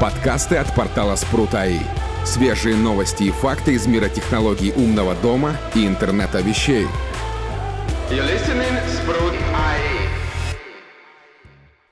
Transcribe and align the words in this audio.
Подкасты 0.00 0.54
от 0.54 0.72
портала 0.76 1.16
Спрут.АИ. 1.16 1.80
Свежие 2.24 2.76
новости 2.76 3.24
и 3.24 3.30
факты 3.32 3.72
из 3.72 3.88
мира 3.88 4.08
технологий 4.08 4.72
умного 4.76 5.16
дома 5.16 5.56
и 5.74 5.84
интернета 5.88 6.40
вещей. 6.40 6.86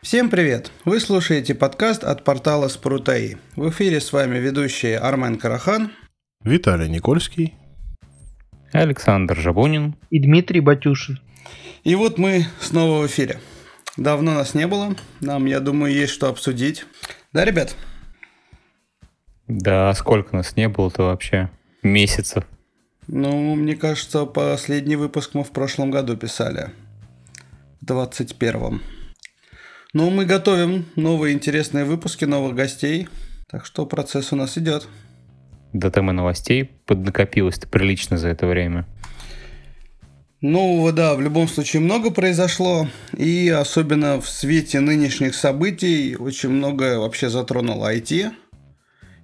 Всем 0.02 0.30
привет! 0.30 0.70
Вы 0.84 1.00
слушаете 1.00 1.56
подкаст 1.56 2.04
от 2.04 2.22
портала 2.22 2.68
Спрут.АИ. 2.68 3.38
В 3.56 3.70
эфире 3.70 4.00
с 4.00 4.12
вами 4.12 4.38
ведущие 4.38 4.98
Армен 4.98 5.36
Карахан, 5.36 5.90
Виталий 6.44 6.88
Никольский, 6.88 7.54
Александр 8.70 9.36
Жабунин 9.36 9.96
и 10.10 10.20
Дмитрий 10.20 10.60
Батюшин. 10.60 11.18
И 11.82 11.96
вот 11.96 12.18
мы 12.18 12.46
снова 12.60 13.02
в 13.02 13.06
эфире. 13.08 13.40
Давно 13.96 14.32
нас 14.32 14.54
не 14.54 14.68
было, 14.68 14.94
нам, 15.20 15.46
я 15.46 15.58
думаю, 15.58 15.92
есть 15.92 16.12
что 16.12 16.28
обсудить. 16.28 16.86
Да, 17.32 17.44
ребят? 17.44 17.74
Да, 19.48 19.92
сколько 19.94 20.36
нас 20.36 20.56
не 20.56 20.68
было-то 20.68 21.04
вообще? 21.04 21.50
Месяцев. 21.82 22.44
Ну, 23.06 23.54
мне 23.54 23.76
кажется, 23.76 24.26
последний 24.26 24.96
выпуск 24.96 25.34
мы 25.34 25.44
в 25.44 25.50
прошлом 25.50 25.90
году 25.90 26.16
писали. 26.16 26.70
В 27.80 27.86
21-м. 27.86 28.82
Ну, 29.92 30.10
мы 30.10 30.24
готовим 30.24 30.86
новые 30.96 31.34
интересные 31.34 31.84
выпуски, 31.84 32.24
новых 32.24 32.56
гостей. 32.56 33.08
Так 33.48 33.64
что 33.64 33.86
процесс 33.86 34.32
у 34.32 34.36
нас 34.36 34.58
идет. 34.58 34.88
Да 35.72 35.90
там 35.90 36.10
и 36.10 36.12
новостей 36.12 36.64
поднакопилось-то 36.86 37.68
прилично 37.68 38.16
за 38.16 38.28
это 38.28 38.46
время. 38.46 38.86
Ну, 40.40 40.90
да, 40.92 41.14
в 41.14 41.20
любом 41.20 41.48
случае 41.48 41.80
много 41.80 42.10
произошло, 42.10 42.88
и 43.16 43.48
особенно 43.48 44.20
в 44.20 44.28
свете 44.28 44.80
нынешних 44.80 45.34
событий 45.34 46.14
очень 46.16 46.50
многое 46.50 46.98
вообще 46.98 47.30
затронуло 47.30 47.94
IT, 47.94 48.32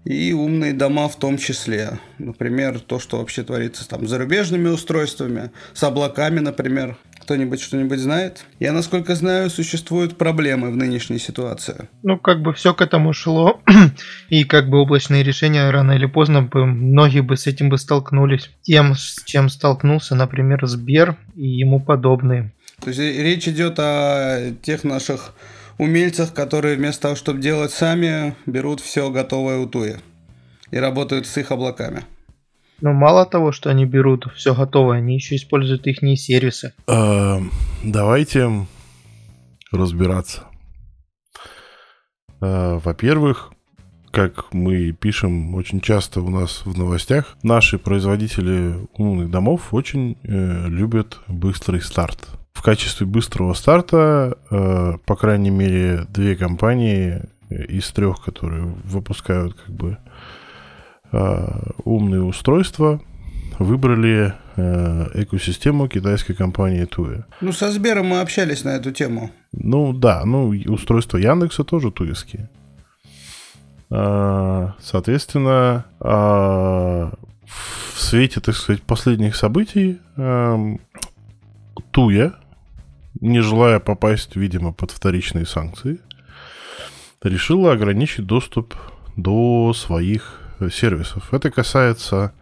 и 0.04 0.32
умные 0.32 0.72
дома 0.72 1.08
в 1.08 1.16
том 1.16 1.38
числе. 1.38 1.98
Например, 2.18 2.80
то, 2.80 2.98
что 2.98 3.18
вообще 3.18 3.42
творится 3.42 3.88
там 3.88 4.06
с 4.06 4.10
зарубежными 4.10 4.68
устройствами, 4.68 5.50
с 5.74 5.82
облаками, 5.82 6.40
например. 6.40 6.96
Кто-нибудь 7.20 7.60
что-нибудь 7.60 8.00
знает? 8.00 8.44
Я, 8.58 8.72
насколько 8.72 9.14
знаю, 9.14 9.48
существуют 9.48 10.18
проблемы 10.18 10.72
в 10.72 10.76
нынешней 10.76 11.20
ситуации. 11.20 11.88
Ну, 12.02 12.18
как 12.18 12.42
бы 12.42 12.52
все 12.52 12.74
к 12.74 12.82
этому 12.82 13.12
шло, 13.12 13.60
и 14.28 14.42
как 14.42 14.68
бы 14.68 14.78
облачные 14.78 15.22
решения 15.22 15.70
рано 15.70 15.92
или 15.92 16.06
поздно 16.06 16.42
бы 16.42 16.66
многие 16.66 17.20
бы 17.20 17.36
с 17.36 17.46
этим 17.46 17.68
бы 17.68 17.78
столкнулись. 17.78 18.50
Тем, 18.62 18.96
с 18.96 19.22
чем 19.24 19.50
столкнулся, 19.50 20.16
например, 20.16 20.66
Сбер 20.66 21.16
и 21.36 21.46
ему 21.46 21.78
подобные. 21.78 22.52
То 22.82 22.88
есть 22.88 22.98
речь 22.98 23.46
идет 23.46 23.78
о 23.78 24.52
тех 24.60 24.82
наших 24.82 25.32
умельцах, 25.78 26.32
которые 26.34 26.76
вместо 26.76 27.02
того, 27.02 27.14
чтобы 27.14 27.40
делать 27.40 27.72
сами, 27.72 28.34
берут 28.46 28.80
все 28.80 29.10
готовое 29.10 29.58
у 29.58 29.66
Туи 29.66 29.96
и 30.70 30.76
работают 30.78 31.26
с 31.26 31.36
их 31.36 31.50
облаками. 31.50 32.04
Но 32.80 32.92
мало 32.92 33.24
того, 33.26 33.52
что 33.52 33.70
они 33.70 33.84
берут 33.84 34.26
все 34.34 34.54
готовое, 34.54 34.98
они 34.98 35.14
еще 35.14 35.36
используют 35.36 35.86
их 35.86 35.98
сервисы. 36.18 36.74
Э, 36.88 37.38
давайте 37.84 38.66
разбираться. 39.70 40.44
Э, 42.40 42.80
во-первых, 42.82 43.52
как 44.10 44.52
мы 44.52 44.92
пишем 44.92 45.54
очень 45.54 45.80
часто 45.80 46.20
у 46.20 46.28
нас 46.28 46.66
в 46.66 46.76
новостях, 46.76 47.36
наши 47.42 47.78
производители 47.78 48.74
умных 48.94 49.30
домов 49.30 49.72
очень 49.72 50.18
э, 50.24 50.68
любят 50.68 51.18
быстрый 51.28 51.80
старт. 51.80 52.28
В 52.62 52.64
качестве 52.64 53.06
быстрого 53.06 53.54
старта, 53.54 54.38
э, 54.48 54.92
по 55.04 55.16
крайней 55.16 55.50
мере, 55.50 56.06
две 56.10 56.36
компании 56.36 57.22
из 57.50 57.90
трех, 57.90 58.22
которые 58.22 58.62
выпускают 58.84 59.54
как 59.54 59.74
бы 59.74 59.98
э, 61.10 61.46
умные 61.82 62.22
устройства, 62.22 63.00
выбрали 63.58 64.34
э, 64.54 65.08
экосистему 65.14 65.88
китайской 65.88 66.34
компании 66.34 66.84
Туя. 66.84 67.26
Ну, 67.40 67.50
со 67.50 67.72
Сбером 67.72 68.06
мы 68.06 68.20
общались 68.20 68.62
на 68.62 68.76
эту 68.76 68.92
тему. 68.92 69.32
Ну, 69.50 69.92
да, 69.92 70.24
ну, 70.24 70.50
устройства 70.68 71.18
Яндекса 71.18 71.64
тоже 71.64 71.90
туевские. 71.90 72.48
А, 73.90 74.76
соответственно, 74.80 75.86
а, 75.98 77.12
в 77.44 78.00
свете, 78.00 78.38
так 78.38 78.54
сказать, 78.54 78.82
последних 78.82 79.34
событий 79.34 79.98
эм, 80.16 80.80
Туя, 81.90 82.34
не 83.22 83.40
желая 83.40 83.78
попасть, 83.78 84.36
видимо, 84.36 84.72
под 84.72 84.90
вторичные 84.90 85.46
санкции, 85.46 86.00
решила 87.22 87.72
ограничить 87.72 88.26
доступ 88.26 88.74
до 89.16 89.72
своих 89.74 90.40
сервисов. 90.72 91.32
Это 91.32 91.50
касается, 91.50 92.32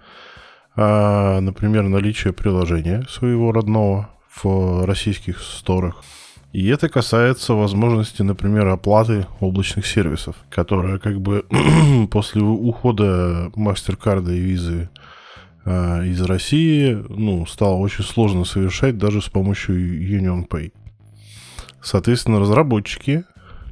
а, 0.74 1.40
например, 1.40 1.84
наличия 1.84 2.32
приложения 2.32 3.04
своего 3.08 3.52
родного 3.52 4.10
в 4.42 4.86
российских 4.86 5.40
сторах. 5.40 6.02
И 6.52 6.66
это 6.68 6.88
касается 6.88 7.54
возможности, 7.54 8.22
например, 8.22 8.66
оплаты 8.68 9.26
облачных 9.38 9.86
сервисов, 9.86 10.34
которая 10.48 10.98
как 10.98 11.20
бы 11.20 11.44
после 12.10 12.42
ухода 12.42 13.52
MasterCard 13.54 14.34
и 14.34 14.38
визы 14.38 14.88
из 15.66 16.20
России, 16.22 16.98
ну, 17.08 17.44
стало 17.46 17.76
очень 17.76 18.04
сложно 18.04 18.44
совершать 18.44 18.98
даже 18.98 19.20
с 19.20 19.28
помощью 19.28 19.76
Union 19.76 20.48
Pay. 20.48 20.72
Соответственно, 21.82 22.40
разработчики, 22.40 23.24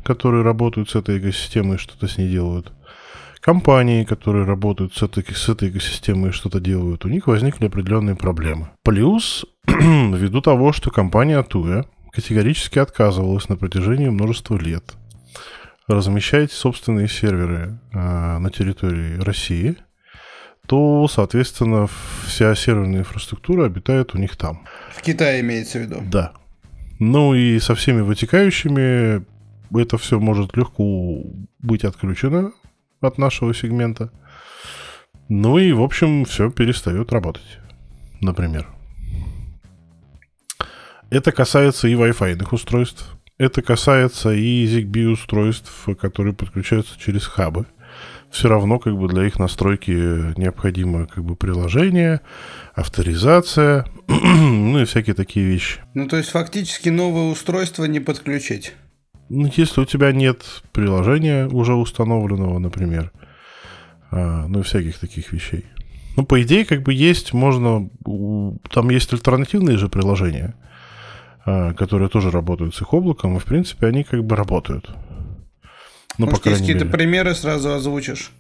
которые 0.04 0.42
работают 0.42 0.90
с 0.90 0.94
этой 0.94 1.18
экосистемой, 1.18 1.78
что-то 1.78 2.08
с 2.08 2.18
ней 2.18 2.28
делают, 2.28 2.72
компании, 3.40 4.04
которые 4.04 4.44
работают 4.44 4.94
с 4.94 5.02
этой, 5.02 5.24
с 5.24 5.48
этой 5.48 5.70
экосистемой 5.70 6.30
и 6.30 6.32
что-то 6.32 6.60
делают, 6.60 7.04
у 7.04 7.08
них 7.08 7.26
возникли 7.26 7.66
определенные 7.66 8.16
проблемы. 8.16 8.70
Плюс, 8.82 9.44
ввиду 9.66 10.40
того, 10.40 10.72
что 10.72 10.90
компания 10.90 11.42
Tuya 11.42 11.86
категорически 12.12 12.78
отказывалась 12.78 13.48
на 13.48 13.56
протяжении 13.56 14.08
множества 14.08 14.56
лет 14.56 14.94
размещать 15.86 16.52
собственные 16.52 17.08
серверы 17.08 17.78
э, 17.92 18.38
на 18.38 18.50
территории 18.50 19.18
России, 19.18 19.76
то, 20.68 21.08
соответственно, 21.08 21.88
вся 22.26 22.54
серверная 22.54 23.00
инфраструктура 23.00 23.64
обитает 23.64 24.14
у 24.14 24.18
них 24.18 24.36
там. 24.36 24.66
В 24.92 25.00
Китае 25.00 25.40
имеется 25.40 25.78
в 25.78 25.82
виду? 25.82 26.02
Да. 26.04 26.32
Ну 26.98 27.32
и 27.34 27.58
со 27.58 27.74
всеми 27.74 28.02
вытекающими 28.02 29.24
это 29.74 29.96
все 29.96 30.20
может 30.20 30.58
легко 30.58 31.22
быть 31.58 31.84
отключено 31.84 32.52
от 33.00 33.16
нашего 33.16 33.54
сегмента. 33.54 34.12
Ну 35.30 35.56
и, 35.56 35.72
в 35.72 35.82
общем, 35.82 36.26
все 36.26 36.50
перестает 36.50 37.12
работать, 37.12 37.58
например. 38.20 38.66
Это 41.08 41.32
касается 41.32 41.88
и 41.88 41.94
Wi-Fi 41.94 42.46
устройств, 42.52 43.16
это 43.38 43.62
касается 43.62 44.32
и 44.32 44.66
ZigBee 44.66 45.12
устройств, 45.12 45.88
которые 45.98 46.34
подключаются 46.34 46.98
через 47.00 47.26
хабы. 47.26 47.64
Все 48.30 48.48
равно 48.48 48.78
как 48.78 48.96
бы 48.96 49.08
для 49.08 49.24
их 49.24 49.38
настройки 49.38 49.90
необходимо 50.38 51.06
как 51.06 51.24
бы 51.24 51.34
приложение, 51.34 52.20
авторизация, 52.74 53.86
ну 54.08 54.80
и 54.80 54.84
всякие 54.84 55.14
такие 55.14 55.46
вещи. 55.46 55.80
Ну 55.94 56.06
то 56.06 56.16
есть 56.16 56.30
фактически 56.30 56.90
новое 56.90 57.30
устройство 57.30 57.84
не 57.84 58.00
подключить. 58.00 58.74
Ну, 59.30 59.50
если 59.54 59.82
у 59.82 59.84
тебя 59.84 60.12
нет 60.12 60.42
приложения 60.72 61.48
уже 61.48 61.74
установленного, 61.74 62.58
например, 62.58 63.12
а, 64.10 64.46
ну 64.46 64.60
и 64.60 64.62
всяких 64.62 64.98
таких 64.98 65.32
вещей. 65.32 65.66
Ну, 66.16 66.24
по 66.24 66.42
идее, 66.42 66.64
как 66.64 66.82
бы 66.82 66.94
есть, 66.94 67.32
можно... 67.32 67.90
Там 68.70 68.90
есть 68.90 69.12
альтернативные 69.12 69.76
же 69.76 69.88
приложения, 69.88 70.54
а, 71.44 71.74
которые 71.74 72.08
тоже 72.08 72.30
работают 72.30 72.74
с 72.74 72.80
их 72.80 72.94
облаком, 72.94 73.36
и, 73.36 73.38
в 73.38 73.44
принципе, 73.44 73.86
они 73.86 74.02
как 74.02 74.24
бы 74.24 74.34
работают. 74.34 74.90
Ну, 76.18 76.26
Может, 76.26 76.42
по 76.42 76.48
есть 76.48 76.60
какие-то 76.60 76.86
примеры 76.86 77.34
сразу 77.34 77.72
озвучишь? 77.72 78.32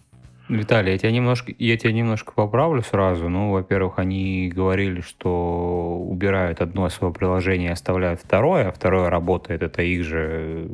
Виталий, 0.48 0.92
я 0.92 0.98
тебя 0.98 1.10
немножко, 1.10 1.52
я 1.58 1.76
тебя 1.76 1.92
немножко 1.92 2.32
поправлю 2.32 2.82
сразу. 2.82 3.28
Ну, 3.28 3.52
во-первых, 3.52 3.98
они 3.98 4.50
говорили, 4.54 5.02
что 5.02 5.98
убирают 6.08 6.60
одно 6.60 6.88
свое 6.88 7.12
приложение 7.12 7.68
и 7.68 7.72
оставляют 7.72 8.20
второе, 8.20 8.68
а 8.68 8.72
второе 8.72 9.10
работает. 9.10 9.62
Это 9.62 9.82
их 9.82 10.04
же 10.04 10.68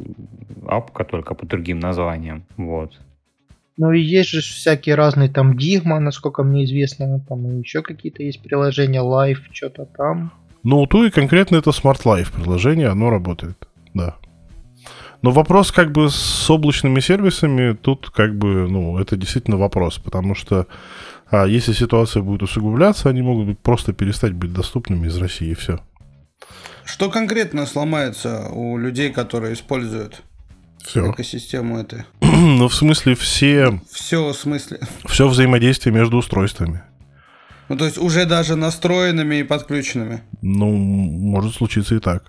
апка, 0.66 1.04
только 1.04 1.34
по 1.34 1.44
другим 1.44 1.80
названиям. 1.80 2.44
Вот. 2.56 2.92
Ну 3.76 3.90
и 3.90 4.00
есть 4.00 4.30
же 4.30 4.40
всякие 4.40 4.94
разные 4.94 5.28
там 5.28 5.56
Digma, 5.56 5.98
насколько 5.98 6.44
мне 6.44 6.64
известно, 6.64 7.20
там 7.28 7.50
и 7.50 7.58
еще 7.58 7.82
какие-то 7.82 8.22
есть 8.22 8.40
приложения, 8.40 9.00
Live, 9.00 9.40
что-то 9.52 9.86
там. 9.86 10.32
Ну, 10.62 10.80
у 10.80 10.86
Туи 10.86 11.10
конкретно 11.10 11.56
это 11.56 11.70
Smart 11.70 12.04
Life 12.04 12.32
приложение, 12.32 12.88
оно 12.88 13.10
работает, 13.10 13.68
да. 13.92 14.16
Но 15.24 15.30
вопрос 15.30 15.72
как 15.72 15.90
бы 15.90 16.10
с 16.10 16.50
облачными 16.50 17.00
сервисами, 17.00 17.72
тут 17.72 18.10
как 18.10 18.36
бы, 18.36 18.68
ну, 18.68 18.98
это 18.98 19.16
действительно 19.16 19.56
вопрос, 19.56 19.96
потому 19.96 20.34
что 20.34 20.66
а 21.30 21.46
если 21.46 21.72
ситуация 21.72 22.22
будет 22.22 22.42
усугубляться, 22.42 23.08
они 23.08 23.22
могут 23.22 23.58
просто 23.58 23.94
перестать 23.94 24.34
быть 24.34 24.52
доступными 24.52 25.06
из 25.06 25.16
России, 25.16 25.52
и 25.52 25.54
все. 25.54 25.80
Что 26.84 27.10
конкретно 27.10 27.64
сломается 27.64 28.48
у 28.50 28.76
людей, 28.76 29.10
которые 29.14 29.54
используют? 29.54 30.20
Все. 30.84 31.10
экосистему 31.10 31.78
этой. 31.78 32.04
ну, 32.20 32.68
в 32.68 32.74
смысле, 32.74 33.14
все... 33.14 33.80
Все 33.90 34.28
в 34.30 34.34
смысле. 34.34 34.80
Все 35.06 35.26
взаимодействие 35.26 35.94
между 35.94 36.18
устройствами. 36.18 36.82
Ну, 37.70 37.78
то 37.78 37.86
есть 37.86 37.96
уже 37.96 38.26
даже 38.26 38.56
настроенными 38.56 39.36
и 39.36 39.42
подключенными. 39.42 40.22
Ну, 40.42 40.70
может 40.70 41.54
случиться 41.54 41.94
и 41.94 41.98
так. 41.98 42.24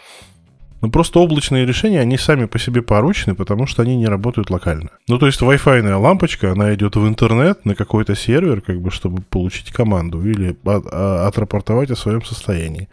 Ну, 0.86 0.92
просто 0.92 1.20
облачные 1.20 1.66
решения, 1.66 2.00
они 2.00 2.16
сами 2.16 2.46
по 2.46 2.60
себе 2.60 2.84
поручены, 2.84 3.34
потому 3.34 3.66
что 3.66 3.82
они 3.82 3.96
не 3.96 4.06
работают 4.06 4.52
локально. 4.52 4.92
Ну, 5.08 5.18
то 5.18 5.26
есть 5.26 5.42
Wi-Fi 5.42 5.96
лампочка, 5.98 6.52
она 6.52 6.76
идет 6.76 6.96
в 6.96 7.08
интернет 7.08 7.66
на 7.66 7.74
какой-то 7.74 8.16
сервер, 8.16 8.62
как 8.62 8.80
бы, 8.80 8.92
чтобы 8.92 9.24
получить 9.24 9.72
команду 9.72 10.24
или 10.24 10.56
от, 10.64 10.86
а, 10.92 11.26
отрапортовать 11.26 11.90
о 11.90 11.96
своем 11.96 12.24
состоянии. 12.24 12.88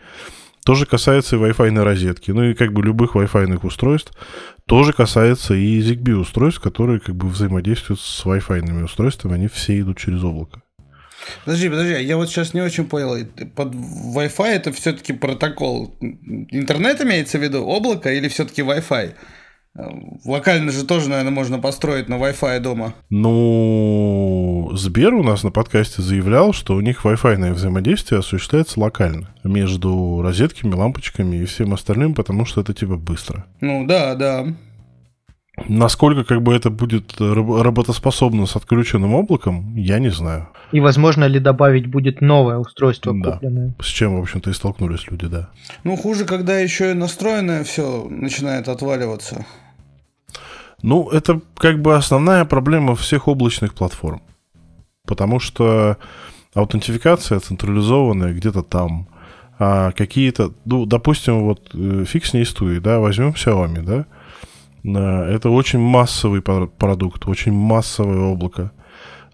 Тоже 0.64 0.86
касается 0.86 1.36
и 1.36 1.38
Wi-Fi 1.38 1.82
розетки, 1.82 2.30
ну 2.30 2.44
и 2.44 2.54
как 2.54 2.72
бы 2.72 2.82
любых 2.82 3.14
Wi-Fi 3.14 3.60
устройств. 3.62 4.16
Тоже 4.64 4.94
касается 4.94 5.52
и 5.52 5.78
ZigBee 5.80 6.14
устройств, 6.14 6.62
которые 6.62 6.98
как 6.98 7.14
бы 7.14 7.28
взаимодействуют 7.28 8.00
с 8.00 8.24
Wi-Fi 8.24 8.84
устройствами, 8.84 9.34
они 9.34 9.48
все 9.48 9.78
идут 9.78 9.98
через 9.98 10.24
облако. 10.24 10.61
Подожди, 11.44 11.69
подожди, 11.69 12.02
я 12.02 12.16
вот 12.16 12.28
сейчас 12.28 12.54
не 12.54 12.60
очень 12.60 12.86
понял. 12.86 13.26
Под 13.54 13.74
Wi-Fi 13.74 14.48
это 14.48 14.72
все-таки 14.72 15.12
протокол. 15.12 15.94
Интернет 16.00 17.00
имеется 17.00 17.38
в 17.38 17.42
виду, 17.42 17.64
облако 17.64 18.12
или 18.12 18.28
все-таки 18.28 18.62
Wi-Fi? 18.62 19.14
Локально 20.26 20.70
же 20.70 20.84
тоже, 20.84 21.08
наверное, 21.08 21.32
можно 21.32 21.58
построить 21.58 22.08
на 22.08 22.16
Wi-Fi 22.16 22.60
дома. 22.60 22.94
Ну, 23.08 24.70
Сбер 24.74 25.14
у 25.14 25.22
нас 25.22 25.42
на 25.44 25.50
подкасте 25.50 26.02
заявлял, 26.02 26.52
что 26.52 26.74
у 26.74 26.80
них 26.80 27.06
Wi-Fi 27.06 27.52
взаимодействие 27.52 28.19
осуществляется 28.19 28.78
локально 28.78 29.34
между 29.44 30.20
розетками, 30.22 30.74
лампочками 30.74 31.36
и 31.36 31.46
всем 31.46 31.72
остальным, 31.72 32.14
потому 32.14 32.44
что 32.44 32.60
это 32.60 32.74
типа 32.74 32.96
быстро. 32.96 33.46
Ну 33.62 33.86
да, 33.86 34.14
да. 34.14 34.54
Насколько 35.69 36.25
как 36.25 36.43
бы 36.43 36.54
это 36.54 36.70
будет 36.70 37.20
работоспособно 37.20 38.46
с 38.46 38.56
отключенным 38.56 39.14
облаком, 39.14 39.76
я 39.76 39.99
не 39.99 40.10
знаю. 40.10 40.49
И 40.72 40.81
возможно 40.81 41.25
ли 41.25 41.38
добавить 41.40 41.87
будет 41.87 42.22
новое 42.22 42.56
устройство 42.56 43.12
да. 43.12 43.32
купленное? 43.32 43.75
С 43.78 43.87
чем, 43.87 44.16
в 44.16 44.22
общем-то, 44.22 44.49
и 44.49 44.54
столкнулись 44.54 45.10
люди, 45.10 45.26
да. 45.26 45.50
Ну, 45.84 45.96
хуже, 45.96 46.25
когда 46.25 46.58
еще 46.58 46.93
и 46.93 46.94
настроенное 46.94 47.64
все 47.64 48.06
начинает 48.08 48.69
отваливаться. 48.69 49.44
Ну, 50.82 51.10
это 51.10 51.40
как 51.56 51.82
бы 51.82 51.96
основная 51.96 52.46
проблема 52.46 52.96
всех 52.96 53.28
облачных 53.28 53.75
платформ. 53.75 54.22
Потому 55.06 55.38
что 55.38 55.98
аутентификация 56.55 57.40
централизованная 57.40 58.32
где-то 58.32 58.62
там. 58.62 59.06
А 59.58 59.93
какие-то, 59.93 60.55
ну, 60.64 60.87
допустим, 60.87 61.44
вот 61.44 61.70
э, 61.75 62.05
фиг 62.06 62.25
с 62.25 62.32
ней 62.32 62.46
стуи, 62.46 62.78
да, 62.78 63.00
возьмем 63.00 63.31
Xiaomi, 63.31 63.82
да, 63.82 64.06
это 64.84 65.50
очень 65.50 65.79
массовый 65.79 66.43
продукт, 66.43 67.26
очень 67.29 67.52
массовое 67.52 68.19
облако. 68.19 68.73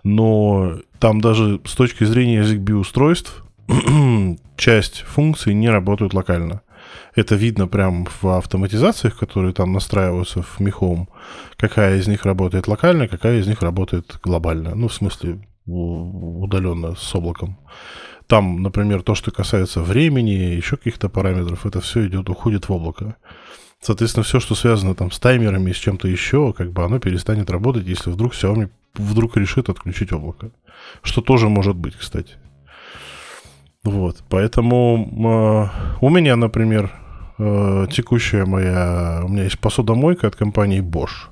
Но 0.05 0.79
там 0.99 1.21
даже 1.21 1.61
с 1.65 1.75
точки 1.75 2.05
зрения 2.05 2.43
ZigBee 2.43 2.75
устройств 2.75 3.45
часть 4.57 5.01
функций 5.01 5.55
не 5.55 5.69
работают 5.69 6.15
локально. 6.15 6.63
Это 7.15 7.35
видно 7.35 7.67
прям 7.67 8.07
в 8.07 8.25
автоматизациях, 8.29 9.19
которые 9.19 9.53
там 9.53 9.73
настраиваются 9.73 10.43
в 10.43 10.61
Home. 10.61 11.09
Какая 11.57 11.99
из 11.99 12.07
них 12.07 12.25
работает 12.25 12.69
локально, 12.69 13.09
какая 13.09 13.41
из 13.41 13.47
них 13.47 13.63
работает 13.63 14.19
глобально. 14.23 14.75
Ну, 14.75 14.89
в 14.89 14.95
смысле, 14.95 15.41
удаленно 15.67 16.95
с 16.95 17.15
облаком. 17.15 17.59
Там, 18.27 18.63
например, 18.63 19.03
то, 19.03 19.15
что 19.15 19.31
касается 19.31 19.81
времени, 19.81 20.55
еще 20.57 20.77
каких-то 20.77 21.09
параметров, 21.09 21.67
это 21.67 21.81
все 21.81 22.07
идет, 22.07 22.29
уходит 22.29 22.69
в 22.69 22.73
облако. 22.73 23.17
Соответственно, 23.81 24.25
все, 24.25 24.41
что 24.41 24.55
связано 24.55 24.95
там 24.95 25.11
с 25.11 25.19
таймерами 25.19 25.71
и 25.71 25.75
с 25.75 25.77
чем-то 25.77 26.09
еще, 26.09 26.53
как 26.53 26.73
бы 26.73 26.85
оно 26.85 26.99
перестанет 26.99 27.51
работать, 27.51 27.87
если 27.87 28.11
вдруг 28.11 28.35
Xiaomi 28.35 28.71
вдруг 28.95 29.37
решит 29.37 29.69
отключить 29.69 30.13
облако. 30.13 30.51
Что 31.03 31.21
тоже 31.21 31.49
может 31.49 31.77
быть, 31.77 31.95
кстати. 31.95 32.35
Вот, 33.85 34.17
поэтому 34.29 35.09
э, 35.09 35.99
у 36.01 36.11
меня, 36.11 36.37
например, 36.37 36.93
э, 37.39 37.87
текущая 37.91 38.45
моя, 38.45 39.23
у 39.25 39.29
меня 39.29 39.45
есть 39.45 39.59
посудомойка 39.61 40.27
от 40.27 40.37
компании 40.37 40.83
Bosch, 40.83 41.31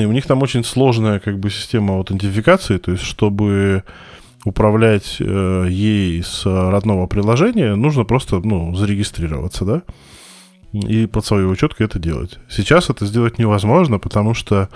и 0.00 0.04
у 0.04 0.12
них 0.12 0.26
там 0.26 0.42
очень 0.42 0.62
сложная 0.62 1.18
как 1.18 1.38
бы 1.38 1.50
система 1.50 1.94
аутентификации, 1.94 2.76
то 2.76 2.92
есть 2.92 3.02
чтобы 3.02 3.82
управлять 4.44 5.16
э, 5.18 5.66
ей 5.68 6.22
с 6.22 6.44
родного 6.44 7.06
приложения, 7.06 7.74
нужно 7.74 8.04
просто, 8.04 8.40
ну, 8.40 8.74
зарегистрироваться, 8.74 9.64
да, 9.64 9.82
и 10.72 11.06
под 11.06 11.24
свою 11.24 11.50
учетку 11.50 11.82
это 11.82 11.98
делать. 11.98 12.38
Сейчас 12.48 12.90
это 12.90 13.06
сделать 13.06 13.38
невозможно, 13.38 13.98
потому 13.98 14.34
что 14.34 14.68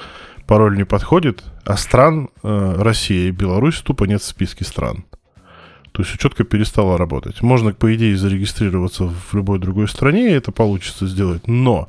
пароль 0.47 0.77
не 0.77 0.85
подходит, 0.85 1.45
а 1.65 1.77
стран 1.77 2.31
э, 2.43 2.75
Россия 2.79 3.29
и 3.29 3.33
Беларусь 3.33 3.81
тупо 3.81 4.05
нет 4.05 4.23
в 4.23 4.25
списке 4.27 4.65
стран. 4.65 5.05
То 5.93 6.03
есть 6.03 6.15
учетка 6.15 6.45
перестала 6.45 6.97
работать. 6.97 7.43
Можно, 7.43 7.73
по 7.73 7.95
идее, 7.95 8.17
зарегистрироваться 8.17 9.07
в 9.09 9.35
любой 9.35 9.59
другой 9.59 9.89
стране, 9.89 10.31
и 10.31 10.35
это 10.35 10.53
получится 10.53 11.07
сделать. 11.07 11.47
Но 11.49 11.89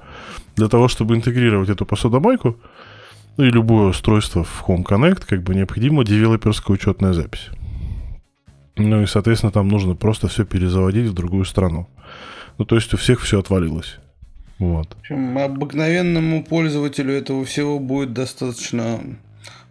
для 0.56 0.68
того, 0.68 0.88
чтобы 0.88 1.16
интегрировать 1.16 1.70
эту 1.70 1.86
посудомойку, 1.86 2.58
ну 3.38 3.46
и 3.46 3.52
любое 3.52 3.90
устройство 3.90 4.44
в 4.44 4.64
Home 4.68 4.84
Connect, 4.84 5.24
как 5.28 5.44
бы 5.44 5.56
необходима 5.56 6.04
девелоперская 6.04 6.74
учетная 6.74 7.14
запись. 7.14 7.50
Ну 8.76 9.02
и, 9.02 9.06
соответственно, 9.06 9.52
там 9.52 9.68
нужно 9.68 9.96
просто 9.96 10.28
все 10.28 10.46
перезаводить 10.46 11.08
в 11.08 11.14
другую 11.14 11.46
страну. 11.46 11.88
Ну, 12.62 12.66
то 12.66 12.76
есть 12.76 12.94
у 12.94 12.98
всех 12.98 13.22
все 13.22 13.40
отвалилось. 13.40 13.98
Вот. 14.60 14.90
В 14.94 15.00
общем, 15.00 15.36
обыкновенному 15.36 16.44
пользователю 16.44 17.12
этого 17.12 17.44
всего 17.44 17.80
будет 17.80 18.14
достаточно 18.14 19.00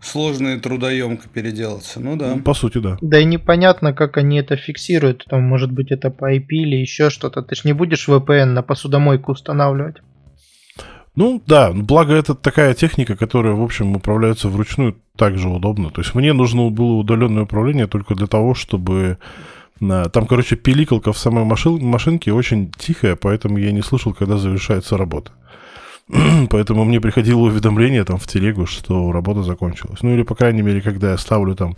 сложно 0.01 0.49
и 0.49 0.59
трудоемко 0.59 1.29
переделаться. 1.29 2.01
Ну 2.01 2.17
да. 2.17 2.35
Ну, 2.35 2.43
по 2.43 2.53
сути, 2.53 2.79
да. 2.79 2.99
Да 3.01 3.21
и 3.21 3.25
непонятно, 3.25 3.93
как 3.93 4.17
они 4.17 4.41
это 4.41 4.57
фиксируют. 4.57 5.25
Там, 5.29 5.45
может 5.45 5.71
быть, 5.71 5.93
это 5.93 6.11
по 6.11 6.35
IP 6.35 6.47
или 6.49 6.75
еще 6.79 7.11
что-то. 7.11 7.43
Ты 7.43 7.55
ж 7.55 7.63
не 7.63 7.75
будешь 7.75 8.09
VPN 8.09 8.47
на 8.47 8.63
посудомойку 8.65 9.31
устанавливать. 9.31 9.99
Ну 11.15 11.41
да, 11.47 11.71
благо 11.73 12.13
это 12.15 12.35
такая 12.35 12.75
техника, 12.75 13.15
которая, 13.15 13.55
в 13.55 13.63
общем, 13.63 13.95
управляется 13.95 14.49
вручную 14.49 14.97
также 15.15 15.49
удобно. 15.49 15.91
То 15.91 16.01
есть 16.01 16.17
мне 16.17 16.33
нужно 16.33 16.71
было 16.71 16.95
удаленное 16.95 17.45
управление 17.45 17.87
только 17.87 18.17
для 18.17 18.27
того, 18.27 18.55
чтобы 18.55 19.19
там, 19.81 20.27
короче, 20.27 20.57
пиликалка 20.57 21.13
в 21.13 21.19
самой 21.19 21.45
машин, 21.45 21.85
машинке 21.85 22.33
очень 22.33 22.71
тихая, 22.73 23.17
поэтому 23.17 23.59
я 23.59 23.73
не 23.73 23.83
слышал, 23.83 24.13
когда 24.13 24.37
завершается 24.37 24.97
работа. 24.97 25.33
поэтому 26.51 26.85
мне 26.85 27.01
приходило 27.01 27.41
уведомление 27.41 28.05
там 28.05 28.19
в 28.19 28.27
телегу, 28.27 28.67
что 28.67 29.13
работа 29.13 29.43
закончилась. 29.43 30.03
Ну 30.03 30.13
или, 30.13 30.23
по 30.23 30.35
крайней 30.35 30.63
мере, 30.63 30.81
когда 30.81 31.13
я 31.13 31.19
ставлю 31.19 31.55
там 31.55 31.77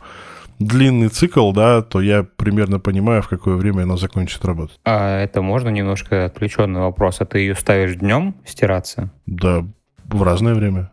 длинный 0.59 1.09
цикл, 1.09 1.53
да, 1.53 1.83
то 1.83 2.01
я 2.01 2.23
примерно 2.23 2.79
понимаю, 2.79 3.23
в 3.23 3.29
какое 3.29 3.57
время 3.57 3.83
она 3.83 3.97
закончит 3.97 4.45
работать. 4.45 4.79
А 4.85 5.21
это 5.21 5.43
можно 5.43 5.69
немножко 5.69 6.25
отвлеченный 6.27 6.81
вопрос? 6.81 7.21
А 7.21 7.25
ты 7.25 7.41
ее 7.41 7.55
ставишь 7.55 7.97
днем 7.97 8.35
стираться? 8.45 9.11
Да, 9.27 9.65
в 10.05 10.23
разное 10.23 10.55
время. 10.55 10.92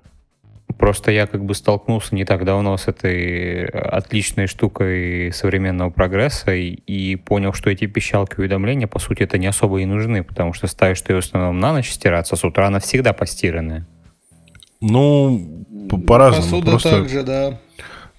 Просто 0.77 1.11
я 1.11 1.27
как 1.27 1.43
бы 1.43 1.55
столкнулся 1.55 2.15
не 2.15 2.25
так 2.25 2.45
давно 2.45 2.77
с 2.77 2.87
этой 2.87 3.65
отличной 3.65 4.47
штукой 4.47 5.31
современного 5.33 5.89
прогресса 5.89 6.53
и, 6.53 6.69
и 6.69 7.15
понял, 7.15 7.53
что 7.53 7.69
эти 7.69 7.85
пищалки 7.85 8.35
уведомления, 8.39 8.87
по 8.87 8.99
сути, 8.99 9.23
это 9.23 9.37
не 9.37 9.47
особо 9.47 9.81
и 9.81 9.85
нужны, 9.85 10.23
потому 10.23 10.53
что 10.53 10.67
ставишь 10.67 11.01
ты 11.01 11.15
в 11.15 11.17
основном 11.17 11.59
на 11.59 11.73
ночь 11.73 11.89
стираться, 11.89 12.35
с 12.35 12.43
утра 12.43 12.67
она 12.67 12.79
всегда 12.79 13.13
постиранная. 13.13 13.87
Ну, 14.81 15.65
по-разному. 16.07 16.43
Посуда 16.43 16.71
Просто... 16.71 16.89
также, 16.91 17.23
да. 17.23 17.59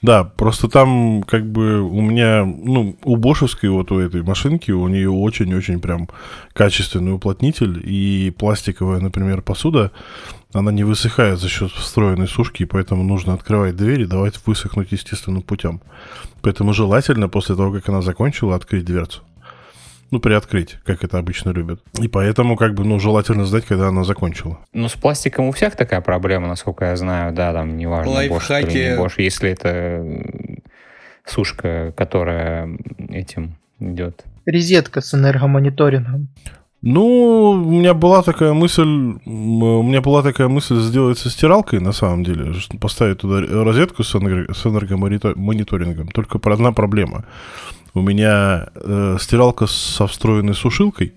Да, 0.03 0.25
просто 0.25 0.69
там 0.69 1.23
как 1.25 1.45
бы 1.51 1.83
у 1.83 2.01
меня, 2.01 2.45
ну, 2.45 2.97
у 3.05 3.17
Бошевской 3.17 3.69
вот 3.69 3.93
у 3.93 3.99
этой 3.99 4.23
машинки, 4.23 4.71
у 4.71 4.89
нее 4.89 5.11
очень-очень 5.11 5.79
прям 5.79 6.09
качественный 6.55 7.13
уплотнитель, 7.13 7.83
и 7.85 8.31
пластиковая, 8.31 9.01
например, 9.01 9.43
посуда, 9.43 9.93
она 10.55 10.73
не 10.73 10.85
высыхает 10.85 11.39
за 11.39 11.51
счет 11.51 11.71
встроенной 11.73 12.29
сушки, 12.29 12.63
и 12.63 12.67
поэтому 12.67 13.03
нужно 13.03 13.35
открывать 13.35 13.77
дверь 13.77 14.03
и 14.03 14.07
давать 14.07 14.41
высохнуть 14.47 14.91
естественным 14.93 15.43
путем. 15.43 15.83
Поэтому 16.41 16.73
желательно 16.73 17.29
после 17.29 17.55
того, 17.55 17.71
как 17.71 17.89
она 17.91 18.01
закончила, 18.01 18.57
открыть 18.57 18.87
дверцу 18.87 19.21
ну, 20.11 20.21
приоткрыть, 20.21 20.79
как 20.85 21.05
это 21.05 21.19
обычно 21.19 21.51
любят. 21.51 21.81
И 22.01 22.09
поэтому, 22.09 22.57
как 22.57 22.75
бы, 22.75 22.85
ну, 22.85 22.99
желательно 22.99 23.45
знать, 23.45 23.65
когда 23.65 23.89
она 23.89 24.05
закончила. 24.05 24.59
Ну, 24.73 24.89
с 24.89 24.95
пластиком 24.95 25.47
у 25.47 25.53
всех 25.53 25.77
такая 25.77 26.01
проблема, 26.01 26.49
насколько 26.49 26.85
я 26.87 26.97
знаю, 26.97 27.33
да, 27.33 27.53
там, 27.53 27.77
неважно, 27.77 28.13
Лайфхаки. 28.13 28.67
Bosch 28.67 28.73
или 28.73 28.91
не 28.91 28.97
Bosch, 28.99 29.15
если 29.19 29.51
это 29.51 30.05
сушка, 31.25 31.93
которая 31.97 32.69
этим 33.09 33.57
идет. 33.79 34.25
Розетка 34.47 35.01
с 35.01 35.15
энергомониторингом. 35.15 36.29
Ну, 36.83 37.51
у 37.51 37.71
меня 37.71 37.93
была 37.93 38.23
такая 38.23 38.55
мысль, 38.55 38.83
у 39.27 39.83
меня 39.83 40.01
была 40.01 40.23
такая 40.23 40.49
мысль 40.49 40.81
сделать 40.81 41.19
со 41.19 41.29
стиралкой, 41.29 41.79
на 41.79 41.93
самом 41.93 42.25
деле, 42.25 42.55
поставить 42.81 43.19
туда 43.19 43.43
розетку 43.65 44.03
с 44.03 44.15
энергомониторингом. 44.17 46.09
Только 46.09 46.41
одна 46.43 46.73
проблема. 46.73 47.27
У 47.95 48.01
меня 48.01 48.69
э, 48.75 49.17
стиралка 49.21 49.67
со 49.67 50.07
встроенной 50.07 50.55
сушилкой, 50.55 51.15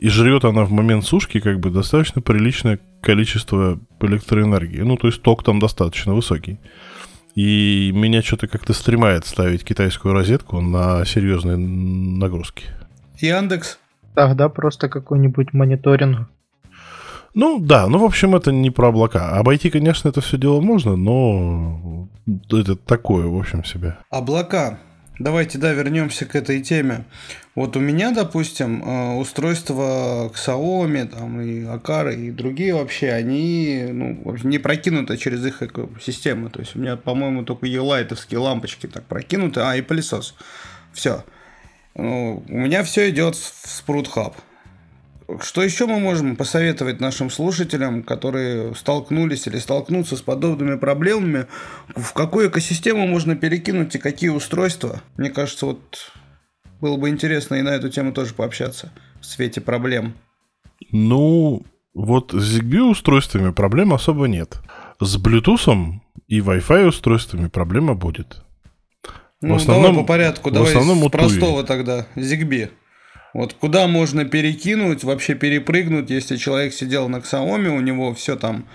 И 0.00 0.08
жрет 0.08 0.44
она 0.44 0.64
в 0.64 0.70
момент 0.70 1.04
сушки 1.04 1.40
как 1.40 1.58
бы 1.58 1.70
достаточно 1.70 2.22
приличное 2.22 2.78
количество 3.02 3.78
электроэнергии. 4.00 4.80
Ну, 4.80 4.96
то 4.96 5.08
есть 5.08 5.22
ток 5.22 5.42
там 5.42 5.58
достаточно 5.58 6.14
высокий. 6.14 6.58
И 7.34 7.92
меня 7.94 8.22
что-то 8.22 8.48
как-то 8.48 8.72
стремает 8.72 9.26
ставить 9.26 9.64
китайскую 9.64 10.14
розетку 10.14 10.60
на 10.60 11.04
серьезные 11.04 11.56
нагрузки. 11.56 12.64
Яндекс? 13.18 13.78
Тогда 14.14 14.48
просто 14.48 14.88
какой-нибудь 14.88 15.52
мониторинг. 15.52 16.28
Ну 17.34 17.60
да, 17.60 17.86
ну 17.86 17.98
в 17.98 18.04
общем 18.04 18.34
это 18.34 18.50
не 18.50 18.70
про 18.70 18.88
облака. 18.88 19.36
Обойти, 19.38 19.70
конечно, 19.70 20.08
это 20.08 20.20
все 20.20 20.38
дело 20.38 20.60
можно, 20.60 20.96
но 20.96 22.08
это 22.50 22.74
такое, 22.74 23.26
в 23.26 23.38
общем, 23.38 23.64
себе. 23.64 23.96
Облака. 24.10 24.80
Давайте, 25.18 25.58
да, 25.58 25.72
вернемся 25.72 26.26
к 26.26 26.36
этой 26.36 26.62
теме. 26.62 27.04
Вот 27.56 27.76
у 27.76 27.80
меня, 27.80 28.12
допустим, 28.12 28.84
э, 28.84 29.16
устройства 29.16 30.30
Xiaomi, 30.32 31.06
там, 31.06 31.40
и 31.40 31.64
Акара, 31.64 32.14
и 32.14 32.30
другие 32.30 32.74
вообще, 32.74 33.10
они 33.10 33.88
ну, 33.90 34.36
не 34.44 34.58
прокинуты 34.58 35.16
через 35.16 35.44
их 35.44 35.60
систему. 36.00 36.50
То 36.50 36.60
есть 36.60 36.76
у 36.76 36.78
меня, 36.78 36.96
по-моему, 36.96 37.42
только 37.42 37.66
елайтовские 37.66 38.38
лампочки 38.38 38.86
так 38.86 39.06
прокинуты, 39.06 39.60
а, 39.60 39.74
и 39.74 39.82
пылесос. 39.82 40.36
Все. 40.92 41.24
Ну, 41.96 42.44
у 42.48 42.56
меня 42.56 42.84
все 42.84 43.10
идет 43.10 43.34
в 43.34 43.64
Sprout 43.64 44.06
Hub. 44.14 44.34
Что 45.42 45.62
еще 45.62 45.86
мы 45.86 46.00
можем 46.00 46.36
посоветовать 46.36 47.00
нашим 47.00 47.28
слушателям, 47.28 48.02
которые 48.02 48.74
столкнулись 48.74 49.46
или 49.46 49.58
столкнутся 49.58 50.16
с 50.16 50.22
подобными 50.22 50.76
проблемами? 50.76 51.46
В 51.94 52.14
какую 52.14 52.48
экосистему 52.48 53.06
можно 53.06 53.36
перекинуть 53.36 53.94
и 53.94 53.98
какие 53.98 54.30
устройства? 54.30 55.02
Мне 55.18 55.28
кажется, 55.28 55.66
вот 55.66 56.12
было 56.80 56.96
бы 56.96 57.10
интересно 57.10 57.56
и 57.56 57.62
на 57.62 57.70
эту 57.70 57.90
тему 57.90 58.12
тоже 58.12 58.32
пообщаться 58.32 58.90
в 59.20 59.26
свете 59.26 59.60
проблем. 59.60 60.14
Ну, 60.92 61.66
вот 61.92 62.32
с 62.32 62.58
ZigBee 62.58 62.90
устройствами 62.90 63.52
проблем 63.52 63.92
особо 63.92 64.28
нет. 64.28 64.60
С 64.98 65.18
Bluetooth 65.18 66.00
и 66.26 66.40
Wi-Fi 66.40 66.86
устройствами 66.86 67.48
проблема 67.48 67.94
будет. 67.94 68.44
Ну, 69.42 69.54
в 69.54 69.56
основном, 69.58 69.92
давай 69.92 70.00
по 70.00 70.06
порядку, 70.06 70.50
давай 70.50 70.70
основном 70.70 71.06
с 71.06 71.10
простого 71.10 71.64
тогда. 71.64 72.06
ZigBee. 72.16 72.70
Вот 73.38 73.54
куда 73.54 73.86
можно 73.86 74.24
перекинуть, 74.24 75.04
вообще 75.04 75.36
перепрыгнуть, 75.36 76.10
если 76.10 76.36
человек 76.36 76.74
сидел 76.74 77.08
на 77.08 77.18
Xiaomi, 77.18 77.68
у 77.68 77.78
него 77.78 78.12
все 78.12 78.34
там 78.34 78.66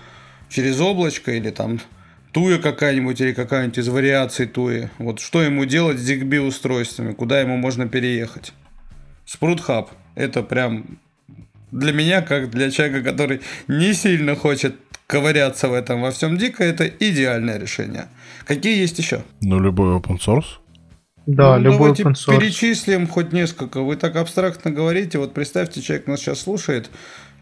через 0.48 0.80
облачко 0.80 1.32
или 1.32 1.50
там 1.50 1.80
Туя 2.32 2.56
какая-нибудь 2.56 3.20
или 3.20 3.34
какая-нибудь 3.34 3.76
из 3.76 3.88
вариаций 3.88 4.46
Туи. 4.46 4.88
Вот 4.96 5.20
что 5.20 5.42
ему 5.42 5.66
делать 5.66 5.98
с 5.98 6.10
ZigBee 6.10 6.40
устройствами, 6.40 7.12
куда 7.12 7.42
ему 7.42 7.58
можно 7.58 7.86
переехать? 7.86 8.54
Sprout 9.26 9.60
Hub. 9.68 9.88
Это 10.14 10.42
прям 10.42 10.98
для 11.70 11.92
меня, 11.92 12.22
как 12.22 12.48
для 12.48 12.70
человека, 12.70 13.02
который 13.02 13.42
не 13.68 13.92
сильно 13.92 14.34
хочет 14.34 14.76
ковыряться 15.06 15.68
в 15.68 15.74
этом 15.74 16.00
во 16.00 16.10
всем 16.10 16.38
дико, 16.38 16.64
это 16.64 16.86
идеальное 16.86 17.58
решение. 17.58 18.06
Какие 18.46 18.78
есть 18.78 18.98
еще? 18.98 19.24
Ну, 19.42 19.60
любой 19.60 19.94
open 19.98 20.18
source. 20.18 20.63
Да, 21.26 21.56
ну, 21.56 21.64
любой 21.64 21.78
давайте 21.78 22.02
open 22.02 22.12
source. 22.12 22.38
перечислим 22.38 23.06
хоть 23.06 23.32
несколько. 23.32 23.80
Вы 23.80 23.96
так 23.96 24.16
абстрактно 24.16 24.70
говорите. 24.70 25.18
Вот 25.18 25.34
представьте, 25.34 25.80
человек 25.80 26.06
нас 26.06 26.20
сейчас 26.20 26.40
слушает. 26.40 26.90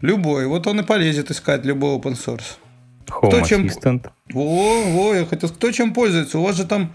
Любой. 0.01 0.47
Вот 0.47 0.67
он 0.67 0.79
и 0.79 0.83
полезет 0.83 1.31
искать 1.31 1.65
любой 1.65 1.97
open 1.97 2.13
source. 2.13 2.57
Home 3.07 3.27
кто 3.27 3.41
чем... 3.41 3.65
Assistant. 3.65 4.09
Во, 4.33 4.81
во, 4.91 5.13
я 5.13 5.25
хотел... 5.25 5.49
Кто 5.49 5.71
чем 5.71 5.93
пользуется? 5.93 6.39
У 6.39 6.43
вас 6.43 6.55
же 6.55 6.65
там 6.65 6.93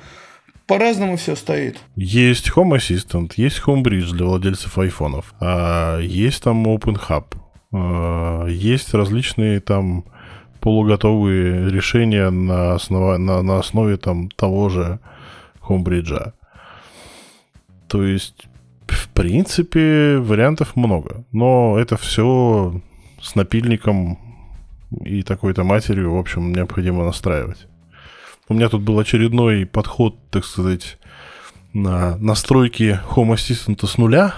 по-разному 0.66 1.16
все 1.16 1.34
стоит. 1.34 1.78
Есть 1.96 2.50
Home 2.50 2.76
Assistant, 2.76 3.32
есть 3.36 3.62
Homebridge 3.66 4.12
для 4.12 4.26
владельцев 4.26 4.76
айфонов, 4.78 5.34
а 5.40 5.98
есть 5.98 6.42
там 6.42 6.66
Open 6.66 7.00
Hub, 7.08 7.24
а, 7.72 8.46
есть 8.46 8.92
различные 8.92 9.60
там 9.60 10.04
полуготовые 10.60 11.70
решения 11.70 12.28
на, 12.28 12.74
основа... 12.74 13.16
на, 13.16 13.42
на 13.42 13.58
основе 13.58 13.96
там 13.96 14.28
того 14.30 14.68
же 14.68 15.00
Homebridge. 15.66 16.32
То 17.88 18.04
есть, 18.04 18.46
в 18.86 19.08
принципе, 19.08 20.18
вариантов 20.18 20.76
много. 20.76 21.24
Но 21.32 21.76
это 21.78 21.96
все 21.96 22.80
с 23.20 23.34
напильником 23.34 24.18
и 25.04 25.22
такой-то 25.22 25.64
матерью, 25.64 26.14
в 26.14 26.18
общем, 26.18 26.52
необходимо 26.52 27.04
настраивать. 27.04 27.66
У 28.48 28.54
меня 28.54 28.68
тут 28.68 28.82
был 28.82 28.98
очередной 28.98 29.66
подход, 29.66 30.16
так 30.30 30.44
сказать, 30.44 30.98
на 31.74 32.16
настройки 32.16 33.00
Home 33.10 33.34
Assistant 33.34 33.86
с 33.86 33.98
нуля. 33.98 34.34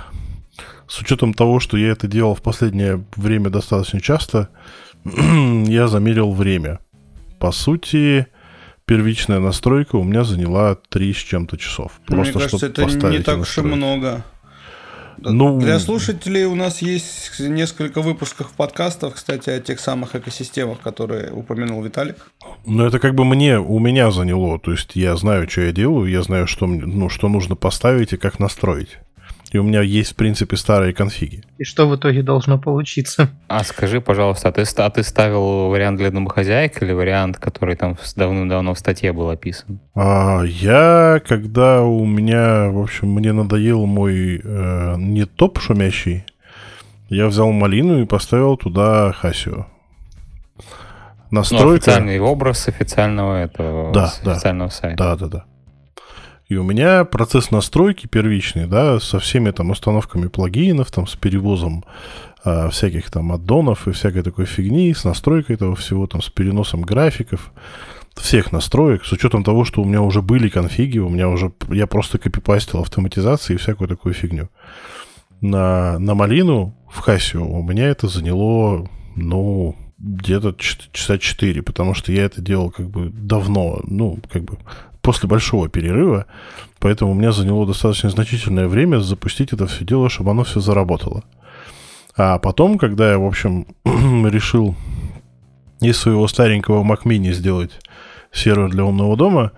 С 0.88 1.00
учетом 1.00 1.34
того, 1.34 1.60
что 1.60 1.76
я 1.76 1.90
это 1.90 2.08
делал 2.08 2.34
в 2.34 2.42
последнее 2.42 3.04
время 3.14 3.50
достаточно 3.50 4.00
часто, 4.00 4.48
я 5.04 5.86
замерил 5.86 6.32
время. 6.32 6.80
По 7.38 7.52
сути, 7.52 8.26
первичная 8.90 9.38
настройка 9.38 9.94
у 9.94 10.02
меня 10.02 10.24
заняла 10.24 10.74
3 10.74 11.14
с 11.14 11.18
чем-то 11.18 11.56
часов. 11.56 11.92
Просто 12.06 12.38
Мне 12.38 12.48
кажется, 12.48 12.66
это 12.66 12.84
не 13.08 13.20
так 13.20 13.38
уж 13.38 13.56
и 13.58 13.60
много. 13.60 14.24
Ну, 15.18 15.60
Для 15.60 15.78
слушателей 15.78 16.44
у 16.46 16.56
нас 16.56 16.82
есть 16.82 17.38
несколько 17.38 18.02
выпусков 18.02 18.50
подкастов, 18.50 19.14
кстати, 19.14 19.48
о 19.48 19.60
тех 19.60 19.78
самых 19.78 20.16
экосистемах, 20.16 20.80
которые 20.80 21.30
упомянул 21.30 21.80
Виталик. 21.84 22.16
Ну, 22.66 22.84
это 22.84 22.98
как 22.98 23.14
бы 23.14 23.24
мне, 23.24 23.60
у 23.60 23.78
меня 23.78 24.10
заняло. 24.10 24.58
То 24.58 24.72
есть 24.72 24.96
я 24.96 25.14
знаю, 25.14 25.48
что 25.48 25.60
я 25.60 25.70
делаю, 25.70 26.10
я 26.10 26.22
знаю, 26.24 26.48
что, 26.48 26.66
ну, 26.66 27.08
что 27.08 27.28
нужно 27.28 27.54
поставить 27.54 28.12
и 28.12 28.16
как 28.16 28.40
настроить. 28.40 28.98
И 29.50 29.58
у 29.58 29.64
меня 29.64 29.82
есть, 29.82 30.12
в 30.12 30.14
принципе, 30.14 30.56
старые 30.56 30.94
конфиги. 30.94 31.42
И 31.58 31.64
что 31.64 31.88
в 31.88 31.96
итоге 31.96 32.22
должно 32.22 32.58
получиться? 32.58 33.30
А 33.48 33.64
скажи, 33.64 34.00
пожалуйста, 34.00 34.48
а 34.48 34.52
ты, 34.52 34.62
а 34.76 34.90
ты 34.90 35.02
ставил 35.02 35.68
вариант 35.68 35.98
для 35.98 36.10
домохозяек 36.10 36.80
или 36.82 36.92
вариант, 36.92 37.38
который 37.38 37.74
там 37.74 37.96
давным-давно 38.14 38.74
в 38.74 38.78
статье 38.78 39.12
был 39.12 39.28
описан? 39.28 39.80
А, 39.94 40.42
я, 40.44 41.20
когда 41.26 41.82
у 41.82 42.04
меня, 42.06 42.68
в 42.70 42.78
общем, 42.78 43.08
мне 43.08 43.32
надоел 43.32 43.86
мой 43.86 44.40
э, 44.42 44.94
не 44.98 45.24
топ 45.24 45.58
шумящий, 45.58 46.24
я 47.08 47.26
взял 47.26 47.50
малину 47.50 48.00
и 48.00 48.06
поставил 48.06 48.56
туда 48.56 49.12
Хасио. 49.12 49.66
Настройка... 51.32 51.66
Ну, 51.66 51.74
официальный 51.74 52.20
образ 52.20 52.68
официального 52.68 53.42
этого 53.42 53.92
да, 53.92 54.12
официального 54.24 54.70
да, 54.70 54.76
сайта. 54.76 54.96
Да, 54.96 55.16
да, 55.16 55.26
да. 55.26 55.44
И 56.50 56.56
у 56.56 56.64
меня 56.64 57.04
процесс 57.04 57.52
настройки 57.52 58.08
первичный, 58.08 58.66
да, 58.66 58.98
со 58.98 59.20
всеми 59.20 59.52
там 59.52 59.70
установками 59.70 60.26
плагинов, 60.26 60.90
там, 60.90 61.06
с 61.06 61.14
перевозом 61.14 61.84
э, 62.44 62.68
всяких 62.70 63.08
там 63.08 63.30
аддонов 63.30 63.86
и 63.86 63.92
всякой 63.92 64.24
такой 64.24 64.46
фигни, 64.46 64.92
с 64.92 65.04
настройкой 65.04 65.54
этого 65.54 65.76
всего, 65.76 66.08
там, 66.08 66.20
с 66.20 66.28
переносом 66.28 66.82
графиков, 66.82 67.52
всех 68.16 68.50
настроек, 68.50 69.04
с 69.04 69.12
учетом 69.12 69.44
того, 69.44 69.64
что 69.64 69.80
у 69.80 69.84
меня 69.84 70.02
уже 70.02 70.22
были 70.22 70.48
конфиги, 70.48 70.98
у 70.98 71.08
меня 71.08 71.28
уже, 71.28 71.52
я 71.68 71.86
просто 71.86 72.18
копипастил 72.18 72.80
автоматизации 72.80 73.54
и 73.54 73.56
всякую 73.56 73.86
такую 73.86 74.12
фигню. 74.12 74.48
На, 75.40 76.00
на 76.00 76.16
малину 76.16 76.74
в 76.90 76.98
Хасио 76.98 77.46
у 77.46 77.62
меня 77.62 77.86
это 77.86 78.08
заняло, 78.08 78.88
ну, 79.14 79.76
где-то 79.98 80.56
часа 80.58 81.16
4, 81.16 81.62
потому 81.62 81.94
что 81.94 82.10
я 82.10 82.24
это 82.24 82.40
делал 82.40 82.72
как 82.72 82.90
бы 82.90 83.10
давно, 83.10 83.80
ну, 83.84 84.18
как 84.32 84.42
бы 84.42 84.58
после 85.02 85.28
большого 85.28 85.68
перерыва, 85.68 86.26
поэтому 86.78 87.12
у 87.12 87.14
меня 87.14 87.32
заняло 87.32 87.66
достаточно 87.66 88.10
значительное 88.10 88.68
время 88.68 88.98
запустить 88.98 89.52
это 89.52 89.66
все 89.66 89.84
дело, 89.84 90.08
чтобы 90.08 90.30
оно 90.30 90.44
все 90.44 90.60
заработало. 90.60 91.24
А 92.16 92.38
потом, 92.38 92.78
когда 92.78 93.12
я, 93.12 93.18
в 93.18 93.24
общем, 93.24 93.66
решил 93.84 94.74
из 95.80 95.96
своего 95.96 96.26
старенького 96.28 96.84
Mac 96.84 97.04
Mini 97.04 97.32
сделать 97.32 97.72
сервер 98.32 98.68
для 98.68 98.84
умного 98.84 99.16
дома, 99.16 99.52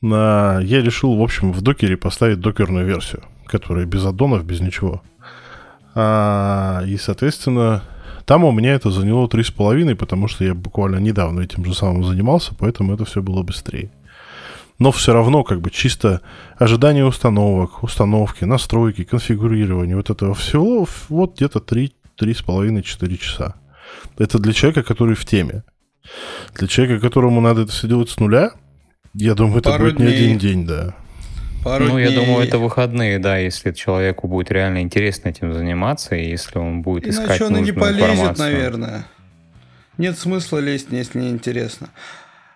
я 0.00 0.62
решил, 0.62 1.16
в 1.16 1.22
общем, 1.22 1.52
в 1.52 1.60
докере 1.60 1.96
поставить 1.96 2.40
докерную 2.40 2.86
версию, 2.86 3.24
которая 3.46 3.84
без 3.84 4.04
аддонов, 4.06 4.44
без 4.44 4.60
ничего. 4.60 5.02
А, 5.94 6.84
и, 6.86 6.96
соответственно, 6.96 7.82
там 8.24 8.44
у 8.44 8.52
меня 8.52 8.74
это 8.74 8.90
заняло 8.90 9.26
3,5, 9.26 9.96
потому 9.96 10.28
что 10.28 10.44
я 10.44 10.54
буквально 10.54 10.98
недавно 10.98 11.40
этим 11.40 11.64
же 11.64 11.74
самым 11.74 12.04
занимался, 12.04 12.54
поэтому 12.56 12.94
это 12.94 13.04
все 13.04 13.20
было 13.22 13.42
быстрее 13.42 13.90
но 14.78 14.92
все 14.92 15.12
равно 15.12 15.44
как 15.44 15.60
бы 15.60 15.70
чисто 15.70 16.20
ожидание 16.56 17.04
установок, 17.04 17.82
установки, 17.82 18.44
настройки, 18.44 19.04
конфигурирования 19.04 19.96
вот 19.96 20.10
этого 20.10 20.34
всего 20.34 20.86
вот 21.08 21.36
где-то 21.36 21.58
3-3,5-4 21.58 23.16
часа. 23.16 23.54
Это 24.18 24.38
для 24.38 24.52
человека, 24.52 24.82
который 24.82 25.14
в 25.14 25.24
теме. 25.24 25.64
Для 26.54 26.68
человека, 26.68 27.00
которому 27.00 27.40
надо 27.40 27.62
это 27.62 27.72
все 27.72 27.88
делать 27.88 28.10
с 28.10 28.18
нуля, 28.18 28.52
я 29.14 29.34
думаю, 29.34 29.58
это 29.58 29.70
Пару 29.70 29.84
будет 29.84 29.96
дней. 29.96 30.08
не 30.08 30.14
один 30.14 30.38
день, 30.38 30.66
да. 30.66 30.94
Пару 31.64 31.86
ну, 31.86 31.90
дней. 31.92 32.04
я 32.04 32.10
думаю, 32.12 32.46
это 32.46 32.58
выходные, 32.58 33.18
да, 33.18 33.36
если 33.36 33.72
человеку 33.72 34.28
будет 34.28 34.50
реально 34.52 34.80
интересно 34.80 35.30
этим 35.30 35.52
заниматься, 35.52 36.14
и 36.14 36.28
если 36.28 36.58
он 36.58 36.82
будет 36.82 37.04
Иначе 37.04 37.22
искать 37.22 37.40
он 37.40 37.52
нужную 37.52 37.62
и 37.62 37.66
не 37.66 37.80
полезет, 37.80 38.10
информацию. 38.10 38.46
наверное. 38.46 39.06
Нет 39.96 40.16
смысла 40.16 40.58
лезть, 40.58 40.86
если 40.90 41.18
не 41.18 41.30
интересно. 41.30 41.90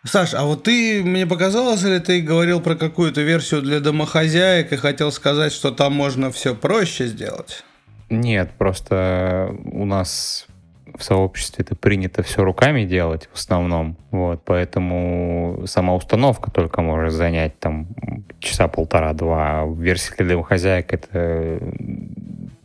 Саш, 0.04 0.34
а 0.34 0.44
вот 0.44 0.64
ты, 0.64 1.02
мне 1.04 1.26
показалось, 1.26 1.84
или 1.84 1.98
ты 2.00 2.20
говорил 2.20 2.60
про 2.60 2.74
какую-то 2.74 3.20
версию 3.20 3.62
для 3.62 3.78
домохозяек 3.78 4.72
и 4.72 4.76
хотел 4.76 5.12
сказать, 5.12 5.52
что 5.52 5.70
там 5.70 5.92
можно 5.92 6.32
все 6.32 6.56
проще 6.56 7.06
сделать? 7.06 7.64
Нет, 8.10 8.50
просто 8.58 9.54
у 9.64 9.84
нас 9.84 10.46
в 10.98 11.04
сообществе 11.04 11.64
это 11.64 11.76
принято 11.76 12.22
все 12.22 12.42
руками 12.42 12.84
делать 12.84 13.28
в 13.32 13.38
основном, 13.38 13.96
вот, 14.10 14.42
поэтому 14.44 15.62
сама 15.66 15.94
установка 15.94 16.50
только 16.50 16.82
может 16.82 17.12
занять 17.12 17.58
там 17.58 17.86
часа 18.40 18.68
полтора-два. 18.68 19.64
В 19.64 19.80
версии 19.80 20.14
для 20.18 20.26
домохозяек 20.26 20.92
это 20.92 21.60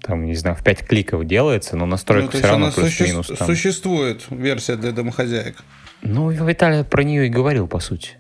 там, 0.02 0.26
не 0.26 0.36
знаю, 0.36 0.56
в 0.56 0.64
5 0.64 0.88
кликов 0.88 1.26
делается, 1.26 1.76
но 1.78 1.86
настройка 1.86 2.32
ну, 2.34 2.40
все 2.40 2.48
равно 2.48 2.72
плюс-минус. 2.72 3.28
Суще... 3.28 3.38
Там... 3.38 3.48
Существует 3.48 4.26
версия 4.30 4.76
для 4.76 4.92
домохозяек. 4.92 5.58
Ну, 6.02 6.30
Виталий 6.30 6.84
про 6.84 7.04
нее 7.04 7.28
и 7.28 7.30
говорил, 7.30 7.68
по 7.68 7.80
сути. 7.80 8.12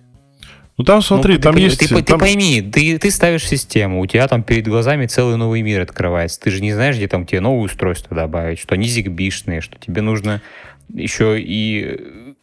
Ну 0.77 0.83
там 0.83 1.01
смотри, 1.01 1.35
ну, 1.35 1.41
там 1.41 1.55
ты, 1.55 1.61
есть... 1.61 1.79
Ты, 1.79 1.87
там... 1.87 2.03
ты 2.03 2.17
пойми, 2.17 2.61
ты, 2.61 2.99
ты 2.99 3.09
ставишь 3.09 3.47
систему, 3.47 3.99
у 3.99 4.05
тебя 4.05 4.27
там 4.27 4.43
перед 4.43 4.67
глазами 4.67 5.07
целый 5.07 5.35
новый 5.35 5.63
мир 5.63 5.81
открывается. 5.81 6.39
Ты 6.39 6.51
же 6.51 6.61
не 6.61 6.71
знаешь, 6.71 6.95
где 6.97 7.07
там 7.07 7.25
тебе 7.25 7.41
новые 7.41 7.63
устройства 7.63 8.15
добавить, 8.15 8.59
что 8.59 8.75
они 8.75 8.87
зигбишные, 8.87 9.61
что 9.61 9.79
тебе 9.79 10.01
нужно 10.01 10.41
еще 10.93 11.41
и, 11.41 11.99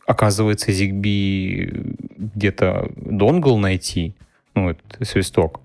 оказывается, 0.06 0.72
ZigBee 0.72 1.96
где-то 2.34 2.90
донгл 2.96 3.56
найти, 3.56 4.14
ну, 4.54 4.70
это 4.70 5.04
свисток, 5.04 5.60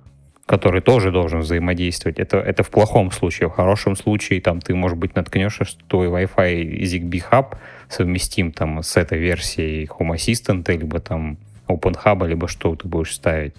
который 0.46 0.82
тоже 0.82 1.12
должен 1.12 1.40
взаимодействовать. 1.42 2.20
Это, 2.20 2.38
это 2.38 2.64
в 2.64 2.70
плохом 2.70 3.12
случае. 3.12 3.50
В 3.50 3.54
хорошем 3.54 3.96
случае 3.96 4.42
там 4.42 4.62
ты, 4.62 4.76
может 4.76 4.98
быть, 4.98 5.16
наткнешься, 5.16 5.66
что 5.66 5.84
твой 5.88 6.08
Wi-Fi 6.08 6.82
ZigBee 6.82 7.24
Hub 7.32 7.58
совместим 7.90 8.52
там 8.52 8.84
с 8.84 8.98
этой 8.98 9.18
версией 9.18 9.86
Home 9.86 10.16
Assistant, 10.16 10.72
либо 10.72 11.00
там 11.00 11.38
OpenHub, 11.68 12.28
либо 12.28 12.48
что 12.48 12.76
ты 12.76 12.88
будешь 12.88 13.14
ставить. 13.14 13.56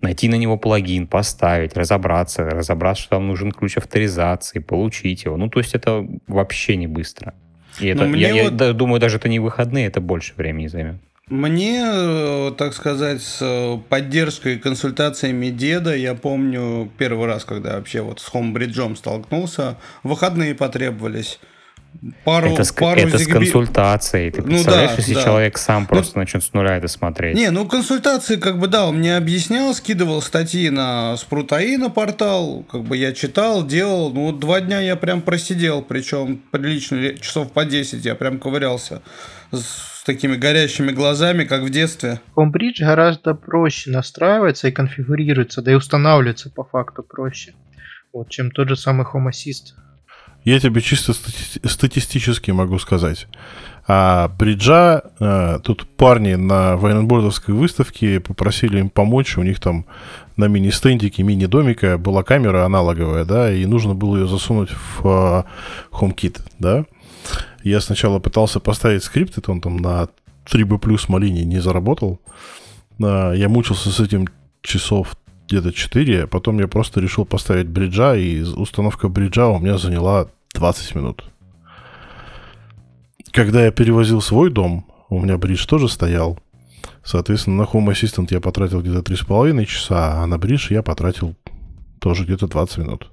Найти 0.00 0.28
на 0.28 0.36
него 0.36 0.56
плагин, 0.56 1.06
поставить, 1.06 1.76
разобраться, 1.76 2.44
разобраться, 2.44 3.02
что 3.02 3.16
там 3.16 3.26
нужен 3.26 3.52
ключ 3.52 3.76
авторизации, 3.76 4.58
получить 4.58 5.24
его. 5.24 5.36
Ну, 5.36 5.50
то 5.50 5.60
есть 5.60 5.74
это 5.74 6.06
вообще 6.26 6.76
не 6.76 6.86
быстро. 6.86 7.34
И 7.78 7.86
это, 7.86 8.06
ну, 8.06 8.14
я, 8.14 8.44
вот... 8.44 8.60
я 8.60 8.72
думаю, 8.72 8.98
даже 8.98 9.18
это 9.18 9.28
не 9.28 9.38
выходные, 9.38 9.86
это 9.86 10.00
больше 10.00 10.32
времени 10.36 10.68
займет. 10.68 10.96
Мне, 11.28 11.84
э, 11.84 12.52
так 12.58 12.74
сказать, 12.74 13.22
с 13.22 13.80
поддержкой 13.88 14.56
и 14.56 14.58
консультациями 14.58 15.50
деда, 15.50 15.94
я 15.94 16.14
помню 16.14 16.90
первый 16.98 17.26
раз, 17.26 17.44
когда 17.44 17.76
вообще 17.76 18.00
вот 18.00 18.18
с 18.18 18.24
Хомбриджом 18.24 18.96
столкнулся, 18.96 19.76
выходные 20.02 20.56
потребовались 20.56 21.38
пару, 22.24 22.52
это 22.52 22.64
с, 22.64 22.72
пару 22.72 23.00
это 23.00 23.18
зигби... 23.18 23.30
с 23.30 23.32
консультацией. 23.32 24.30
Ты 24.30 24.42
ну, 24.42 24.48
представляешь, 24.48 24.90
да, 24.90 24.96
если 24.96 25.14
да. 25.14 25.24
человек 25.24 25.58
сам 25.58 25.82
ну, 25.82 25.88
просто 25.88 26.12
ну, 26.16 26.22
начнет 26.22 26.44
с 26.44 26.52
нуля 26.52 26.76
это 26.76 26.88
смотреть? 26.88 27.36
Не, 27.36 27.50
ну 27.50 27.66
консультации, 27.66 28.36
как 28.36 28.58
бы, 28.58 28.68
да, 28.68 28.86
он 28.86 28.98
мне 28.98 29.16
объяснял, 29.16 29.74
скидывал 29.74 30.22
статьи 30.22 30.70
на 30.70 31.16
Спрутаи 31.16 31.76
на 31.76 31.90
портал, 31.90 32.64
как 32.70 32.82
бы 32.82 32.96
я 32.96 33.12
читал, 33.12 33.66
делал. 33.66 34.12
Ну, 34.12 34.26
вот 34.26 34.38
два 34.38 34.60
дня 34.60 34.80
я 34.80 34.96
прям 34.96 35.22
просидел, 35.22 35.82
причем 35.82 36.40
прилично, 36.50 37.14
часов 37.14 37.52
по 37.52 37.64
10 37.64 38.04
я 38.04 38.14
прям 38.14 38.38
ковырялся 38.38 39.02
с 39.52 40.04
такими 40.04 40.36
горящими 40.36 40.92
глазами, 40.92 41.44
как 41.44 41.62
в 41.62 41.70
детстве. 41.70 42.20
Homebridge 42.36 42.80
гораздо 42.80 43.34
проще 43.34 43.90
настраивается 43.90 44.68
и 44.68 44.72
конфигурируется, 44.72 45.62
да 45.62 45.72
и 45.72 45.74
устанавливается 45.74 46.50
по 46.50 46.64
факту 46.64 47.02
проще, 47.02 47.54
вот, 48.12 48.30
чем 48.30 48.50
тот 48.50 48.68
же 48.68 48.76
самый 48.76 49.06
Home 49.06 49.28
Assist. 49.30 49.74
Я 50.44 50.58
тебе 50.60 50.80
чисто 50.80 51.12
стати- 51.12 51.68
статистически 51.68 52.50
могу 52.52 52.78
сказать. 52.78 53.26
А 53.86 54.28
бриджа, 54.38 55.02
а, 55.18 55.58
тут 55.58 55.86
парни 55.96 56.34
на 56.34 56.76
военнобордовской 56.76 57.54
выставке 57.54 58.20
попросили 58.20 58.78
им 58.78 58.88
помочь. 58.88 59.36
У 59.36 59.42
них 59.42 59.60
там 59.60 59.84
на 60.36 60.46
мини-стендике, 60.46 61.22
мини-домика 61.22 61.98
была 61.98 62.22
камера 62.22 62.64
аналоговая, 62.64 63.24
да, 63.24 63.52
и 63.52 63.66
нужно 63.66 63.94
было 63.94 64.16
ее 64.16 64.28
засунуть 64.28 64.70
в 64.70 65.06
а, 65.06 65.44
HomeKit, 65.90 66.40
да. 66.58 66.84
Я 67.62 67.80
сначала 67.80 68.18
пытался 68.18 68.60
поставить 68.60 69.04
скрипт, 69.04 69.36
это 69.36 69.50
он 69.52 69.60
там 69.60 69.76
на 69.76 70.08
3B 70.46 70.78
плюс 70.78 71.08
малине 71.08 71.44
не 71.44 71.60
заработал. 71.60 72.20
А, 73.02 73.32
я 73.32 73.48
мучился 73.48 73.90
с 73.90 74.00
этим 74.00 74.28
часов 74.62 75.16
где-то 75.50 75.72
4, 75.72 76.26
потом 76.26 76.58
я 76.60 76.68
просто 76.68 77.00
решил 77.00 77.24
поставить 77.24 77.68
бриджа, 77.68 78.16
и 78.16 78.42
установка 78.42 79.08
бриджа 79.08 79.48
у 79.48 79.58
меня 79.58 79.76
заняла 79.78 80.28
20 80.54 80.94
минут. 80.94 81.24
Когда 83.32 83.64
я 83.64 83.70
перевозил 83.70 84.20
свой 84.20 84.50
дом, 84.50 84.86
у 85.08 85.20
меня 85.20 85.36
бридж 85.38 85.66
тоже 85.66 85.88
стоял. 85.88 86.38
Соответственно, 87.04 87.58
на 87.58 87.62
Home 87.62 87.90
Assistant 87.92 88.28
я 88.30 88.40
потратил 88.40 88.80
где-то 88.80 89.00
3,5 89.00 89.64
часа, 89.66 90.22
а 90.22 90.26
на 90.26 90.38
бридж 90.38 90.72
я 90.72 90.82
потратил 90.82 91.34
тоже 92.00 92.24
где-то 92.24 92.48
20 92.48 92.78
минут. 92.78 93.10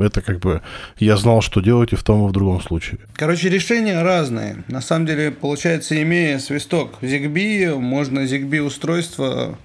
Это 0.00 0.20
как 0.20 0.38
бы 0.40 0.62
я 0.98 1.16
знал, 1.16 1.40
что 1.40 1.60
делать 1.60 1.92
и 1.92 1.96
в 1.96 2.02
том, 2.02 2.26
и 2.26 2.28
в 2.28 2.32
другом 2.32 2.60
случае. 2.60 3.00
Короче, 3.14 3.48
решения 3.48 4.02
разные. 4.02 4.64
На 4.68 4.80
самом 4.80 5.06
деле, 5.06 5.30
получается, 5.30 6.00
имея 6.02 6.38
свисток 6.38 6.98
ZigBee, 7.02 7.76
можно 7.78 8.20
ZigBee 8.20 8.60
устройство 8.60 9.58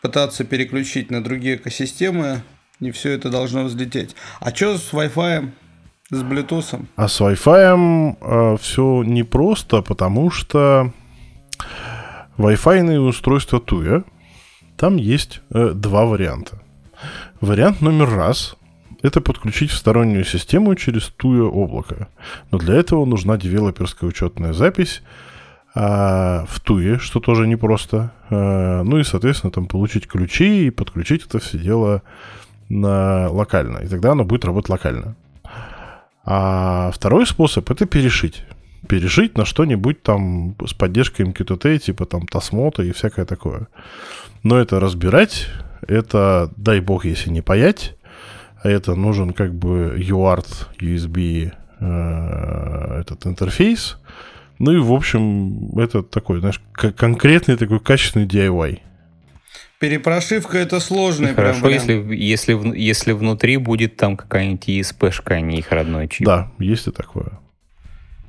пытаться 0.00 0.44
переключить 0.44 1.10
на 1.10 1.22
другие 1.22 1.56
экосистемы, 1.56 2.42
и 2.80 2.90
все 2.90 3.10
это 3.10 3.30
должно 3.30 3.64
взлететь. 3.64 4.14
А 4.40 4.54
что 4.54 4.76
с 4.76 4.92
Wi-Fi? 4.92 5.50
С 6.10 6.22
Bluetooth? 6.22 6.86
А 6.96 7.08
с 7.08 7.20
Wi-Fi 7.20 8.16
э, 8.20 8.56
все 8.60 9.02
непросто, 9.02 9.82
потому 9.82 10.30
что 10.30 10.92
Wi-Fi 12.38 12.98
устройства 12.98 13.58
Tuya, 13.58 14.04
там 14.76 14.96
есть 14.96 15.42
э, 15.50 15.72
два 15.74 16.06
варианта. 16.06 16.62
Вариант 17.40 17.80
номер 17.80 18.10
раз– 18.10 18.56
это 19.02 19.20
подключить 19.20 19.70
стороннюю 19.70 20.24
систему 20.24 20.74
через 20.76 21.12
Tuya 21.18 21.48
облако. 21.48 22.08
Но 22.50 22.58
для 22.58 22.76
этого 22.76 23.04
нужна 23.04 23.36
девелоперская 23.36 24.08
учетная 24.08 24.52
запись– 24.52 25.02
а, 25.80 26.44
в 26.48 26.58
Туе, 26.58 26.98
что 26.98 27.20
тоже 27.20 27.46
непросто. 27.46 28.10
А, 28.30 28.82
ну 28.82 28.98
и, 28.98 29.04
соответственно, 29.04 29.52
там 29.52 29.66
получить 29.66 30.08
ключи 30.08 30.66
и 30.66 30.70
подключить 30.70 31.24
это 31.24 31.38
все 31.38 31.56
дело 31.56 32.02
на 32.68 33.28
локально. 33.30 33.78
И 33.78 33.86
тогда 33.86 34.10
оно 34.10 34.24
будет 34.24 34.44
работать 34.44 34.70
локально. 34.70 35.14
А 36.24 36.90
второй 36.92 37.26
способ 37.26 37.70
это 37.70 37.86
перешить. 37.86 38.44
Перешить 38.88 39.38
на 39.38 39.44
что-нибудь 39.44 40.02
там 40.02 40.56
с 40.66 40.74
поддержкой 40.74 41.26
MQTT, 41.26 41.78
типа 41.78 42.06
там 42.06 42.22
Tasmota 42.24 42.84
и 42.84 42.90
всякое 42.90 43.24
такое. 43.24 43.68
Но 44.42 44.58
это 44.58 44.80
разбирать, 44.80 45.46
это, 45.86 46.50
дай 46.56 46.80
бог, 46.80 47.04
если 47.04 47.30
не 47.30 47.40
паять, 47.40 47.96
а 48.64 48.68
это 48.68 48.96
нужен 48.96 49.32
как 49.32 49.54
бы 49.54 49.94
UART 49.96 50.66
USB 50.80 51.52
э, 51.78 53.00
этот 53.00 53.26
интерфейс, 53.26 53.96
ну 54.58 54.72
и, 54.72 54.78
в 54.78 54.92
общем, 54.92 55.78
это 55.78 56.02
такой, 56.02 56.40
знаешь, 56.40 56.60
конкретный 56.72 57.56
такой 57.56 57.80
качественный 57.80 58.26
DIY. 58.26 58.80
Перепрошивка 59.78 60.58
это 60.58 60.80
сложный 60.80 61.34
Хорошо, 61.34 61.60
прям 61.60 61.72
если, 61.72 62.14
если, 62.14 62.76
если 62.76 63.12
внутри 63.12 63.58
будет 63.58 63.96
там 63.96 64.16
какая-нибудь 64.16 64.68
ESP-шка, 64.68 65.34
а 65.34 65.40
не 65.40 65.58
их 65.58 65.70
родной 65.70 66.08
чип. 66.08 66.26
Да, 66.26 66.50
есть 66.58 66.88
и 66.88 66.90
такое. 66.90 67.38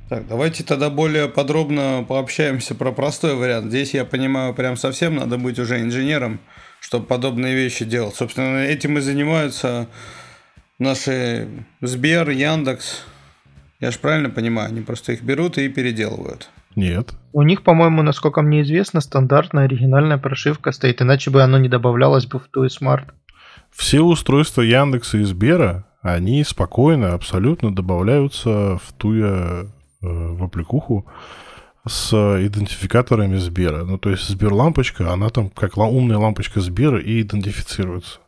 Так, 0.08 0.28
давайте 0.28 0.62
тогда 0.62 0.90
более 0.90 1.28
подробно 1.28 2.04
пообщаемся 2.08 2.76
про 2.76 2.92
простой 2.92 3.34
вариант. 3.34 3.66
Здесь, 3.66 3.94
я 3.94 4.04
понимаю, 4.04 4.54
прям 4.54 4.76
совсем 4.76 5.16
надо 5.16 5.38
быть 5.38 5.58
уже 5.58 5.80
инженером, 5.80 6.40
чтобы 6.80 7.06
подобные 7.06 7.54
вещи 7.56 7.84
делать. 7.84 8.14
Собственно, 8.14 8.58
этим 8.58 8.98
и 8.98 9.00
занимаются 9.00 9.88
наши 10.78 11.48
Сбер, 11.80 12.30
Яндекс, 12.30 13.04
я 13.80 13.90
же 13.90 13.98
правильно 13.98 14.30
понимаю, 14.30 14.68
они 14.68 14.82
просто 14.82 15.12
их 15.12 15.22
берут 15.22 15.58
и 15.58 15.68
переделывают. 15.68 16.50
Нет. 16.76 17.14
У 17.32 17.42
них, 17.42 17.62
по-моему, 17.62 18.02
насколько 18.02 18.42
мне 18.42 18.62
известно, 18.62 19.00
стандартная 19.00 19.64
оригинальная 19.64 20.18
прошивка 20.18 20.72
стоит, 20.72 21.00
иначе 21.02 21.30
бы 21.30 21.42
оно 21.42 21.58
не 21.58 21.68
добавлялось 21.68 22.26
бы 22.26 22.38
в 22.38 22.48
ту 22.48 22.66
Smart. 22.66 23.04
Все 23.70 24.00
устройства 24.00 24.62
Яндекса 24.62 25.18
и 25.18 25.24
Сбера, 25.24 25.86
они 26.02 26.44
спокойно, 26.44 27.14
абсолютно 27.14 27.74
добавляются 27.74 28.78
в 28.78 28.92
Туя 28.96 29.64
э, 29.64 29.66
в 30.00 30.44
аппликуху 30.44 31.06
с 31.86 32.12
идентификаторами 32.12 33.36
Сбера. 33.36 33.84
Ну, 33.84 33.98
то 33.98 34.10
есть 34.10 34.28
Сберлампочка, 34.28 35.12
она 35.12 35.30
там 35.30 35.50
как 35.50 35.76
умная 35.76 36.18
лампочка 36.18 36.60
Сбера 36.60 37.00
и 37.00 37.22
идентифицируется. 37.22 38.18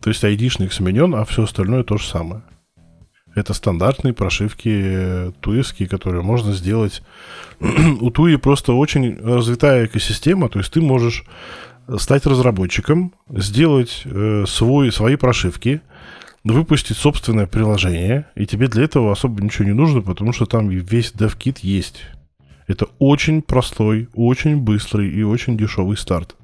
То 0.00 0.10
есть 0.10 0.24
айдишник 0.24 0.72
сменен, 0.72 1.14
а 1.14 1.24
все 1.24 1.44
остальное 1.44 1.84
то 1.84 1.96
же 1.96 2.06
самое. 2.06 2.42
Это 3.34 3.52
стандартные 3.52 4.14
прошивки 4.14 4.70
э, 4.72 5.32
туевские, 5.40 5.88
которые 5.88 6.22
можно 6.22 6.52
сделать. 6.52 7.02
У 8.00 8.10
Туи 8.10 8.36
просто 8.36 8.72
очень 8.72 9.18
развитая 9.20 9.86
экосистема, 9.86 10.48
то 10.48 10.58
есть 10.58 10.72
ты 10.72 10.80
можешь 10.80 11.24
стать 11.98 12.26
разработчиком, 12.26 13.12
сделать 13.28 14.02
э, 14.04 14.44
свой, 14.46 14.92
свои 14.92 15.16
прошивки, 15.16 15.80
выпустить 16.44 16.96
собственное 16.96 17.46
приложение, 17.46 18.26
и 18.36 18.46
тебе 18.46 18.68
для 18.68 18.84
этого 18.84 19.12
особо 19.12 19.42
ничего 19.42 19.66
не 19.66 19.74
нужно, 19.74 20.02
потому 20.02 20.32
что 20.32 20.46
там 20.46 20.68
весь 20.68 21.12
DevKit 21.12 21.58
есть. 21.62 22.02
Это 22.66 22.86
очень 22.98 23.42
простой, 23.42 24.08
очень 24.14 24.58
быстрый 24.58 25.10
и 25.10 25.22
очень 25.22 25.56
дешевый 25.56 25.96
старт. 25.96 26.36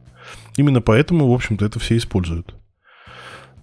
Именно 0.57 0.81
поэтому, 0.81 1.31
в 1.31 1.35
общем-то, 1.35 1.65
это 1.65 1.79
все 1.79 1.97
используют. 1.97 2.55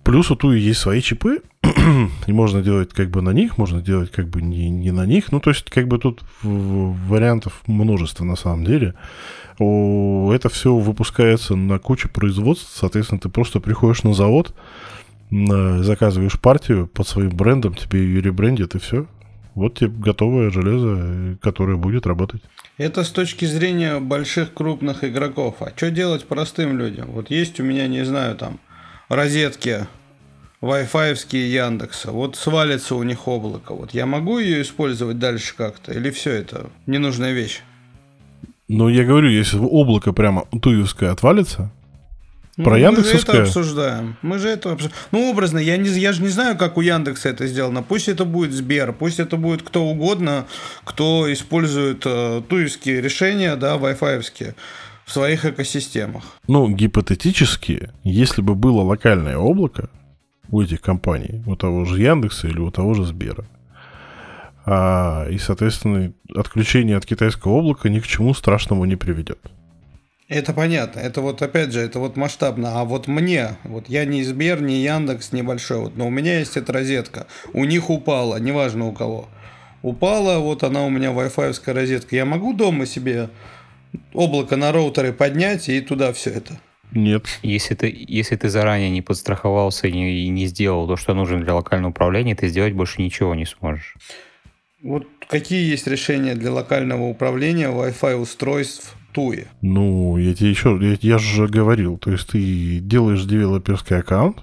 Плюс 0.08 0.32
у 0.32 0.38
Туи 0.38 0.58
есть 0.58 0.80
свои 0.80 1.02
чипы, 1.02 1.42
и 2.28 2.32
можно 2.32 2.62
делать 2.62 2.94
как 2.94 3.10
бы 3.10 3.22
на 3.22 3.32
них, 3.32 3.58
можно 3.58 3.82
делать 3.82 4.10
как 4.10 4.30
бы 4.30 4.42
не, 4.42 4.70
не 4.70 4.92
на 4.92 5.06
них. 5.06 5.34
Ну, 5.34 5.42
то 5.42 5.50
есть, 5.50 5.70
как 5.70 5.90
бы 5.90 6.00
тут 6.00 6.24
вариантов 6.44 7.62
множество 7.68 8.24
на 8.24 8.38
самом 8.38 8.64
деле. 8.64 8.94
Это 9.60 10.48
все 10.50 10.74
выпускается 10.74 11.58
на 11.58 11.78
кучу 11.78 12.08
производств, 12.08 12.74
соответственно, 12.74 13.20
ты 13.20 13.28
просто 13.28 13.60
приходишь 13.60 14.04
на 14.04 14.14
завод, 14.14 14.56
заказываешь 15.30 16.40
партию 16.40 16.88
под 16.88 17.06
своим 17.06 17.32
брендом, 17.32 17.74
тебе 17.74 18.00
ее 18.00 18.22
ребрендят 18.22 18.76
и 18.76 18.80
все. 18.80 19.08
Вот 19.56 19.78
тебе 19.80 19.90
готовое 19.90 20.52
железо, 20.52 21.38
которое 21.42 21.76
будет 21.76 22.08
работать. 22.08 22.42
Это 22.78 23.04
с 23.04 23.10
точки 23.10 23.44
зрения 23.44 24.00
больших 24.00 24.54
крупных 24.54 25.04
игроков. 25.04 25.58
А 25.60 25.74
что 25.76 25.92
делать 25.92 26.24
простым 26.24 26.78
людям? 26.78 27.10
Вот 27.12 27.30
есть 27.30 27.60
у 27.60 27.64
меня, 27.64 27.90
не 27.90 28.06
знаю, 28.06 28.38
там 28.38 28.62
розетки 29.10 29.88
Wi-Fi 30.62 31.16
Яндекса. 31.38 32.12
Вот 32.12 32.36
свалится 32.36 32.96
у 32.96 33.04
них 33.04 33.28
облако. 33.28 33.74
Вот 33.74 33.94
я 33.94 34.06
могу 34.06 34.40
ее 34.40 34.62
использовать 34.62 35.20
дальше 35.20 35.54
как-то? 35.56 35.92
Или 35.94 36.10
все 36.10 36.32
это 36.32 36.70
ненужная 36.88 37.34
вещь? 37.34 37.62
Ну, 38.68 38.90
я 38.90 39.06
говорю, 39.06 39.30
если 39.30 39.58
облако 39.58 40.14
прямо 40.14 40.46
туевское 40.62 41.12
отвалится, 41.12 41.72
ну, 42.58 42.64
Про 42.64 42.80
Яндексовское? 42.80 43.14
Мы 43.14 43.20
же 43.20 43.22
это 43.22 43.44
обсуждаем. 43.44 44.18
Мы 44.24 44.40
же 44.40 44.50
это 44.50 44.72
обсуждаем. 44.72 45.02
Ну, 45.12 45.30
образно, 45.30 45.60
я, 45.60 45.78
не, 45.78 45.90
я 45.90 46.12
же 46.12 46.24
не 46.24 46.30
знаю, 46.30 46.58
как 46.58 46.78
у 46.78 46.82
Яндекса 46.82 47.30
это 47.30 47.46
сделано. 47.46 47.84
Пусть 47.84 48.10
это 48.10 48.26
будет 48.26 48.52
Сбер, 48.52 48.94
пусть 48.94 49.20
это 49.20 49.38
будет 49.38 49.62
кто 49.62 49.86
угодно, 49.86 50.48
кто 50.84 51.32
использует 51.32 52.02
э, 52.06 52.42
туевские 52.50 53.00
решения, 53.00 53.56
да, 53.56 53.78
Wi-Fi 53.78 54.56
в 55.06 55.12
своих 55.14 55.46
экосистемах. 55.46 56.24
Ну, 56.48 56.68
гипотетически, 56.68 57.92
если 58.04 58.42
бы 58.42 58.56
было 58.56 58.82
локальное 58.82 59.38
облако 59.38 59.90
у 60.50 60.62
этих 60.62 60.82
компаний, 60.82 61.44
у 61.46 61.56
того 61.56 61.86
же 61.86 62.02
Яндекса 62.02 62.48
или 62.48 62.60
у 62.60 62.72
того 62.72 62.94
же 62.94 63.06
Сбера, 63.06 63.46
а, 64.66 65.28
и, 65.30 65.38
соответственно, 65.38 66.12
отключение 66.36 66.98
от 66.98 67.06
китайского 67.06 67.60
облака 67.60 67.90
ни 67.90 68.00
к 68.00 68.08
чему 68.08 68.34
страшному 68.34 68.86
не 68.86 68.96
приведет. 68.96 69.40
Это 70.28 70.52
понятно. 70.52 71.00
Это 71.00 71.22
вот 71.22 71.42
опять 71.42 71.72
же, 71.72 71.80
это 71.80 72.00
вот 72.00 72.18
масштабно. 72.18 72.82
А 72.82 72.84
вот 72.84 73.08
мне, 73.08 73.56
вот 73.64 73.88
я 73.88 74.04
не 74.04 74.24
Сбер, 74.24 74.62
не 74.62 74.82
Яндекс 74.84 75.32
небольшой, 75.32 75.80
вот, 75.80 75.96
но 75.96 76.08
у 76.08 76.10
меня 76.10 76.40
есть 76.40 76.58
эта 76.58 76.74
розетка. 76.74 77.28
У 77.54 77.64
них 77.64 77.90
упала, 77.90 78.38
неважно 78.38 78.88
у 78.88 78.92
кого. 78.92 79.30
Упала, 79.84 80.40
вот 80.40 80.64
она 80.64 80.86
у 80.86 80.90
меня 80.90 81.12
Wi-Fi 81.12 81.72
розетка. 81.72 82.16
Я 82.16 82.26
могу 82.26 82.54
дома 82.54 82.86
себе 82.86 83.30
облако 84.14 84.58
на 84.58 84.74
роутере 84.74 85.14
поднять 85.14 85.70
и 85.70 85.80
туда 85.80 86.12
все 86.12 86.32
это? 86.32 86.60
Нет. 86.92 87.26
Если 87.44 87.76
ты, 87.76 88.06
если 88.08 88.36
ты 88.36 88.50
заранее 88.50 88.90
не 88.90 89.02
подстраховался 89.02 89.88
и 89.88 89.92
не, 89.92 90.26
и 90.26 90.30
не 90.30 90.48
сделал 90.48 90.88
то, 90.88 90.96
что 90.96 91.14
нужно 91.14 91.42
для 91.42 91.54
локального 91.54 91.92
управления, 91.92 92.36
ты 92.36 92.48
сделать 92.48 92.74
больше 92.74 93.02
ничего 93.02 93.36
не 93.36 93.46
сможешь. 93.46 93.96
Вот 94.82 95.08
какие 95.28 95.70
есть 95.70 95.88
решения 95.88 96.36
для 96.36 96.52
локального 96.52 97.04
управления 97.04 97.68
Wi-Fi 97.68 98.16
устройств 98.16 98.96
Туи? 99.12 99.46
Ну, 99.62 100.18
я 100.18 100.34
тебе 100.34 100.50
еще, 100.50 100.78
я, 100.82 100.98
я 101.02 101.18
же 101.18 101.48
говорил, 101.48 101.98
то 101.98 102.12
есть 102.12 102.30
ты 102.30 102.80
делаешь 102.80 103.24
девелоперский 103.24 103.98
аккаунт, 103.98 104.38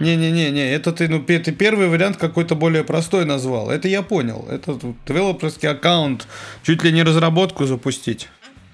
не-не-не, 0.00 0.72
это 0.72 0.92
ты, 0.92 1.08
ну, 1.08 1.20
ты 1.20 1.40
первый 1.52 1.88
вариант 1.88 2.16
какой-то 2.18 2.54
более 2.54 2.84
простой 2.84 3.24
назвал. 3.24 3.70
Это 3.70 3.88
я 3.88 4.02
понял. 4.02 4.46
Это 4.48 4.78
девелоперский 5.06 5.68
аккаунт, 5.68 6.28
чуть 6.62 6.84
ли 6.84 6.92
не 6.92 7.02
разработку 7.02 7.64
запустить. 7.64 8.28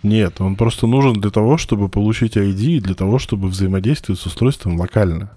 Нет, 0.05 0.41
он 0.41 0.55
просто 0.55 0.87
нужен 0.87 1.15
для 1.15 1.31
того, 1.31 1.59
чтобы 1.59 1.89
получить 1.89 2.37
ID 2.37 2.77
и 2.77 2.81
для 2.81 2.95
того, 2.95 3.19
чтобы 3.19 3.49
взаимодействовать 3.49 4.21
с 4.21 4.27
устройством 4.27 4.79
локально 4.79 5.37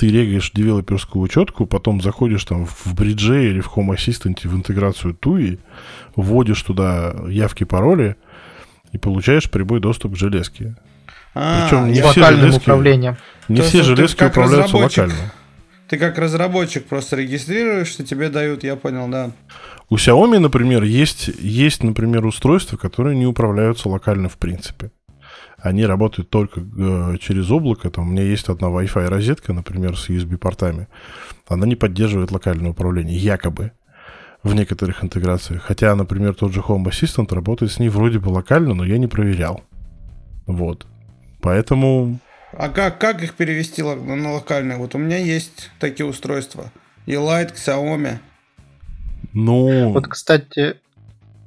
ты 0.00 0.08
регаешь 0.08 0.50
девелоперскую 0.54 1.22
учетку, 1.22 1.66
потом 1.66 2.00
заходишь 2.00 2.46
там 2.46 2.64
в 2.64 2.94
бридже 2.94 3.50
или 3.50 3.60
в 3.60 3.66
Home 3.76 3.94
Assistant 3.94 4.48
в 4.48 4.56
интеграцию 4.56 5.12
TUI, 5.12 5.58
вводишь 6.16 6.62
туда 6.62 7.14
явки, 7.28 7.64
пароли 7.64 8.16
и 8.92 8.98
получаешь 8.98 9.50
прямой 9.50 9.78
доступ 9.80 10.14
к 10.14 10.16
железке. 10.16 10.74
А, 11.34 11.68
Причем 11.68 11.92
не 11.92 12.00
все 12.00 12.24
железки, 12.24 12.60
управлением. 12.60 13.18
Не 13.48 13.58
То 13.58 13.62
все 13.64 13.82
железки 13.82 14.24
управляются 14.24 14.78
локально. 14.78 15.14
Ты 15.90 15.98
как 15.98 16.18
разработчик 16.18 16.86
просто 16.86 17.16
регистрируешься, 17.16 18.06
тебе 18.06 18.28
дают, 18.28 18.62
я 18.62 18.76
понял, 18.76 19.08
да. 19.08 19.32
У 19.88 19.96
Xiaomi, 19.96 20.38
например, 20.38 20.84
есть, 20.84 21.28
есть, 21.40 21.82
например, 21.82 22.24
устройства, 22.24 22.76
которые 22.76 23.18
не 23.18 23.26
управляются 23.26 23.88
локально 23.88 24.28
в 24.28 24.38
принципе 24.38 24.92
они 25.62 25.84
работают 25.84 26.30
только 26.30 26.60
э, 26.60 27.16
через 27.20 27.50
облако. 27.50 27.90
Там 27.90 28.08
у 28.08 28.12
меня 28.12 28.22
есть 28.22 28.48
одна 28.48 28.68
Wi-Fi 28.68 29.08
розетка, 29.08 29.52
например, 29.52 29.96
с 29.96 30.08
USB-портами. 30.08 30.88
Она 31.48 31.66
не 31.66 31.76
поддерживает 31.76 32.30
локальное 32.30 32.70
управление, 32.70 33.18
якобы 33.18 33.72
в 34.42 34.54
некоторых 34.54 35.04
интеграциях. 35.04 35.62
Хотя, 35.62 35.94
например, 35.94 36.34
тот 36.34 36.52
же 36.52 36.60
Home 36.60 36.84
Assistant 36.84 37.34
работает 37.34 37.72
с 37.72 37.78
ней 37.78 37.90
вроде 37.90 38.18
бы 38.18 38.30
локально, 38.30 38.72
но 38.72 38.84
я 38.84 38.96
не 38.96 39.06
проверял. 39.06 39.62
Вот. 40.46 40.86
Поэтому... 41.42 42.18
А 42.52 42.68
как, 42.68 42.98
как 42.98 43.22
их 43.22 43.34
перевести 43.34 43.82
на 43.82 44.32
локальное? 44.32 44.76
Вот 44.76 44.94
у 44.94 44.98
меня 44.98 45.18
есть 45.18 45.70
такие 45.78 46.06
устройства. 46.06 46.70
И 47.06 47.12
Light, 47.12 47.54
Xiaomi. 47.54 48.18
Ну... 49.32 49.92
Вот, 49.92 50.08
кстати, 50.08 50.76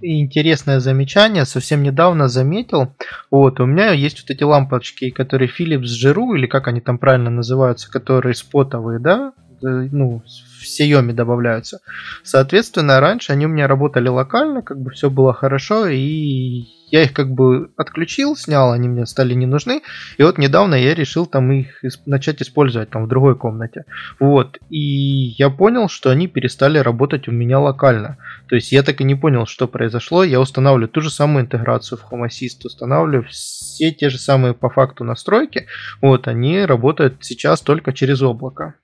интересное 0.02 0.80
замечание, 0.80 1.46
совсем 1.46 1.84
недавно 1.84 2.28
заметил. 2.28 2.94
Вот, 3.32 3.60
у 3.60 3.66
меня 3.66 3.92
есть 3.92 4.22
вот 4.22 4.30
эти 4.30 4.44
лампочки, 4.44 5.10
которые 5.10 5.50
Philips 5.50 5.88
Giro, 6.04 6.36
или 6.36 6.48
как 6.48 6.68
они 6.68 6.82
там 6.82 6.98
правильно 6.98 7.30
называются, 7.30 7.92
которые 7.92 8.36
спотовые, 8.36 9.00
да, 9.00 9.34
э, 9.62 9.90
ну, 9.92 10.24
в 10.26 10.64
Xiaomi 10.64 11.14
добавляются. 11.14 11.80
Соответственно, 12.24 13.00
раньше 13.00 13.34
они 13.34 13.46
у 13.46 13.50
меня 13.50 13.68
работали 13.68 14.08
локально, 14.08 14.62
как 14.62 14.80
бы 14.80 14.92
все 14.92 15.10
было 15.10 15.34
хорошо, 15.34 15.88
и 15.88 16.66
я 16.94 17.02
их 17.02 17.14
как 17.14 17.32
бы 17.32 17.72
отключил, 17.76 18.36
снял, 18.36 18.72
они 18.72 18.88
мне 18.88 19.08
стали 19.08 19.34
не 19.34 19.48
нужны. 19.48 19.82
И 20.20 20.24
вот 20.24 20.38
недавно 20.38 20.76
я 20.76 20.94
решил 20.94 21.26
там 21.26 21.52
их 21.52 21.84
начать 22.06 22.40
использовать 22.44 22.92
там 22.92 23.06
в 23.06 23.08
другой 23.08 23.36
комнате. 23.36 23.86
Вот. 24.20 24.60
И 24.70 25.34
я 25.40 25.50
понял, 25.50 25.90
что 25.90 26.12
они 26.12 26.28
перестали 26.28 26.78
работать 26.78 27.28
у 27.28 27.32
меня 27.32 27.60
локально. 27.60 28.18
То 28.48 28.54
есть 28.54 28.72
я 28.72 28.84
так 28.84 29.02
и 29.02 29.04
не 29.06 29.16
понял, 29.16 29.48
что 29.48 29.68
произошло. 29.68 30.24
Я 30.24 30.40
устанавливаю 30.40 30.88
ту 30.88 31.02
же 31.02 31.10
самую 31.10 31.46
интеграцию 31.46 31.98
в 31.98 32.14
Home 32.14 32.28
Assist, 32.28 32.60
устанавливаю 32.64 33.28
все 33.28 33.90
те 33.92 34.12
же 34.12 34.20
самые 34.20 34.54
по 34.54 34.70
факту 34.70 35.04
настройки. 35.04 35.66
Вот, 36.00 36.28
они 36.28 36.64
работают 36.64 37.16
сейчас 37.22 37.62
только 37.62 37.92
через 37.92 38.22
облако. 38.22 38.76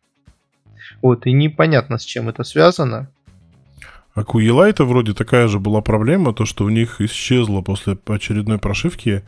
Вот, 1.04 1.28
и 1.28 1.32
непонятно, 1.32 2.00
с 2.00 2.04
чем 2.04 2.28
это 2.28 2.44
связано. 2.44 3.12
А 4.20 4.26
у 4.34 4.40
Елайта 4.40 4.84
вроде 4.84 5.14
такая 5.14 5.48
же 5.48 5.60
была 5.60 5.82
проблема, 5.82 6.34
то, 6.34 6.46
что 6.46 6.66
у 6.66 6.70
них 6.70 7.00
исчезло 7.00 7.62
после 7.62 7.98
очередной 8.08 8.58
прошивки, 8.58 9.24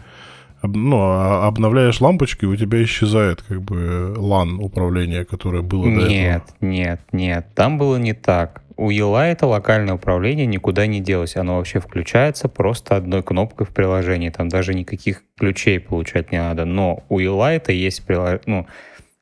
ну, 0.63 0.97
а 0.99 1.47
обновляешь 1.47 2.01
лампочки, 2.01 2.45
у 2.45 2.55
тебя 2.55 2.83
исчезает 2.83 3.41
как 3.41 3.61
бы 3.61 4.13
LAN 4.17 4.57
управление, 4.59 5.23
которое 5.23 5.61
было 5.61 5.85
нет, 5.85 5.95
до 5.95 6.05
этого. 6.05 6.11
Нет, 6.11 6.43
нет, 6.61 7.01
нет, 7.13 7.47
там 7.55 7.77
было 7.77 7.95
не 7.95 8.13
так. 8.13 8.63
У 8.75 8.89
Елайта 8.89 9.45
локальное 9.45 9.93
управление 9.93 10.45
никуда 10.45 10.87
не 10.87 11.01
делось. 11.01 11.35
Оно 11.35 11.57
вообще 11.57 11.79
включается 11.79 12.49
просто 12.49 12.95
одной 12.95 13.21
кнопкой 13.21 13.67
в 13.67 13.69
приложении. 13.69 14.29
Там 14.29 14.49
даже 14.49 14.73
никаких 14.73 15.21
ключей 15.37 15.79
получать 15.79 16.31
не 16.31 16.39
надо. 16.39 16.65
Но 16.65 17.03
у 17.07 17.19
Елайта 17.19 17.71
есть 17.71 18.03
приложение, 18.03 18.41
ну, 18.47 18.67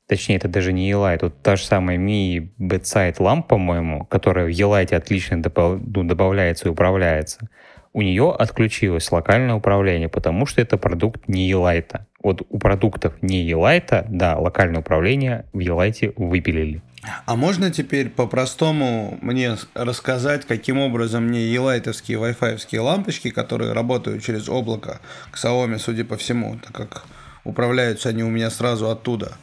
Точнее, 0.10 0.38
это 0.38 0.48
даже 0.48 0.74
не 0.74 0.89
Елайт. 0.89 1.22
Тут 1.22 1.39
та 1.43 1.56
же 1.56 1.63
самая 1.63 2.00
Mi 2.00 2.50
Bedside 2.58 3.17
Lamp, 3.17 3.43
по-моему, 3.43 4.06
которая 4.06 4.48
в 4.48 4.50
Елайте 4.50 4.95
отлично 4.95 5.38
ну, 5.38 6.04
добавляется 6.04 6.67
и 6.67 6.72
управляется. 6.72 7.48
У 7.93 8.02
нее 8.02 8.36
отключилось 8.38 9.12
локальное 9.12 9.54
управление, 9.54 10.10
потому 10.10 10.48
что 10.48 10.62
это 10.62 10.78
продукт 10.78 11.28
не 11.28 11.48
Елайта. 11.48 12.08
Вот 12.24 12.41
у 12.50 12.58
продуктов 12.58 13.13
не 13.22 13.43
Елайта, 13.43 14.08
да, 14.10 14.36
локальное 14.36 14.80
управление 14.80 15.45
в 15.54 15.60
Елайте 15.60 16.12
выпилили. 16.15 16.82
А 17.28 17.36
можно 17.36 17.69
теперь 17.69 18.10
по-простому 18.10 19.19
мне 19.22 19.58
рассказать, 19.76 20.43
каким 20.45 20.80
образом 20.80 21.26
мне 21.26 21.45
елайтовские 21.54 22.17
Wi-Fi 22.17 22.80
лампочки, 22.80 23.30
которые 23.30 23.74
работают 23.74 24.24
через 24.24 24.50
облако 24.50 25.02
к 25.30 25.38
Xiaomi, 25.38 25.78
судя 25.78 26.04
по 26.04 26.17
всему, 26.17 26.58
так 26.58 26.72
как 26.72 27.06
управляются 27.43 28.10
они 28.10 28.24
у 28.24 28.30
меня 28.30 28.50
сразу 28.50 28.89
оттуда– 28.89 29.34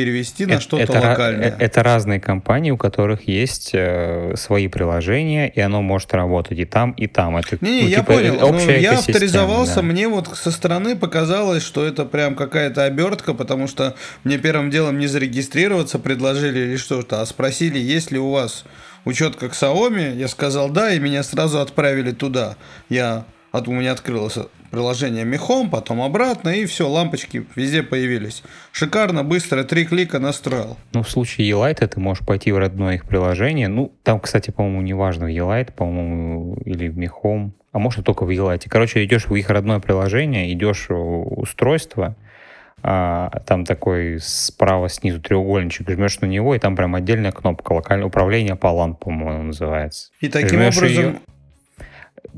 перевести 0.00 0.46
на 0.46 0.60
что-то 0.60 0.84
это, 0.84 1.00
локальное. 1.00 1.48
Это, 1.48 1.64
это 1.64 1.82
разные 1.82 2.20
компании, 2.20 2.70
у 2.70 2.78
которых 2.78 3.28
есть 3.28 3.70
э, 3.74 4.34
свои 4.36 4.66
приложения, 4.68 5.48
и 5.48 5.60
оно 5.60 5.82
может 5.82 6.14
работать 6.14 6.58
и 6.58 6.64
там, 6.64 6.92
и 6.92 7.06
там. 7.06 7.36
Это, 7.36 7.58
не, 7.60 7.82
ну, 7.82 7.88
я 7.88 8.00
типа, 8.00 8.12
понял. 8.14 8.52
Ну, 8.52 8.70
я 8.70 8.98
авторизовался, 8.98 9.76
да. 9.76 9.82
мне 9.82 10.08
вот 10.08 10.28
со 10.28 10.50
стороны 10.50 10.96
показалось, 10.96 11.62
что 11.62 11.84
это 11.84 12.06
прям 12.06 12.34
какая-то 12.34 12.84
обертка, 12.84 13.34
потому 13.34 13.66
что 13.68 13.94
мне 14.24 14.38
первым 14.38 14.70
делом 14.70 14.98
не 14.98 15.06
зарегистрироваться 15.06 15.98
предложили 15.98 16.60
или 16.60 16.76
что-то, 16.76 17.20
а 17.20 17.26
спросили, 17.26 17.78
есть 17.78 18.10
ли 18.10 18.18
у 18.18 18.30
вас 18.30 18.64
учет 19.04 19.36
как 19.36 19.52
Xiaomi. 19.52 20.16
Я 20.16 20.28
сказал 20.28 20.70
да, 20.70 20.92
и 20.94 20.98
меня 20.98 21.22
сразу 21.22 21.60
отправили 21.60 22.12
туда. 22.12 22.56
Я 22.88 23.24
от, 23.52 23.68
у 23.68 23.72
меня 23.72 23.92
открылось 23.92 24.38
приложение 24.70 25.24
Мехом, 25.24 25.70
потом 25.70 26.00
обратно, 26.00 26.50
и 26.50 26.66
все, 26.66 26.88
лампочки 26.88 27.44
везде 27.56 27.82
появились. 27.82 28.42
Шикарно, 28.72 29.24
быстро, 29.24 29.64
три 29.64 29.84
клика 29.84 30.18
настроил. 30.18 30.76
Ну, 30.92 31.02
в 31.02 31.10
случае 31.10 31.48
Елайта 31.48 31.88
ты 31.88 31.98
можешь 32.00 32.24
пойти 32.24 32.52
в 32.52 32.58
родное 32.58 32.94
их 32.94 33.04
приложение. 33.06 33.68
Ну, 33.68 33.92
там, 34.02 34.20
кстати, 34.20 34.50
по-моему, 34.50 34.82
неважно, 34.82 35.26
в 35.26 35.28
Елайт, 35.28 35.74
по-моему, 35.74 36.56
или 36.64 36.88
в 36.88 36.96
Мехом, 36.96 37.54
а 37.72 37.78
может, 37.78 38.04
только 38.04 38.24
в 38.24 38.30
Елайте. 38.30 38.70
Короче, 38.70 39.04
идешь 39.04 39.26
в 39.26 39.34
их 39.34 39.50
родное 39.50 39.80
приложение, 39.80 40.52
идешь 40.52 40.86
в 40.88 41.40
устройство, 41.40 42.16
а, 42.82 43.30
там 43.46 43.64
такой 43.64 44.18
справа 44.20 44.88
снизу 44.88 45.20
треугольничек, 45.20 45.90
жмешь 45.90 46.20
на 46.20 46.26
него, 46.26 46.54
и 46.54 46.58
там 46.58 46.76
прям 46.76 46.94
отдельная 46.94 47.32
кнопка 47.32 47.72
локальное 47.72 48.06
управление 48.06 48.56
по 48.56 48.68
LAN, 48.68 48.94
по-моему, 48.94 49.42
называется. 49.42 50.10
И 50.20 50.28
таким 50.28 50.60
Жмешь 50.60 50.78
образом... 50.78 51.04
ее, 51.04 51.20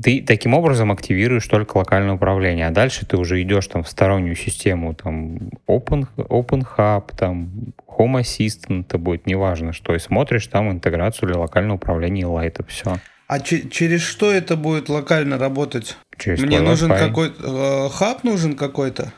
ты 0.01 0.21
таким 0.21 0.53
образом 0.53 0.91
активируешь 0.91 1.47
только 1.47 1.77
локальное 1.77 2.15
управление, 2.15 2.67
а 2.67 2.71
дальше 2.71 3.05
ты 3.05 3.17
уже 3.17 3.41
идешь 3.41 3.67
там 3.67 3.83
в 3.83 3.89
стороннюю 3.89 4.35
систему, 4.35 4.93
там 4.93 5.37
Open, 5.67 6.07
Open 6.17 6.65
Hub, 6.77 7.11
там 7.17 7.49
Home 7.87 8.21
Assistant, 8.21 8.81
это 8.81 8.97
будет 8.97 9.27
неважно 9.27 9.73
что, 9.73 9.95
и 9.95 9.99
смотришь 9.99 10.47
там 10.47 10.71
интеграцию 10.71 11.29
или 11.29 11.37
локальное 11.37 11.75
управление 11.75 12.25
Light, 12.25 12.63
все. 12.67 12.97
А 13.27 13.39
че- 13.39 13.69
через 13.69 14.01
что 14.01 14.31
это 14.31 14.55
будет 14.55 14.89
локально 14.89 15.37
работать? 15.37 15.97
Через 16.17 16.39
Мне 16.39 16.57
твой 16.57 16.69
нужен 16.69 16.89
какой-то... 16.89 17.87
э, 17.87 17.89
хаб 17.89 18.23
нужен 18.23 18.55
какой-то? 18.55 19.11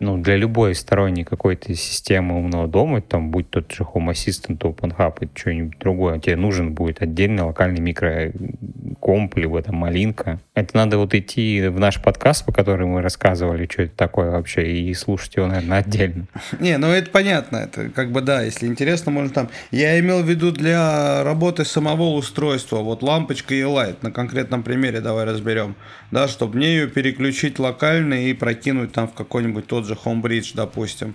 Ну, 0.00 0.16
для 0.16 0.36
любой 0.36 0.74
сторонней 0.74 1.24
какой-то 1.24 1.74
системы 1.74 2.38
умного 2.38 2.66
дома, 2.66 3.02
там, 3.02 3.30
будь 3.30 3.50
тот 3.50 3.70
же 3.70 3.84
Home 3.84 4.10
Assistant, 4.10 4.58
Open 4.58 4.96
Hub 4.96 5.18
и 5.20 5.28
что-нибудь 5.38 5.78
другое, 5.78 6.18
тебе 6.18 6.36
нужен 6.36 6.72
будет 6.72 7.02
отдельный 7.02 7.42
локальный 7.42 7.80
микрокомп, 7.80 9.36
либо 9.36 9.62
там 9.62 9.76
малинка. 9.76 10.40
Это 10.54 10.74
надо 10.74 10.96
вот 10.96 11.14
идти 11.14 11.68
в 11.68 11.78
наш 11.78 12.00
подкаст, 12.00 12.46
по 12.46 12.52
которому 12.52 12.94
мы 12.94 13.02
рассказывали, 13.02 13.68
что 13.70 13.82
это 13.82 13.94
такое 13.94 14.30
вообще, 14.30 14.72
и 14.72 14.94
слушать 14.94 15.36
его, 15.36 15.46
наверное, 15.46 15.80
отдельно. 15.80 16.26
Не, 16.60 16.78
ну 16.78 16.86
это 16.86 17.10
понятно, 17.10 17.58
это 17.58 17.90
как 17.90 18.10
бы 18.10 18.22
да, 18.22 18.40
если 18.40 18.66
интересно, 18.66 19.12
можно 19.12 19.30
там. 19.30 19.48
Я 19.70 20.00
имел 20.00 20.22
в 20.22 20.28
виду 20.28 20.50
для 20.50 21.22
работы 21.24 21.66
самого 21.66 22.14
устройства, 22.14 22.78
вот 22.78 23.02
лампочка 23.02 23.54
и 23.54 23.62
лайт, 23.62 24.02
на 24.02 24.10
конкретном 24.10 24.62
примере 24.62 25.02
давай 25.02 25.26
разберем, 25.26 25.76
да, 26.10 26.26
чтобы 26.26 26.56
мне 26.56 26.68
ее 26.68 26.88
переключить 26.88 27.58
локально 27.58 28.14
и 28.14 28.32
прокинуть 28.32 28.92
там 28.92 29.06
в 29.06 29.12
какой-нибудь 29.12 29.66
тот 29.66 29.84
же 29.84 29.89
Homebridge, 29.94 30.52
допустим. 30.54 31.14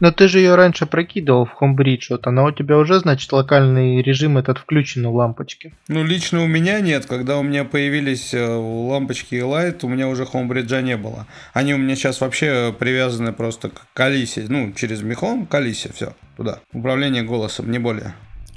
Но 0.00 0.10
ты 0.10 0.28
же 0.28 0.38
ее 0.38 0.54
раньше 0.54 0.86
прокидывал 0.86 1.46
в 1.46 1.62
Homebridge, 1.62 2.06
вот 2.10 2.26
она 2.26 2.44
у 2.44 2.50
тебя 2.50 2.78
уже, 2.78 2.98
значит, 2.98 3.32
локальный 3.32 4.02
режим 4.02 4.36
этот 4.38 4.58
включен 4.58 5.06
у 5.06 5.14
лампочки. 5.14 5.72
Ну, 5.88 6.04
лично 6.04 6.42
у 6.42 6.46
меня 6.46 6.80
нет. 6.80 7.06
Когда 7.06 7.38
у 7.38 7.42
меня 7.42 7.64
появились 7.64 8.34
э, 8.34 8.44
лампочки 8.44 9.36
и 9.36 9.42
лайт, 9.42 9.84
у 9.84 9.88
меня 9.88 10.08
уже 10.08 10.24
Homebridge 10.24 10.82
не 10.82 10.96
было. 10.96 11.26
Они 11.52 11.74
у 11.74 11.78
меня 11.78 11.94
сейчас 11.94 12.20
вообще 12.20 12.74
привязаны 12.76 13.32
просто 13.32 13.70
к 13.70 14.00
Алисе. 14.00 14.46
Ну, 14.48 14.72
через 14.72 15.02
мехом 15.02 15.46
к 15.46 15.54
Алисе, 15.54 15.90
все, 15.94 16.14
туда. 16.36 16.60
Управление 16.72 17.22
голосом, 17.22 17.70
не 17.70 17.78
более. 17.78 18.14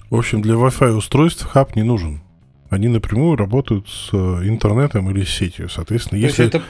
В 0.10 0.16
общем, 0.16 0.42
для 0.42 0.56
Wi-Fi 0.56 0.92
устройств 0.92 1.46
хаб 1.46 1.76
не 1.76 1.84
нужен. 1.84 2.22
Они 2.70 2.88
напрямую 2.88 3.38
работают 3.38 3.88
с 3.88 4.10
э, 4.12 4.18
интернетом 4.18 5.10
или 5.12 5.24
с 5.24 5.30
сетью. 5.30 5.70
Соответственно, 5.70 6.20
То 6.20 6.28
есть 6.28 6.40
если, 6.40 6.58
это 6.60 6.66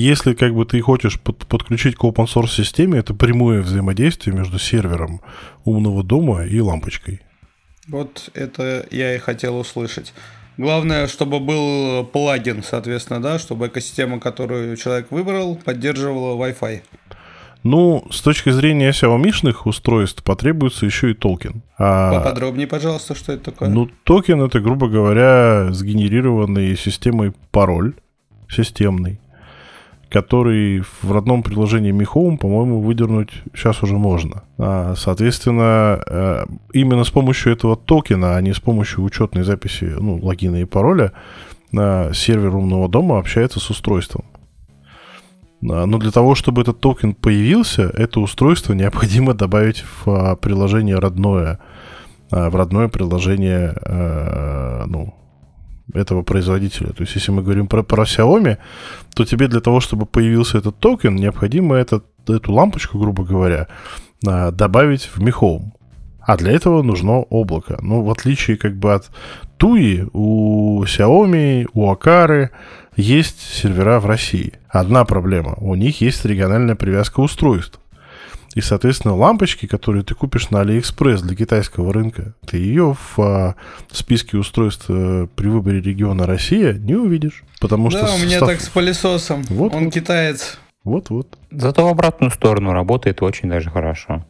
если 0.00 0.34
как 0.34 0.54
бы 0.54 0.64
ты 0.66 0.80
хочешь 0.80 1.20
под- 1.20 1.46
подключить 1.46 1.96
к 1.96 2.04
open 2.04 2.26
source 2.26 2.48
системе, 2.48 2.98
это 2.98 3.14
прямое 3.14 3.62
взаимодействие 3.62 4.34
между 4.36 4.58
сервером 4.58 5.20
умного 5.64 6.02
дома 6.02 6.44
и 6.44 6.60
лампочкой. 6.60 7.20
Вот 7.88 8.30
это 8.34 8.86
я 8.90 9.14
и 9.14 9.18
хотел 9.18 9.58
услышать. 9.58 10.12
Главное, 10.56 11.08
чтобы 11.08 11.40
был 11.40 12.04
плагин, 12.04 12.62
соответственно, 12.62 13.20
да, 13.20 13.38
чтобы 13.38 13.66
экосистема, 13.66 14.20
которую 14.20 14.76
человек 14.76 15.10
выбрал, 15.10 15.56
поддерживала 15.56 16.36
Wi-Fi. 16.36 16.82
Ну, 17.64 18.06
с 18.10 18.20
точки 18.20 18.50
зрения 18.50 18.90
Xiaomi 18.90 19.32
устройств 19.64 20.22
потребуется 20.22 20.84
еще 20.84 21.10
и 21.10 21.14
токен. 21.14 21.62
А, 21.78 22.12
Поподробнее, 22.12 22.66
пожалуйста, 22.66 23.14
что 23.14 23.32
это 23.32 23.50
такое. 23.52 23.70
ну, 23.70 23.88
токен 24.04 24.42
это, 24.42 24.60
грубо 24.60 24.88
говоря, 24.88 25.72
сгенерированный 25.72 26.76
системой 26.76 27.32
пароль, 27.50 27.94
системный, 28.50 29.18
который 30.14 30.80
в 31.02 31.10
родном 31.10 31.42
приложении 31.42 31.92
Mi 31.92 32.06
Home, 32.14 32.38
по-моему, 32.38 32.80
выдернуть 32.80 33.32
сейчас 33.52 33.82
уже 33.82 33.98
можно. 33.98 34.44
А, 34.58 34.94
соответственно, 34.96 36.00
э, 36.06 36.44
именно 36.72 37.02
с 37.02 37.10
помощью 37.10 37.52
этого 37.52 37.76
токена, 37.76 38.36
а 38.36 38.40
не 38.40 38.52
с 38.52 38.60
помощью 38.60 39.02
учетной 39.02 39.42
записи, 39.42 39.92
ну, 39.98 40.20
логина 40.22 40.60
и 40.60 40.64
пароля, 40.66 41.10
э, 41.76 42.12
сервер 42.14 42.54
умного 42.54 42.88
дома 42.88 43.18
общается 43.18 43.58
с 43.58 43.70
устройством. 43.70 44.24
А, 45.68 45.84
Но 45.84 45.98
для 45.98 46.12
того, 46.12 46.36
чтобы 46.36 46.62
этот 46.62 46.78
токен 46.78 47.14
появился, 47.14 47.82
это 47.82 48.20
устройство 48.20 48.72
необходимо 48.72 49.34
добавить 49.34 49.82
в 49.82 50.08
а, 50.08 50.36
приложение 50.36 51.00
родное, 51.00 51.58
в 52.30 52.56
родное 52.56 52.88
приложение 52.88 53.74
э, 53.84 54.84
ну, 54.86 55.14
этого 55.94 56.22
производителя. 56.22 56.88
То 56.88 57.02
есть, 57.02 57.14
если 57.14 57.32
мы 57.32 57.42
говорим 57.42 57.66
про, 57.66 57.82
про 57.82 58.04
Xiaomi, 58.04 58.58
то 59.14 59.24
тебе 59.24 59.48
для 59.48 59.60
того, 59.60 59.80
чтобы 59.80 60.06
появился 60.06 60.58
этот 60.58 60.78
токен, 60.78 61.16
необходимо 61.16 61.76
этот, 61.76 62.04
эту 62.28 62.52
лампочку, 62.52 62.98
грубо 62.98 63.24
говоря, 63.24 63.68
а, 64.26 64.50
добавить 64.50 65.04
в 65.04 65.20
Mi 65.20 65.32
Home. 65.32 65.72
А 66.26 66.36
для 66.36 66.52
этого 66.52 66.82
нужно 66.82 67.18
облако. 67.18 67.78
Ну, 67.82 68.02
в 68.02 68.10
отличие 68.10 68.56
как 68.56 68.76
бы 68.76 68.94
от 68.94 69.10
Туи, 69.56 70.06
у 70.12 70.82
Xiaomi, 70.84 71.68
у 71.74 71.90
Акары 71.90 72.50
есть 72.96 73.40
сервера 73.40 74.00
в 74.00 74.06
России. 74.06 74.54
Одна 74.68 75.04
проблема. 75.04 75.54
У 75.58 75.74
них 75.74 76.00
есть 76.00 76.24
региональная 76.24 76.76
привязка 76.76 77.20
устройств. 77.20 77.78
И, 78.54 78.60
соответственно, 78.60 79.16
лампочки, 79.16 79.66
которые 79.66 80.04
ты 80.04 80.14
купишь 80.14 80.50
на 80.50 80.60
Алиэкспресс 80.60 81.22
для 81.22 81.36
китайского 81.36 81.92
рынка, 81.92 82.34
ты 82.46 82.58
ее 82.58 82.94
в 82.94 83.18
а, 83.20 83.56
списке 83.90 84.36
устройств 84.36 84.86
э, 84.88 85.26
при 85.34 85.48
выборе 85.48 85.80
региона 85.80 86.26
Россия 86.26 86.74
не 86.74 86.94
увидишь. 86.94 87.42
Потому 87.60 87.90
что 87.90 88.02
да, 88.02 88.14
у 88.14 88.18
меня 88.18 88.38
состав- 88.38 88.48
так 88.48 88.60
с 88.60 88.68
пылесосом. 88.68 89.42
Вот, 89.48 89.74
Он 89.74 89.86
вот. 89.86 89.94
китаец. 89.94 90.58
Вот-вот. 90.84 91.38
Зато 91.50 91.84
в 91.84 91.88
обратную 91.88 92.30
сторону 92.30 92.72
работает 92.72 93.22
очень 93.22 93.48
даже 93.48 93.70
хорошо. 93.70 94.24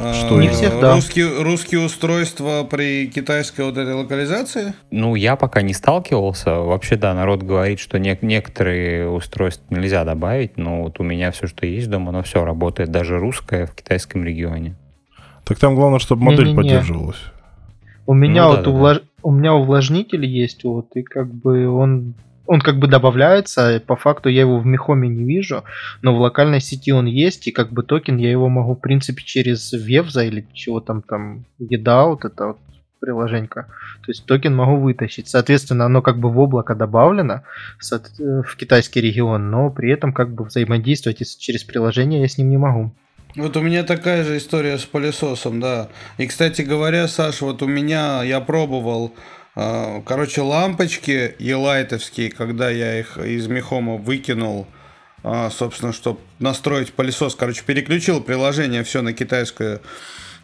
Что 0.00 0.36
А, 0.36 0.40
Не 0.40 0.48
всех, 0.48 0.80
да. 0.80 0.94
русские, 0.94 1.42
русские 1.42 1.80
устройства 1.84 2.64
при 2.68 3.06
китайской 3.06 3.62
вот 3.66 3.76
этой 3.76 3.94
локализации? 3.94 4.72
Ну, 4.90 5.14
я 5.14 5.36
пока 5.36 5.60
не 5.60 5.74
сталкивался. 5.74 6.54
Вообще, 6.54 6.96
да, 6.96 7.12
народ 7.12 7.42
говорит, 7.42 7.78
что 7.80 7.98
не- 7.98 8.18
некоторые 8.22 9.10
устройства 9.10 9.64
нельзя 9.74 10.04
добавить, 10.04 10.56
но 10.56 10.84
вот 10.84 11.00
у 11.00 11.02
меня 11.02 11.30
все, 11.32 11.46
что 11.46 11.66
есть 11.66 11.90
дома, 11.90 12.08
оно 12.10 12.22
все 12.22 12.44
работает, 12.44 12.90
даже 12.90 13.18
русское 13.18 13.66
в 13.66 13.74
китайском 13.74 14.24
регионе. 14.24 14.74
Так 15.44 15.58
там 15.58 15.74
главное, 15.74 15.98
чтобы 15.98 16.22
модель 16.24 16.46
Не-не-не. 16.46 16.56
поддерживалась. 16.56 17.22
У 18.06 18.14
меня 18.14 18.44
Ну 18.44 18.48
вот 18.48 18.56
да, 18.56 18.62
да, 18.62 18.70
увлаж- 18.70 19.02
у 19.22 19.30
меня 19.30 19.52
увлажнитель 19.54 20.24
есть, 20.24 20.64
вот, 20.64 20.96
и 20.96 21.02
как 21.02 21.32
бы 21.32 21.68
он 21.68 22.14
он 22.50 22.60
как 22.60 22.80
бы 22.80 22.88
добавляется, 22.88 23.80
по 23.86 23.94
факту 23.94 24.28
я 24.28 24.40
его 24.40 24.58
в 24.58 24.66
Мехоме 24.66 25.08
не 25.08 25.22
вижу, 25.22 25.62
но 26.02 26.16
в 26.16 26.20
локальной 26.20 26.60
сети 26.60 26.92
он 26.92 27.06
есть, 27.06 27.46
и 27.46 27.52
как 27.52 27.70
бы 27.70 27.84
токен 27.84 28.16
я 28.16 28.28
его 28.28 28.48
могу, 28.48 28.74
в 28.74 28.80
принципе, 28.80 29.22
через 29.22 29.72
Вевза 29.72 30.24
или 30.24 30.44
чего 30.52 30.80
там 30.80 31.00
там, 31.02 31.44
еда, 31.60 32.06
вот 32.06 32.24
это 32.24 32.46
вот 32.48 32.58
приложенька. 32.98 33.68
То 34.04 34.10
есть 34.10 34.26
токен 34.26 34.56
могу 34.56 34.78
вытащить. 34.78 35.28
Соответственно, 35.28 35.84
оно 35.84 36.02
как 36.02 36.18
бы 36.18 36.28
в 36.28 36.40
облако 36.40 36.74
добавлено 36.74 37.44
э, 37.92 38.42
в 38.44 38.56
китайский 38.56 39.00
регион, 39.00 39.48
но 39.48 39.70
при 39.70 39.92
этом 39.92 40.12
как 40.12 40.34
бы 40.34 40.44
взаимодействовать 40.44 41.22
через 41.38 41.62
приложение 41.62 42.20
я 42.20 42.26
с 42.26 42.36
ним 42.36 42.50
не 42.50 42.56
могу. 42.56 42.92
Вот 43.36 43.56
у 43.56 43.62
меня 43.62 43.84
такая 43.84 44.24
же 44.24 44.38
история 44.38 44.76
с 44.76 44.84
пылесосом, 44.84 45.60
да. 45.60 45.88
И, 46.18 46.26
кстати 46.26 46.62
говоря, 46.62 47.06
Саш, 47.06 47.42
вот 47.42 47.62
у 47.62 47.68
меня, 47.68 48.24
я 48.24 48.40
пробовал, 48.40 49.14
короче, 49.54 50.42
лампочки 50.42 51.34
елайтовские, 51.38 52.30
когда 52.30 52.70
я 52.70 53.00
их 53.00 53.18
из 53.18 53.46
Мехома 53.48 53.96
выкинул, 53.96 54.66
э, 55.24 55.50
собственно, 55.50 55.92
чтобы 55.92 56.20
настроить 56.38 56.92
пылесос, 56.92 57.34
короче, 57.34 57.62
переключил 57.64 58.20
приложение 58.20 58.84
все 58.84 59.02
на 59.02 59.12
китайскую 59.12 59.80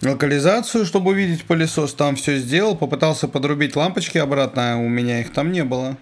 локализацию, 0.02 0.84
чтобы 0.84 1.12
увидеть 1.12 1.44
пылесос, 1.44 1.94
там 1.94 2.16
все 2.16 2.36
сделал, 2.38 2.76
попытался 2.76 3.28
подрубить 3.28 3.76
лампочки 3.76 4.18
обратно, 4.18 4.74
а 4.74 4.76
у 4.76 4.88
меня 4.88 5.20
их 5.20 5.32
там 5.32 5.52
не 5.52 5.64
было. 5.64 5.96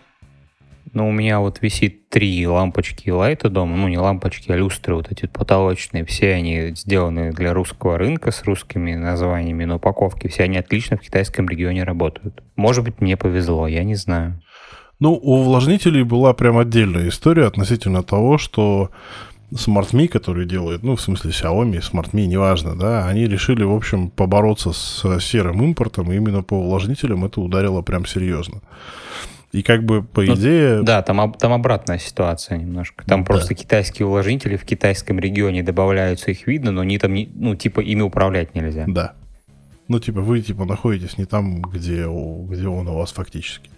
Ну, 0.95 1.09
у 1.09 1.13
меня 1.13 1.41
вот 1.41 1.61
висит 1.61 2.09
три 2.09 2.47
лампочки 2.47 3.11
лайта 3.11 3.49
дома, 3.51 3.77
ну, 3.77 3.89
не 3.89 3.99
лампочки, 3.99 4.53
а 4.53 4.57
люстры 4.57 4.95
вот 4.95 5.11
эти 5.11 5.27
потолочные, 5.27 6.05
все 6.05 6.35
они 6.35 6.73
сделаны 6.77 7.33
для 7.33 7.53
русского 7.53 7.99
рынка 7.99 8.31
с 8.31 8.45
русскими 8.45 8.95
названиями 8.95 9.65
на 9.65 9.77
упаковке, 9.77 10.29
все 10.29 10.45
они 10.45 10.57
отлично 10.57 10.97
в 10.97 11.01
китайском 11.01 11.49
регионе 11.49 11.83
работают. 11.83 12.45
Может 12.55 12.85
быть, 12.85 13.01
мне 13.01 13.17
повезло, 13.17 13.67
я 13.67 13.83
не 13.83 13.97
знаю. 13.97 14.41
Ну, 15.01 15.13
у 15.15 15.41
увлажнителей 15.41 16.05
была 16.05 16.33
прям 16.33 16.59
отдельная 16.59 17.09
история 17.09 17.47
относительно 17.47 18.05
того, 18.05 18.39
что 18.39 18.91
SmartMe, 19.53 20.07
который 20.07 20.47
делает, 20.47 20.85
ну, 20.85 20.95
в 20.95 21.01
смысле 21.01 21.33
Xiaomi, 21.33 21.81
SmartMe, 21.81 22.27
неважно, 22.27 22.77
да, 22.77 23.09
они 23.09 23.27
решили, 23.27 23.65
в 23.65 23.73
общем, 23.75 24.11
побороться 24.11 24.73
с 24.73 25.21
серым 25.21 25.61
импортом, 25.63 26.13
и 26.13 26.17
именно 26.17 26.45
по 26.45 26.55
увлажнителям 26.55 27.25
это 27.25 27.41
ударило 27.41 27.83
прям 27.83 28.07
серьезно. 28.07 28.61
И 29.55 29.63
как 29.63 29.85
бы, 29.85 30.03
по 30.03 30.21
Ну, 30.21 30.35
идее... 30.35 30.83
Да, 30.83 31.01
там, 31.03 31.33
там 31.35 31.53
обратная 31.53 31.99
ситуация 31.99 32.59
немножко. 32.59 33.05
Там 33.07 33.21
Да. 33.21 33.27
просто 33.27 33.55
китайские 33.55 34.09
уложнители 34.09 34.57
в 34.57 34.65
китайском 34.65 35.21
регионе 35.21 35.63
добавляются, 35.63 36.33
их 36.33 36.49
видно, 36.49 36.73
но 36.73 36.81
они 36.81 36.99
там, 36.99 37.15
не, 37.15 37.31
ну, 37.33 37.55
типа, 37.55 37.79
ими 37.79 38.03
управлять 38.03 38.57
нельзя. 38.57 38.85
Да. 38.89 39.13
Ну, 39.87 40.01
типа, 40.01 40.23
вы, 40.23 40.41
типа, 40.41 40.65
находитесь 40.65 41.19
не 41.19 41.25
там, 41.25 41.63
где, 41.63 42.05
где 42.05 42.67
он 42.67 42.89
у 42.89 42.95
вас 42.95 43.13
фактически. 43.13 43.71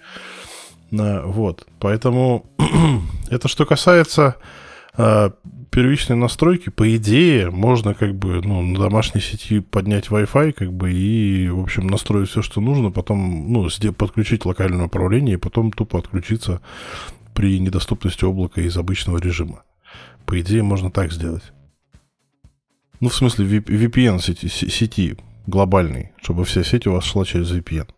Вот. 0.90 1.66
Поэтому 1.78 2.46
это 3.30 3.46
что 3.46 3.66
касается 3.66 4.36
а, 4.96 5.32
первичной 5.70 6.16
настройки, 6.16 6.70
по 6.70 6.96
идее, 6.96 7.50
можно 7.50 7.94
как 7.94 8.14
бы 8.14 8.40
ну, 8.42 8.62
на 8.62 8.78
домашней 8.78 9.20
сети 9.20 9.60
поднять 9.60 10.08
Wi-Fi, 10.08 10.52
как 10.52 10.72
бы, 10.72 10.92
и, 10.92 11.48
в 11.48 11.60
общем, 11.60 11.86
настроить 11.86 12.30
все, 12.30 12.42
что 12.42 12.60
нужно, 12.60 12.90
потом, 12.90 13.52
ну, 13.52 13.68
подключить 13.96 14.44
локальное 14.46 14.86
управление, 14.86 15.34
и 15.34 15.38
потом 15.38 15.72
тупо 15.72 15.98
отключиться 15.98 16.62
при 17.34 17.58
недоступности 17.58 18.24
облака 18.24 18.62
из 18.62 18.76
обычного 18.76 19.18
режима. 19.18 19.64
По 20.24 20.40
идее, 20.40 20.62
можно 20.62 20.90
так 20.90 21.12
сделать. 21.12 21.52
Ну, 23.00 23.10
в 23.10 23.14
смысле, 23.14 23.58
VPN 23.58 24.18
сети, 24.20 24.48
се- 24.48 24.70
сети 24.70 25.16
глобальный, 25.46 26.12
чтобы 26.22 26.44
вся 26.44 26.64
сеть 26.64 26.86
у 26.86 26.92
вас 26.92 27.04
шла 27.04 27.24
через 27.26 27.52
VPN. 27.52 27.88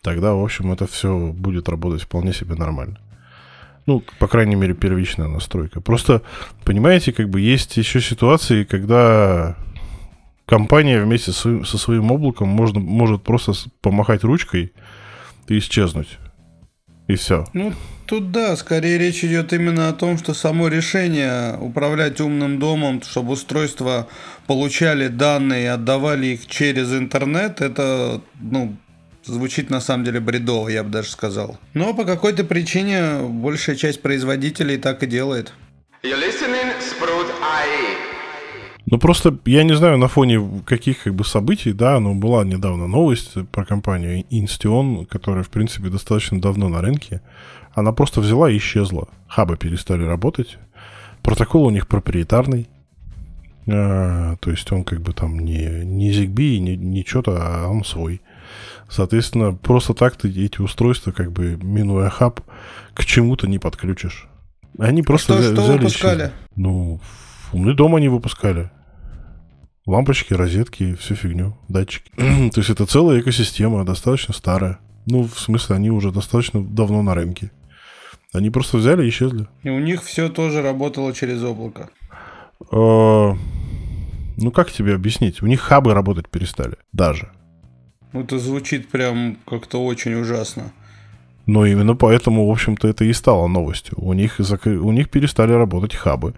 Тогда, 0.00 0.34
в 0.34 0.44
общем, 0.44 0.70
это 0.70 0.86
все 0.86 1.32
будет 1.32 1.68
работать 1.68 2.02
вполне 2.02 2.32
себе 2.32 2.54
нормально. 2.54 3.00
Ну, 3.86 4.02
по 4.18 4.28
крайней 4.28 4.56
мере, 4.56 4.74
первичная 4.74 5.28
настройка. 5.28 5.80
Просто, 5.80 6.22
понимаете, 6.64 7.12
как 7.12 7.28
бы 7.28 7.40
есть 7.40 7.76
еще 7.76 8.00
ситуации, 8.00 8.64
когда 8.64 9.56
компания 10.46 11.02
вместе 11.02 11.32
со 11.32 11.64
со 11.64 11.78
своим 11.78 12.10
облаком 12.10 12.48
можно, 12.48 12.80
может 12.80 13.22
просто 13.22 13.52
помахать 13.80 14.24
ручкой 14.24 14.72
и 15.48 15.58
исчезнуть. 15.58 16.18
И 17.06 17.16
все. 17.16 17.44
Ну, 17.52 17.74
тут 18.06 18.30
да, 18.30 18.56
скорее 18.56 18.96
речь 18.96 19.22
идет 19.24 19.52
именно 19.52 19.90
о 19.90 19.92
том, 19.92 20.16
что 20.16 20.32
само 20.32 20.68
решение 20.68 21.58
управлять 21.58 22.18
умным 22.20 22.58
домом, 22.58 23.02
чтобы 23.02 23.32
устройства 23.32 24.08
получали 24.46 25.08
данные 25.08 25.64
и 25.64 25.66
отдавали 25.66 26.28
их 26.28 26.46
через 26.46 26.94
интернет, 26.94 27.60
это, 27.60 28.22
ну, 28.40 28.74
звучит 29.26 29.70
на 29.70 29.80
самом 29.80 30.04
деле 30.04 30.20
бредово, 30.20 30.68
я 30.68 30.82
бы 30.82 30.90
даже 30.90 31.10
сказал. 31.10 31.58
Но 31.72 31.94
по 31.94 32.04
какой-то 32.04 32.44
причине 32.44 33.20
большая 33.28 33.76
часть 33.76 34.02
производителей 34.02 34.76
так 34.76 35.02
и 35.02 35.06
делает. 35.06 35.52
You're 36.02 36.18
listening 36.18 36.72
Sprout 36.80 37.30
IE. 37.40 38.14
Ну, 38.86 38.98
просто 38.98 39.38
я 39.46 39.64
не 39.64 39.74
знаю, 39.74 39.96
на 39.96 40.08
фоне 40.08 40.62
каких 40.66 41.04
как 41.04 41.14
бы 41.14 41.24
событий, 41.24 41.72
да, 41.72 41.98
но 42.00 42.14
была 42.14 42.44
недавно 42.44 42.86
новость 42.86 43.32
про 43.50 43.64
компанию 43.64 44.24
Insteon, 44.30 45.06
которая, 45.06 45.42
в 45.42 45.48
принципе, 45.48 45.88
достаточно 45.88 46.40
давно 46.40 46.68
на 46.68 46.82
рынке. 46.82 47.22
Она 47.72 47.92
просто 47.92 48.20
взяла 48.20 48.50
и 48.50 48.58
исчезла. 48.58 49.08
Хабы 49.26 49.56
перестали 49.56 50.04
работать. 50.04 50.58
Протокол 51.22 51.64
у 51.64 51.70
них 51.70 51.88
проприетарный. 51.88 52.68
А, 53.66 54.36
то 54.36 54.50
есть 54.50 54.70
он 54.70 54.84
как 54.84 55.00
бы 55.00 55.14
там 55.14 55.38
не, 55.38 55.84
не 55.84 56.12
ZigBee, 56.12 56.58
не, 56.58 56.76
не 56.76 57.04
что-то, 57.04 57.38
а 57.40 57.68
он 57.68 57.84
свой. 57.84 58.20
Соответственно, 58.88 59.52
просто 59.54 59.94
так 59.94 60.16
ты 60.16 60.28
эти 60.28 60.60
устройства, 60.60 61.10
как 61.12 61.32
бы 61.32 61.56
минуя 61.62 62.10
хаб, 62.10 62.40
к 62.94 63.04
чему-то 63.04 63.46
не 63.46 63.58
подключишь. 63.58 64.28
Они 64.78 65.02
просто 65.02 65.34
что, 65.34 65.42
взя- 65.42 65.52
что 65.52 65.62
взяли 65.62 65.76
и 65.76 65.78
выпускали? 65.80 66.32
Ну, 66.56 67.00
умный 67.52 67.74
дом 67.74 67.94
они 67.94 68.08
выпускали. 68.08 68.70
Лампочки, 69.86 70.32
розетки, 70.32 70.94
всю 70.94 71.14
фигню, 71.14 71.56
датчики. 71.68 72.10
То 72.16 72.60
есть 72.60 72.70
это 72.70 72.86
целая 72.86 73.20
экосистема, 73.20 73.84
достаточно 73.84 74.32
старая. 74.34 74.78
Ну, 75.06 75.24
в 75.24 75.38
смысле, 75.38 75.76
они 75.76 75.90
уже 75.90 76.10
достаточно 76.10 76.62
давно 76.64 77.02
на 77.02 77.14
рынке. 77.14 77.50
Они 78.32 78.50
просто 78.50 78.78
взяли 78.78 79.04
и 79.04 79.08
исчезли. 79.10 79.46
И 79.62 79.68
у 79.70 79.78
них 79.78 80.02
все 80.02 80.28
тоже 80.28 80.62
работало 80.62 81.12
через 81.12 81.42
облако. 81.42 81.90
Э, 82.72 83.34
Ну, 84.36 84.50
как 84.50 84.72
тебе 84.72 84.94
объяснить? 84.94 85.42
У 85.42 85.46
них 85.46 85.60
хабы 85.60 85.94
работать 85.94 86.28
перестали. 86.28 86.76
Даже. 86.92 87.30
Ну, 88.14 88.20
Это 88.20 88.38
звучит 88.38 88.88
прям 88.88 89.36
как-то 89.44 89.84
очень 89.84 90.14
ужасно. 90.14 90.72
Но 91.46 91.66
именно 91.66 91.94
поэтому, 91.94 92.46
в 92.46 92.50
общем-то, 92.50 92.88
это 92.88 93.04
и 93.04 93.12
стало 93.12 93.48
новостью. 93.48 93.94
У 93.98 94.12
них, 94.14 94.40
закры- 94.40 94.78
у 94.78 94.92
них 94.92 95.10
перестали 95.10 95.52
работать 95.52 95.94
хабы. 95.94 96.32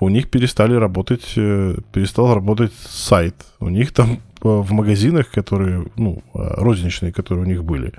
У 0.00 0.08
них 0.08 0.30
перестали 0.30 0.74
работать, 0.74 1.34
э, 1.36 1.76
перестал 1.92 2.34
работать 2.34 2.72
сайт. 2.88 3.34
У 3.60 3.68
них 3.68 3.92
там 3.92 4.12
э, 4.12 4.18
в 4.42 4.72
магазинах, 4.72 5.30
которые, 5.30 5.84
ну, 5.96 6.22
э, 6.34 6.38
розничные, 6.56 7.12
которые 7.12 7.44
у 7.44 7.46
них 7.46 7.62
были, 7.64 7.92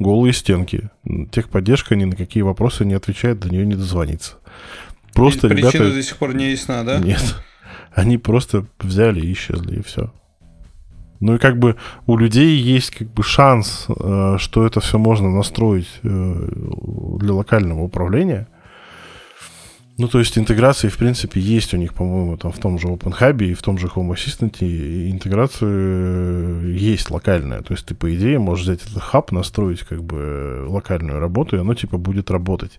голые 0.00 0.32
стенки. 0.32 0.90
Техподдержка 1.30 1.94
ни 1.94 2.04
на 2.04 2.16
какие 2.16 2.42
вопросы 2.42 2.84
не 2.84 2.94
отвечает, 2.94 3.38
до 3.38 3.48
нее 3.48 3.64
не 3.64 3.76
дозвониться. 3.76 4.34
Просто 5.14 5.48
Причина 5.48 5.70
ребята... 5.70 5.94
до 5.94 6.02
сих 6.02 6.16
пор 6.16 6.34
не 6.34 6.50
ясна, 6.50 6.84
да? 6.84 6.98
Нет. 6.98 7.36
Они 7.94 8.18
просто 8.18 8.66
взяли 8.80 9.20
и 9.20 9.32
исчезли, 9.32 9.78
и 9.78 9.82
все. 9.82 10.10
Ну 11.20 11.34
и 11.34 11.38
как 11.38 11.58
бы 11.58 11.76
у 12.06 12.16
людей 12.16 12.56
есть 12.56 12.90
как 12.90 13.08
бы 13.08 13.22
шанс, 13.22 13.86
э, 13.88 14.36
что 14.38 14.66
это 14.66 14.80
все 14.80 14.98
можно 14.98 15.30
настроить 15.30 15.88
э, 16.02 16.48
для 17.18 17.32
локального 17.32 17.82
управления. 17.82 18.48
Ну, 19.98 20.08
то 20.08 20.18
есть 20.18 20.36
интеграции, 20.36 20.88
в 20.88 20.98
принципе, 20.98 21.40
есть 21.40 21.72
у 21.72 21.78
них, 21.78 21.94
по-моему, 21.94 22.36
там 22.36 22.52
в 22.52 22.58
том 22.58 22.78
же 22.78 22.88
OpenHub 22.88 23.42
и 23.42 23.54
в 23.54 23.62
том 23.62 23.78
же 23.78 23.86
Home 23.86 24.14
Assistant 24.14 24.54
интеграция 25.10 25.70
э, 25.72 26.74
есть 26.76 27.10
локальная. 27.10 27.62
То 27.62 27.72
есть 27.72 27.86
ты, 27.86 27.94
по 27.94 28.14
идее, 28.14 28.38
можешь 28.38 28.66
взять 28.66 28.82
этот 28.82 29.02
хаб, 29.02 29.32
настроить 29.32 29.80
как 29.80 30.04
бы 30.04 30.66
локальную 30.68 31.18
работу, 31.18 31.56
и 31.56 31.60
оно 31.60 31.74
типа 31.74 31.96
будет 31.96 32.30
работать. 32.30 32.78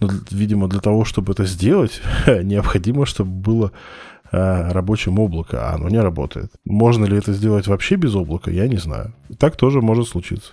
Но, 0.00 0.08
видимо, 0.30 0.66
для 0.66 0.80
того, 0.80 1.04
чтобы 1.04 1.32
это 1.32 1.44
сделать, 1.44 2.00
необходимо, 2.26 3.04
чтобы 3.04 3.32
было 3.32 3.72
э, 4.32 4.72
рабочим 4.72 5.18
облако, 5.18 5.68
а 5.68 5.74
оно 5.74 5.88
не 5.88 6.00
работает. 6.00 6.52
Можно 6.64 7.04
ли 7.04 7.16
это 7.16 7.32
сделать 7.32 7.66
вообще 7.66 7.96
без 7.96 8.14
облака, 8.14 8.50
я 8.50 8.68
не 8.68 8.76
знаю. 8.76 9.12
Так 9.38 9.56
тоже 9.56 9.80
может 9.80 10.08
случиться. 10.08 10.52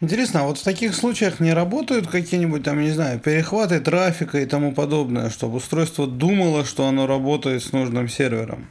Интересно, 0.00 0.40
а 0.40 0.44
вот 0.44 0.58
в 0.58 0.64
таких 0.64 0.94
случаях 0.94 1.40
не 1.40 1.54
работают 1.54 2.08
какие-нибудь 2.08 2.62
там, 2.62 2.80
не 2.80 2.90
знаю, 2.90 3.20
перехваты 3.20 3.80
трафика 3.80 4.38
и 4.38 4.46
тому 4.46 4.72
подобное, 4.72 5.30
чтобы 5.30 5.56
устройство 5.56 6.06
думало, 6.06 6.64
что 6.64 6.86
оно 6.86 7.06
работает 7.06 7.62
с 7.62 7.72
нужным 7.72 8.08
сервером? 8.08 8.66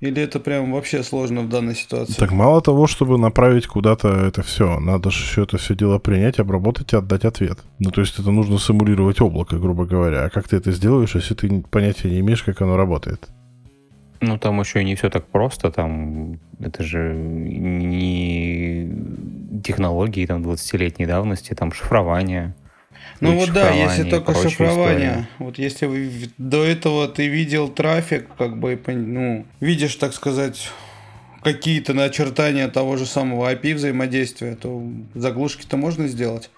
Или 0.00 0.20
это 0.22 0.40
прям 0.40 0.72
вообще 0.72 1.02
сложно 1.02 1.40
в 1.40 1.48
данной 1.48 1.74
ситуации? 1.74 2.12
Так 2.14 2.30
мало 2.30 2.60
того, 2.60 2.86
чтобы 2.86 3.16
направить 3.18 3.66
куда-то 3.66 4.08
это 4.08 4.42
все, 4.42 4.78
надо 4.78 5.10
же 5.10 5.22
еще 5.22 5.44
это 5.44 5.56
все 5.56 5.74
дело 5.74 5.98
принять, 5.98 6.38
обработать 6.38 6.92
и 6.92 6.96
отдать 6.96 7.24
ответ. 7.24 7.60
Ну, 7.78 7.90
то 7.90 8.02
есть 8.02 8.18
это 8.18 8.30
нужно 8.30 8.58
симулировать 8.58 9.22
облако, 9.22 9.56
грубо 9.56 9.86
говоря. 9.86 10.24
А 10.24 10.30
как 10.30 10.48
ты 10.48 10.56
это 10.56 10.70
сделаешь, 10.70 11.14
если 11.14 11.34
ты 11.34 11.62
понятия 11.70 12.10
не 12.10 12.20
имеешь, 12.20 12.42
как 12.42 12.60
оно 12.60 12.76
работает? 12.76 13.28
Ну, 14.20 14.38
там 14.38 14.60
еще 14.60 14.82
и 14.82 14.84
не 14.84 14.96
все 14.96 15.08
так 15.08 15.26
просто, 15.26 15.70
там 15.70 16.40
это 16.58 16.82
же 16.82 17.14
не 17.14 18.90
технологии 19.62 20.26
там 20.26 20.42
20-летней 20.42 21.06
давности, 21.06 21.54
там 21.54 21.72
шифрование. 21.72 22.54
Ну 23.20 23.38
вот 23.38 23.52
да, 23.52 23.70
если 23.70 24.08
только 24.08 24.34
шифрование. 24.34 25.08
история. 25.08 25.28
Вот 25.38 25.58
если 25.58 25.86
вы 25.86 26.10
до 26.38 26.64
этого 26.64 27.08
ты 27.08 27.28
видел 27.28 27.68
трафик, 27.68 28.26
как 28.36 28.58
бы, 28.58 28.78
ну, 28.86 29.46
видишь, 29.60 29.94
так 29.96 30.12
сказать, 30.12 30.70
какие-то 31.42 31.94
начертания 31.94 32.68
того 32.68 32.96
же 32.96 33.06
самого 33.06 33.52
IP 33.52 33.74
взаимодействия, 33.74 34.56
то 34.56 34.82
заглушки-то 35.14 35.76
можно 35.76 36.08
сделать. 36.08 36.50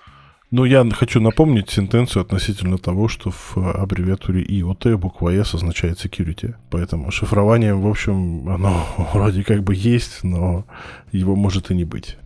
Ну, 0.50 0.64
я 0.64 0.82
хочу 0.90 1.20
напомнить 1.20 1.68
сентенцию 1.68 2.22
относительно 2.22 2.78
того, 2.78 3.08
что 3.08 3.30
в 3.30 3.58
аббревиатуре 3.58 4.42
IoT 4.42 4.96
буква 4.96 5.34
S 5.34 5.54
означает 5.54 6.02
security. 6.02 6.54
Поэтому 6.70 7.10
шифрование, 7.10 7.74
в 7.74 7.86
общем, 7.86 8.48
оно 8.48 8.86
вроде 9.12 9.44
как 9.44 9.62
бы 9.62 9.74
есть, 9.74 10.24
но 10.24 10.64
его 11.12 11.36
может 11.36 11.70
и 11.70 11.74
не 11.74 11.84
быть. 11.84 12.16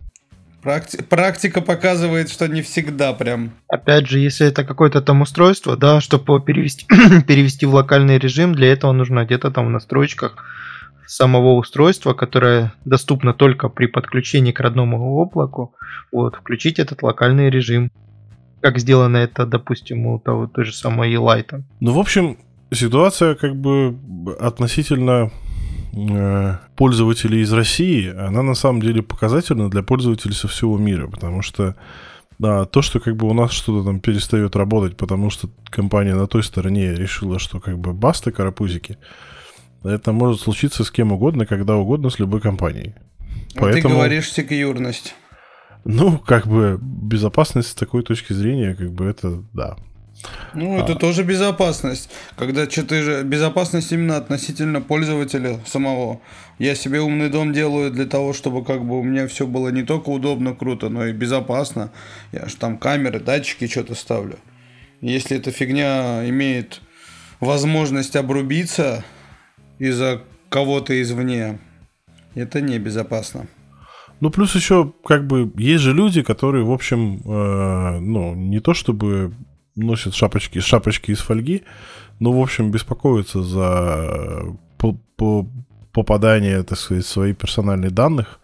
Практи- 0.63 1.03
практика 1.03 1.61
показывает, 1.61 2.29
что 2.29 2.47
не 2.47 2.61
всегда 2.61 3.13
прям. 3.13 3.51
Опять 3.67 4.07
же, 4.07 4.19
если 4.19 4.47
это 4.47 4.63
какое-то 4.63 5.01
там 5.01 5.21
устройство, 5.21 5.75
да, 5.75 5.99
чтобы 5.99 6.23
его 6.25 6.39
перевести, 6.39 6.85
перевести 7.27 7.65
в 7.65 7.73
локальный 7.73 8.17
режим, 8.17 8.55
для 8.55 8.71
этого 8.71 8.93
нужно 8.93 9.25
где-то 9.25 9.51
там 9.51 9.67
в 9.67 9.69
настройках 9.69 10.37
самого 11.05 11.55
устройства, 11.55 12.13
которое 12.13 12.73
доступно 12.85 13.33
только 13.33 13.69
при 13.69 13.87
подключении 13.87 14.51
к 14.51 14.59
родному 14.59 15.15
облаку, 15.15 15.75
вот, 16.11 16.35
включить 16.35 16.79
этот 16.79 17.03
локальный 17.03 17.49
режим. 17.49 17.91
Как 18.61 18.79
сделано 18.79 19.17
это, 19.17 19.45
допустим, 19.45 20.07
у 20.07 20.19
того 20.19 20.47
той 20.47 20.63
же 20.63 20.73
самой 20.73 21.11
Елайта. 21.11 21.63
Ну, 21.81 21.91
в 21.91 21.99
общем, 21.99 22.37
ситуация 22.71 23.35
как 23.35 23.55
бы 23.55 23.97
относительно 24.39 25.31
пользователей 26.75 27.41
из 27.41 27.53
России, 27.53 28.09
она 28.09 28.41
на 28.41 28.55
самом 28.55 28.81
деле 28.81 29.03
показательна 29.03 29.69
для 29.69 29.83
пользователей 29.83 30.33
со 30.33 30.47
всего 30.47 30.77
мира, 30.77 31.07
потому 31.07 31.41
что 31.41 31.75
да, 32.39 32.65
то, 32.65 32.81
что 32.81 32.99
как 32.99 33.15
бы 33.15 33.27
у 33.27 33.33
нас 33.33 33.51
что-то 33.51 33.85
там 33.85 33.99
перестает 33.99 34.55
работать, 34.55 34.97
потому 34.97 35.29
что 35.29 35.49
компания 35.65 36.15
на 36.15 36.27
той 36.27 36.43
стороне 36.43 36.93
решила, 36.93 37.37
что 37.39 37.59
как 37.59 37.77
бы 37.77 37.93
баста 37.93 38.31
карапузики, 38.31 38.97
это 39.83 40.11
может 40.13 40.41
случиться 40.41 40.83
с 40.83 40.91
кем 40.91 41.11
угодно, 41.11 41.45
когда 41.45 41.75
угодно, 41.75 42.09
с 42.09 42.19
любой 42.19 42.41
компанией. 42.41 42.95
Вот 43.55 43.71
Ты 43.71 43.81
говоришь 43.81 44.31
секьюрность. 44.31 45.15
Ну, 45.85 46.17
как 46.17 46.47
бы 46.47 46.79
безопасность 46.81 47.69
с 47.69 47.75
такой 47.75 48.03
точки 48.03 48.33
зрения, 48.33 48.73
как 48.73 48.91
бы 48.91 49.05
это, 49.05 49.43
да. 49.53 49.75
Ну, 50.53 50.77
это 50.77 50.93
а. 50.93 50.95
тоже 50.95 51.23
безопасность. 51.23 52.09
Когда 52.35 52.69
что-то 52.69 53.01
же 53.01 53.23
безопасность 53.23 53.91
именно 53.91 54.17
относительно 54.17 54.81
пользователя 54.81 55.59
самого. 55.65 56.21
Я 56.59 56.75
себе 56.75 57.01
умный 57.01 57.29
дом 57.29 57.53
делаю 57.53 57.91
для 57.91 58.05
того, 58.05 58.33
чтобы 58.33 58.63
как 58.63 58.85
бы 58.85 58.99
у 58.99 59.03
меня 59.03 59.27
все 59.27 59.47
было 59.47 59.69
не 59.69 59.83
только 59.83 60.09
удобно, 60.09 60.53
круто, 60.53 60.89
но 60.89 61.05
и 61.05 61.11
безопасно. 61.11 61.91
Я 62.31 62.47
же 62.47 62.55
там 62.55 62.77
камеры, 62.77 63.19
датчики 63.19 63.67
что-то 63.67 63.95
ставлю. 63.95 64.37
Если 65.01 65.37
эта 65.37 65.51
фигня 65.51 66.27
имеет 66.29 66.81
возможность 67.39 68.15
обрубиться 68.15 69.03
из-за 69.79 70.21
кого-то 70.49 71.01
извне, 71.01 71.59
это 72.35 72.61
небезопасно. 72.61 73.47
Ну, 74.19 74.29
плюс 74.29 74.55
еще, 74.55 74.93
как 75.03 75.27
бы, 75.27 75.51
есть 75.57 75.83
же 75.83 75.93
люди, 75.93 76.21
которые, 76.21 76.63
в 76.63 76.71
общем, 76.71 77.21
э, 77.25 77.99
ну, 77.99 78.35
не 78.35 78.61
то 78.61 78.73
чтобы 78.73 79.33
носят 79.75 80.15
шапочки, 80.15 80.59
шапочки 80.59 81.11
из 81.11 81.19
фольги, 81.19 81.63
но, 82.19 82.31
в 82.31 82.41
общем, 82.41 82.71
беспокоятся 82.71 83.41
за 83.43 84.43
по, 84.77 84.97
по 85.15 85.47
попадание, 85.91 86.63
так 86.63 86.77
сказать, 86.77 87.05
своих 87.05 87.37
персональных 87.37 87.91
данных 87.91 88.39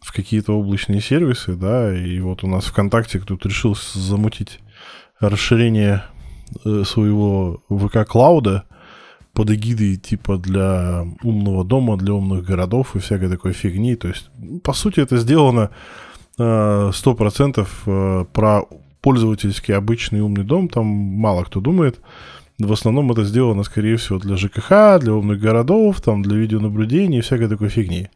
в 0.00 0.12
какие-то 0.12 0.58
облачные 0.58 1.00
сервисы, 1.00 1.54
да, 1.54 1.96
и 1.96 2.18
вот 2.20 2.42
у 2.42 2.48
нас 2.48 2.64
ВКонтакте 2.64 3.20
кто-то 3.20 3.48
решил 3.48 3.76
замутить 3.94 4.58
расширение 5.20 6.02
э, 6.64 6.82
своего 6.84 7.62
ВК-клауда, 7.68 8.64
под 9.32 9.50
эгидой 9.50 9.96
типа 9.96 10.36
для 10.36 11.04
умного 11.22 11.64
дома, 11.64 11.96
для 11.96 12.14
умных 12.14 12.44
городов 12.44 12.94
и 12.94 12.98
всякой 12.98 13.30
такой 13.30 13.52
фигни. 13.52 13.96
То 13.96 14.08
есть, 14.08 14.30
по 14.62 14.72
сути, 14.72 15.00
это 15.00 15.16
сделано 15.16 15.70
э, 16.38 16.90
сто 16.92 17.14
процентов 17.14 17.82
э, 17.86 18.24
про 18.32 18.64
пользовательский 19.02 19.74
обычный 19.74 20.20
умный 20.20 20.44
дом, 20.44 20.68
там 20.68 20.86
мало 20.86 21.44
кто 21.44 21.60
думает. 21.60 22.00
В 22.58 22.72
основном 22.72 23.10
это 23.12 23.24
сделано, 23.24 23.64
скорее 23.64 23.96
всего, 23.96 24.18
для 24.18 24.36
ЖКХ, 24.36 25.00
для 25.00 25.12
умных 25.12 25.40
городов, 25.40 26.00
там, 26.00 26.22
для 26.22 26.36
видеонаблюдения 26.36 27.18
и 27.18 27.22
всякой 27.22 27.48
такой 27.48 27.68
фигни. 27.68 28.08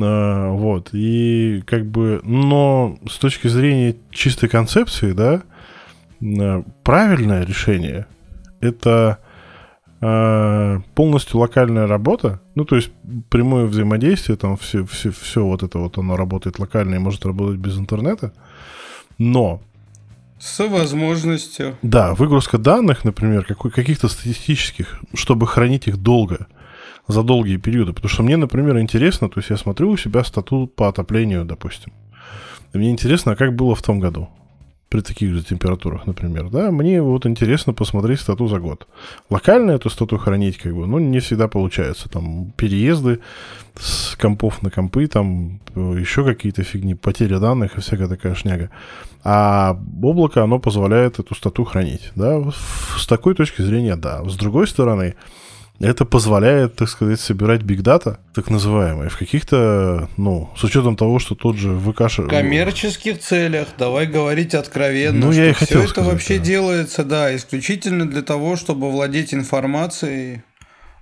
А, 0.00 0.50
вот, 0.50 0.90
и 0.92 1.62
как 1.66 1.86
бы, 1.86 2.20
но 2.24 2.98
с 3.08 3.18
точки 3.18 3.48
зрения 3.48 3.96
чистой 4.10 4.48
концепции, 4.48 5.12
да, 5.12 5.42
правильное 6.82 7.44
решение 7.44 8.06
это 8.60 9.18
Э, 10.04 10.80
полностью 10.96 11.38
локальная 11.38 11.86
работа, 11.86 12.40
ну, 12.56 12.64
то 12.64 12.74
есть 12.74 12.90
прямое 13.30 13.66
взаимодействие, 13.66 14.36
там 14.36 14.56
все, 14.56 14.84
все, 14.84 15.12
все 15.12 15.44
вот 15.44 15.62
это 15.62 15.78
вот 15.78 15.96
оно 15.96 16.16
работает 16.16 16.58
локально 16.58 16.96
и 16.96 16.98
может 16.98 17.24
работать 17.24 17.60
без 17.60 17.78
интернета, 17.78 18.32
но... 19.18 19.62
С 20.42 20.58
возможностью. 20.66 21.78
Да, 21.82 22.14
выгрузка 22.14 22.58
данных, 22.58 23.04
например, 23.04 23.44
каких-то 23.44 24.08
статистических, 24.08 24.98
чтобы 25.14 25.46
хранить 25.46 25.86
их 25.86 25.98
долго, 25.98 26.48
за 27.06 27.22
долгие 27.22 27.58
периоды. 27.58 27.92
Потому 27.92 28.08
что 28.08 28.24
мне, 28.24 28.36
например, 28.36 28.80
интересно, 28.80 29.28
то 29.28 29.38
есть 29.38 29.50
я 29.50 29.56
смотрю 29.56 29.90
у 29.90 29.96
себя 29.96 30.24
статут 30.24 30.74
по 30.74 30.88
отоплению, 30.88 31.44
допустим. 31.44 31.92
Мне 32.72 32.90
интересно, 32.90 33.32
а 33.32 33.36
как 33.36 33.54
было 33.54 33.76
в 33.76 33.82
том 33.82 34.00
году 34.00 34.30
при 34.92 35.00
таких 35.00 35.32
же 35.32 35.42
температурах, 35.42 36.06
например, 36.06 36.50
да, 36.50 36.70
мне 36.70 37.00
вот 37.00 37.24
интересно 37.24 37.72
посмотреть 37.72 38.20
стату 38.20 38.46
за 38.46 38.58
год. 38.58 38.86
Локально 39.30 39.70
эту 39.70 39.88
стату 39.88 40.18
хранить, 40.18 40.58
как 40.58 40.74
бы, 40.74 40.86
ну, 40.86 40.98
не 40.98 41.20
всегда 41.20 41.48
получается. 41.48 42.10
Там 42.10 42.52
переезды 42.56 43.20
с 43.80 44.14
компов 44.16 44.62
на 44.62 44.70
компы, 44.70 45.06
там 45.06 45.60
еще 45.74 46.26
какие-то 46.26 46.62
фигни, 46.62 46.94
потеря 46.94 47.38
данных 47.38 47.78
и 47.78 47.80
всякая 47.80 48.06
такая 48.06 48.34
шняга. 48.34 48.68
А 49.24 49.80
облако, 50.02 50.42
оно 50.42 50.58
позволяет 50.58 51.18
эту 51.18 51.34
стату 51.34 51.64
хранить, 51.64 52.12
да, 52.14 52.42
с 52.98 53.06
такой 53.06 53.34
точки 53.34 53.62
зрения, 53.62 53.96
да. 53.96 54.22
С 54.28 54.36
другой 54.36 54.66
стороны, 54.66 55.14
это 55.80 56.04
позволяет, 56.04 56.76
так 56.76 56.88
сказать, 56.88 57.20
собирать 57.20 57.62
бигдата, 57.62 58.20
так 58.34 58.50
называемые, 58.50 59.10
в 59.10 59.18
каких-то, 59.18 60.08
ну, 60.16 60.50
с 60.56 60.64
учетом 60.64 60.96
того, 60.96 61.18
что 61.18 61.34
тот 61.34 61.56
же 61.56 61.76
ВК... 61.76 62.02
В 62.02 62.28
коммерческих 62.28 63.18
целях, 63.18 63.68
давай 63.78 64.06
говорить 64.06 64.54
откровенно, 64.54 65.26
ну, 65.26 65.32
я 65.32 65.50
и 65.50 65.52
хотел 65.52 65.80
все 65.80 65.88
сказать, 65.88 66.06
это 66.06 66.14
вообще 66.14 66.38
да. 66.38 66.44
делается, 66.44 67.04
да, 67.04 67.34
исключительно 67.34 68.08
для 68.08 68.22
того, 68.22 68.56
чтобы 68.56 68.90
владеть 68.90 69.34
информацией 69.34 70.42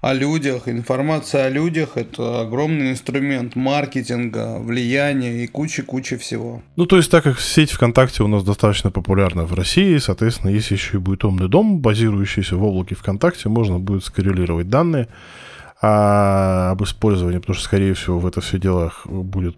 о 0.01 0.15
людях. 0.15 0.69
Информация 0.69 1.47
о 1.47 1.51
людях– 1.51 1.91
это 1.97 2.41
огромный 2.41 2.93
инструмент 2.93 3.55
маркетинга, 3.55 4.59
влияния 4.59 5.45
и 5.45 5.47
кучи-кучи 5.47 6.17
всего. 6.17 6.63
Ну, 6.77 6.87
то 6.87 6.97
есть, 6.97 7.11
так 7.11 7.25
как 7.25 7.41
сеть 7.41 7.71
ВКонтакте 7.71 8.23
у 8.23 8.29
нас 8.29 8.43
достаточно 8.43 8.91
популярна 8.91 9.45
в 9.45 9.55
России, 9.55 9.99
соответственно, 9.99 10.51
если 10.51 10.75
еще 10.75 10.97
и 10.97 11.01
будет 11.01 11.25
умный 11.25 11.49
дом, 11.49 11.81
базирующийся 11.81 12.57
в 12.57 12.65
облаке 12.65 12.95
ВКонтакте, 12.95 13.49
можно 13.49 13.79
будет 13.79 14.05
скоррелировать 14.05 14.69
данные 14.69 15.09
а, 15.83 16.71
об 16.71 16.83
использовании, 16.83 17.39
потому 17.39 17.55
что, 17.55 17.65
скорее 17.65 17.95
всего, 17.95 18.19
в 18.19 18.27
это 18.27 18.41
все 18.41 18.59
дело 18.59 18.93
будет 19.05 19.57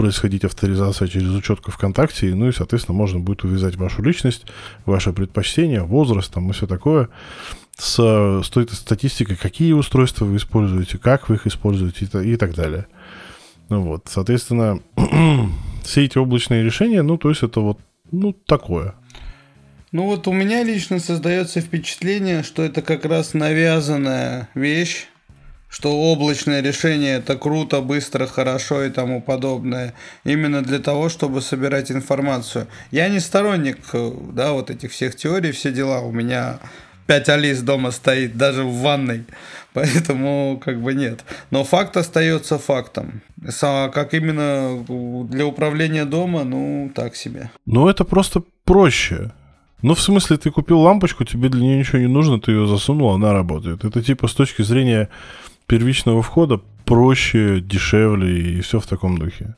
происходить 0.00 0.44
авторизация 0.44 1.08
через 1.08 1.28
учетку 1.28 1.70
ВКонтакте, 1.70 2.34
ну 2.34 2.48
и, 2.48 2.52
соответственно, 2.52 2.96
можно 2.96 3.20
будет 3.20 3.44
увязать 3.44 3.76
вашу 3.76 4.02
личность, 4.02 4.46
ваши 4.86 5.12
предпочтения, 5.12 5.82
возраст 5.82 6.32
там 6.32 6.48
и 6.48 6.54
все 6.54 6.66
такое 6.66 7.10
с, 7.76 7.96
с 8.42 8.48
той 8.48 8.66
статистикой, 8.70 9.36
какие 9.36 9.74
устройства 9.74 10.24
вы 10.24 10.38
используете, 10.38 10.96
как 10.96 11.28
вы 11.28 11.34
их 11.34 11.46
используете 11.46 12.06
и, 12.06 12.32
и 12.32 12.36
так 12.36 12.54
далее. 12.54 12.86
Ну 13.68 13.82
вот, 13.82 14.06
соответственно, 14.08 14.80
все 15.84 16.06
эти 16.06 16.16
облачные 16.16 16.64
решения, 16.64 17.02
ну, 17.02 17.18
то 17.18 17.28
есть 17.28 17.42
это 17.42 17.60
вот, 17.60 17.78
ну, 18.10 18.32
такое. 18.32 18.94
Ну 19.92 20.06
вот 20.06 20.26
у 20.28 20.32
меня 20.32 20.62
лично 20.62 20.98
создается 20.98 21.60
впечатление, 21.60 22.42
что 22.42 22.62
это 22.62 22.80
как 22.80 23.04
раз 23.04 23.34
навязанная 23.34 24.48
вещь, 24.54 25.08
что 25.70 25.92
облачное 25.92 26.60
решение 26.60 27.18
это 27.18 27.38
круто, 27.38 27.80
быстро, 27.80 28.26
хорошо 28.26 28.82
и 28.82 28.90
тому 28.90 29.22
подобное. 29.22 29.94
Именно 30.24 30.62
для 30.62 30.80
того, 30.80 31.08
чтобы 31.08 31.40
собирать 31.40 31.90
информацию. 31.92 32.66
Я 32.90 33.08
не 33.08 33.20
сторонник, 33.20 33.78
да, 34.32 34.52
вот 34.52 34.70
этих 34.70 34.90
всех 34.90 35.14
теорий, 35.14 35.52
все 35.52 35.72
дела. 35.72 36.00
У 36.00 36.10
меня 36.10 36.58
5 37.06 37.28
Алис 37.28 37.62
дома 37.62 37.92
стоит, 37.92 38.36
даже 38.36 38.64
в 38.64 38.80
ванной. 38.80 39.24
Поэтому 39.72 40.60
как 40.64 40.82
бы 40.82 40.94
нет. 40.94 41.24
Но 41.50 41.62
факт 41.62 41.96
остается 41.96 42.58
фактом. 42.58 43.22
Как 43.60 44.12
именно 44.14 44.84
для 45.30 45.46
управления 45.46 46.04
дома, 46.04 46.44
ну, 46.44 46.90
так 46.94 47.14
себе. 47.14 47.50
Ну, 47.66 47.88
это 47.88 48.04
просто 48.04 48.42
проще. 48.64 49.30
Ну, 49.82 49.94
в 49.94 50.00
смысле, 50.00 50.36
ты 50.36 50.50
купил 50.50 50.80
лампочку, 50.80 51.24
тебе 51.24 51.48
для 51.48 51.62
нее 51.62 51.78
ничего 51.78 51.98
не 51.98 52.08
нужно, 52.08 52.38
ты 52.38 52.52
ее 52.52 52.66
засунул, 52.66 53.10
она 53.14 53.32
работает. 53.32 53.84
Это 53.84 54.02
типа 54.02 54.28
с 54.28 54.34
точки 54.34 54.62
зрения 54.62 55.08
первичного 55.70 56.20
входа 56.20 56.60
проще, 56.84 57.60
дешевле 57.60 58.58
и 58.58 58.60
все 58.60 58.80
в 58.80 58.86
таком 58.86 59.18
духе. 59.18 59.54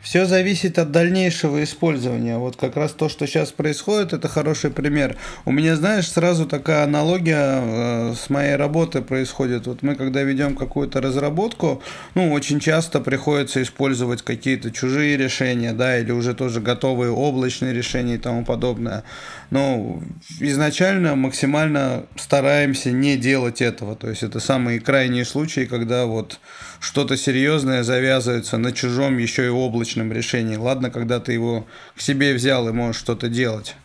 Все 0.00 0.26
зависит 0.26 0.78
от 0.78 0.90
дальнейшего 0.90 1.62
использования. 1.62 2.36
Вот 2.36 2.56
как 2.56 2.76
раз 2.76 2.92
то, 2.92 3.08
что 3.08 3.26
сейчас 3.26 3.52
происходит, 3.52 4.12
это 4.12 4.26
хороший 4.26 4.70
пример. 4.70 5.16
У 5.44 5.52
меня, 5.52 5.76
знаешь, 5.76 6.10
сразу 6.10 6.44
такая 6.46 6.82
аналогия 6.82 7.60
э, 7.62 8.14
с 8.16 8.28
моей 8.28 8.56
работой 8.56 9.02
происходит. 9.02 9.68
Вот 9.68 9.82
мы, 9.82 9.94
когда 9.94 10.22
ведем 10.22 10.56
какую-то 10.56 11.00
разработку, 11.00 11.82
ну, 12.16 12.32
очень 12.32 12.58
часто 12.58 13.00
приходится 13.00 13.62
использовать 13.62 14.22
какие-то 14.22 14.72
чужие 14.72 15.16
решения, 15.16 15.72
да, 15.72 15.96
или 15.96 16.10
уже 16.10 16.34
тоже 16.34 16.60
готовые 16.60 17.12
облачные 17.12 17.72
решения 17.72 18.16
и 18.16 18.18
тому 18.18 18.44
подобное. 18.44 19.04
Но 19.52 20.02
изначально 20.40 21.14
максимально 21.14 22.06
стараемся 22.16 22.90
не 22.90 23.18
делать 23.18 23.60
этого. 23.60 23.94
То 23.96 24.08
есть 24.08 24.22
это 24.22 24.40
самые 24.40 24.80
крайние 24.80 25.26
случаи, 25.26 25.66
когда 25.66 26.06
вот 26.06 26.40
что-то 26.80 27.18
серьезное 27.18 27.82
завязывается 27.82 28.56
на 28.56 28.72
чужом 28.72 29.18
еще 29.18 29.44
и 29.44 29.50
облачном 29.50 30.10
решении. 30.10 30.56
Ладно, 30.56 30.88
когда 30.88 31.20
ты 31.20 31.34
его 31.34 31.66
к 31.94 32.00
себе 32.00 32.32
взял 32.32 32.66
и 32.66 32.72
можешь 32.72 32.98
что-то 32.98 33.28
делать. 33.28 33.76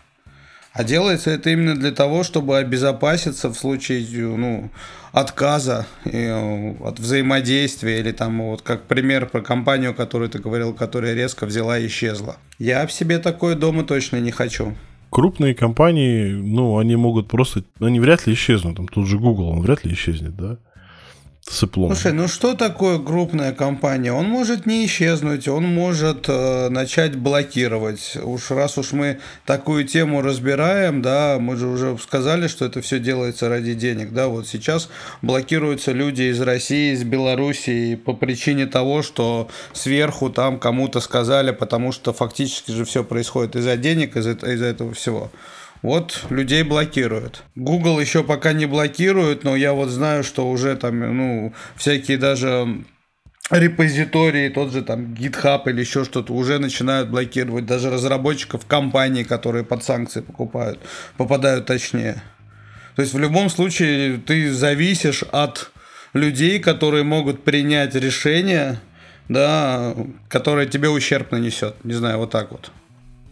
А 0.71 0.85
делается 0.85 1.31
это 1.31 1.49
именно 1.49 1.75
для 1.75 1.91
того, 1.91 2.23
чтобы 2.23 2.57
обезопаситься 2.57 3.49
в 3.49 3.55
случае 3.55 4.07
ну, 4.37 4.71
отказа 5.11 5.85
э, 6.05 6.75
от 6.79 6.97
взаимодействия 6.97 7.99
или 7.99 8.13
там 8.13 8.41
вот 8.41 8.61
как 8.61 8.83
пример 8.83 9.25
про 9.25 9.41
компанию, 9.41 9.93
которую 9.93 10.29
ты 10.29 10.39
говорил, 10.39 10.73
которая 10.73 11.13
резко 11.13 11.45
взяла 11.45 11.77
и 11.77 11.87
исчезла. 11.87 12.37
Я 12.57 12.87
в 12.87 12.93
себе 12.93 13.19
такое 13.19 13.55
дома 13.55 13.83
точно 13.83 14.21
не 14.21 14.31
хочу. 14.31 14.77
Крупные 15.09 15.55
компании, 15.55 16.31
ну, 16.31 16.77
они 16.77 16.95
могут 16.95 17.27
просто, 17.27 17.63
они 17.79 17.99
вряд 17.99 18.27
ли 18.27 18.33
исчезнут. 18.33 18.77
Там 18.77 18.87
тут 18.87 19.07
же 19.07 19.17
Google, 19.17 19.49
он 19.49 19.61
вряд 19.61 19.85
ли 19.85 19.93
исчезнет, 19.93 20.35
да? 20.35 20.57
С 21.49 21.63
Apple. 21.63 21.87
Слушай, 21.87 22.13
ну 22.13 22.27
что 22.27 22.53
такое 22.55 22.99
крупная 22.99 23.53
компания? 23.53 24.11
Он 24.11 24.25
может 24.25 24.65
не 24.65 24.85
исчезнуть, 24.85 25.47
он 25.47 25.63
может 25.63 26.25
э, 26.27 26.69
начать 26.69 27.15
блокировать. 27.15 28.17
Уж 28.21 28.51
раз 28.51 28.77
уж 28.77 28.91
мы 28.91 29.19
такую 29.45 29.85
тему 29.85 30.21
разбираем, 30.21 31.01
да, 31.01 31.37
мы 31.39 31.55
же 31.55 31.67
уже 31.67 31.97
сказали, 31.97 32.47
что 32.47 32.65
это 32.65 32.81
все 32.81 32.99
делается 32.99 33.47
ради 33.47 33.73
денег, 33.73 34.11
да, 34.11 34.27
вот 34.27 34.47
сейчас 34.47 34.89
блокируются 35.21 35.93
люди 35.93 36.23
из 36.23 36.41
России, 36.41 36.93
из 36.93 37.03
Белоруссии 37.03 37.95
по 37.95 38.13
причине 38.13 38.65
того, 38.65 39.01
что 39.01 39.49
сверху 39.73 40.29
там 40.29 40.59
кому-то 40.59 40.99
сказали, 40.99 41.51
потому 41.51 41.91
что 41.91 42.11
фактически 42.11 42.71
же 42.71 42.83
все 42.83 43.03
происходит 43.03 43.55
из-за 43.55 43.77
денег, 43.77 44.17
из-за 44.17 44.31
из 44.31 44.61
этого 44.61 44.93
всего. 44.93 45.31
Вот 45.81 46.25
людей 46.29 46.63
блокируют. 46.63 47.43
Google 47.55 47.99
еще 47.99 48.23
пока 48.23 48.53
не 48.53 48.65
блокирует, 48.65 49.43
но 49.43 49.55
я 49.55 49.73
вот 49.73 49.89
знаю, 49.89 50.23
что 50.23 50.49
уже 50.49 50.75
там, 50.75 50.99
ну, 50.99 51.53
всякие 51.75 52.17
даже 52.17 52.83
репозитории, 53.49 54.49
тот 54.49 54.73
же 54.73 54.81
там 54.81 55.13
GitHub 55.13 55.61
или 55.67 55.79
еще 55.79 56.03
что-то 56.03 56.33
уже 56.33 56.59
начинают 56.59 57.09
блокировать 57.09 57.65
даже 57.65 57.89
разработчиков 57.89 58.65
компаний, 58.65 59.23
которые 59.23 59.63
под 59.63 59.83
санкции 59.83 60.21
покупают, 60.21 60.79
попадают 61.15 61.65
точнее. 61.65 62.21
То 62.95 63.03
есть 63.03 63.13
в 63.13 63.19
любом 63.19 63.49
случае 63.49 64.17
ты 64.17 64.51
зависишь 64.51 65.23
от 65.31 65.71
людей, 66.13 66.59
которые 66.59 67.03
могут 67.03 67.43
принять 67.43 67.95
решение, 67.95 68.79
да, 69.29 69.95
которое 70.29 70.65
тебе 70.65 70.89
ущерб 70.89 71.31
нанесет. 71.31 71.75
Не 71.85 71.93
знаю, 71.93 72.17
вот 72.17 72.31
так 72.31 72.51
вот. 72.51 72.71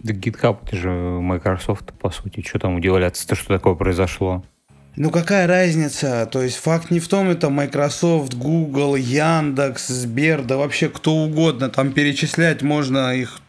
Да 0.06 0.14
GitHub, 0.14 0.60
это 0.68 0.76
же 0.76 0.90
Microsoft, 0.92 1.92
по 1.94 2.12
сути. 2.12 2.44
Что 2.48 2.60
там 2.60 2.76
удивляться-то, 2.76 3.34
что 3.34 3.56
такое 3.56 3.74
произошло? 3.74 4.46
Ну 4.98 5.10
какая 5.10 5.48
разница? 5.48 6.30
То 6.32 6.44
есть 6.44 6.58
факт 6.58 6.92
не 6.92 7.00
в 7.00 7.08
том, 7.08 7.32
это 7.32 7.50
Microsoft, 7.50 8.36
Google, 8.36 8.98
Яндекс, 8.98 9.88
Сбер, 9.88 10.44
да 10.44 10.58
вообще 10.58 10.90
кто 10.90 11.16
угодно. 11.16 11.70
Там 11.70 11.92
перечислять 11.92 12.62
можно 12.62 13.16
их 13.16 13.40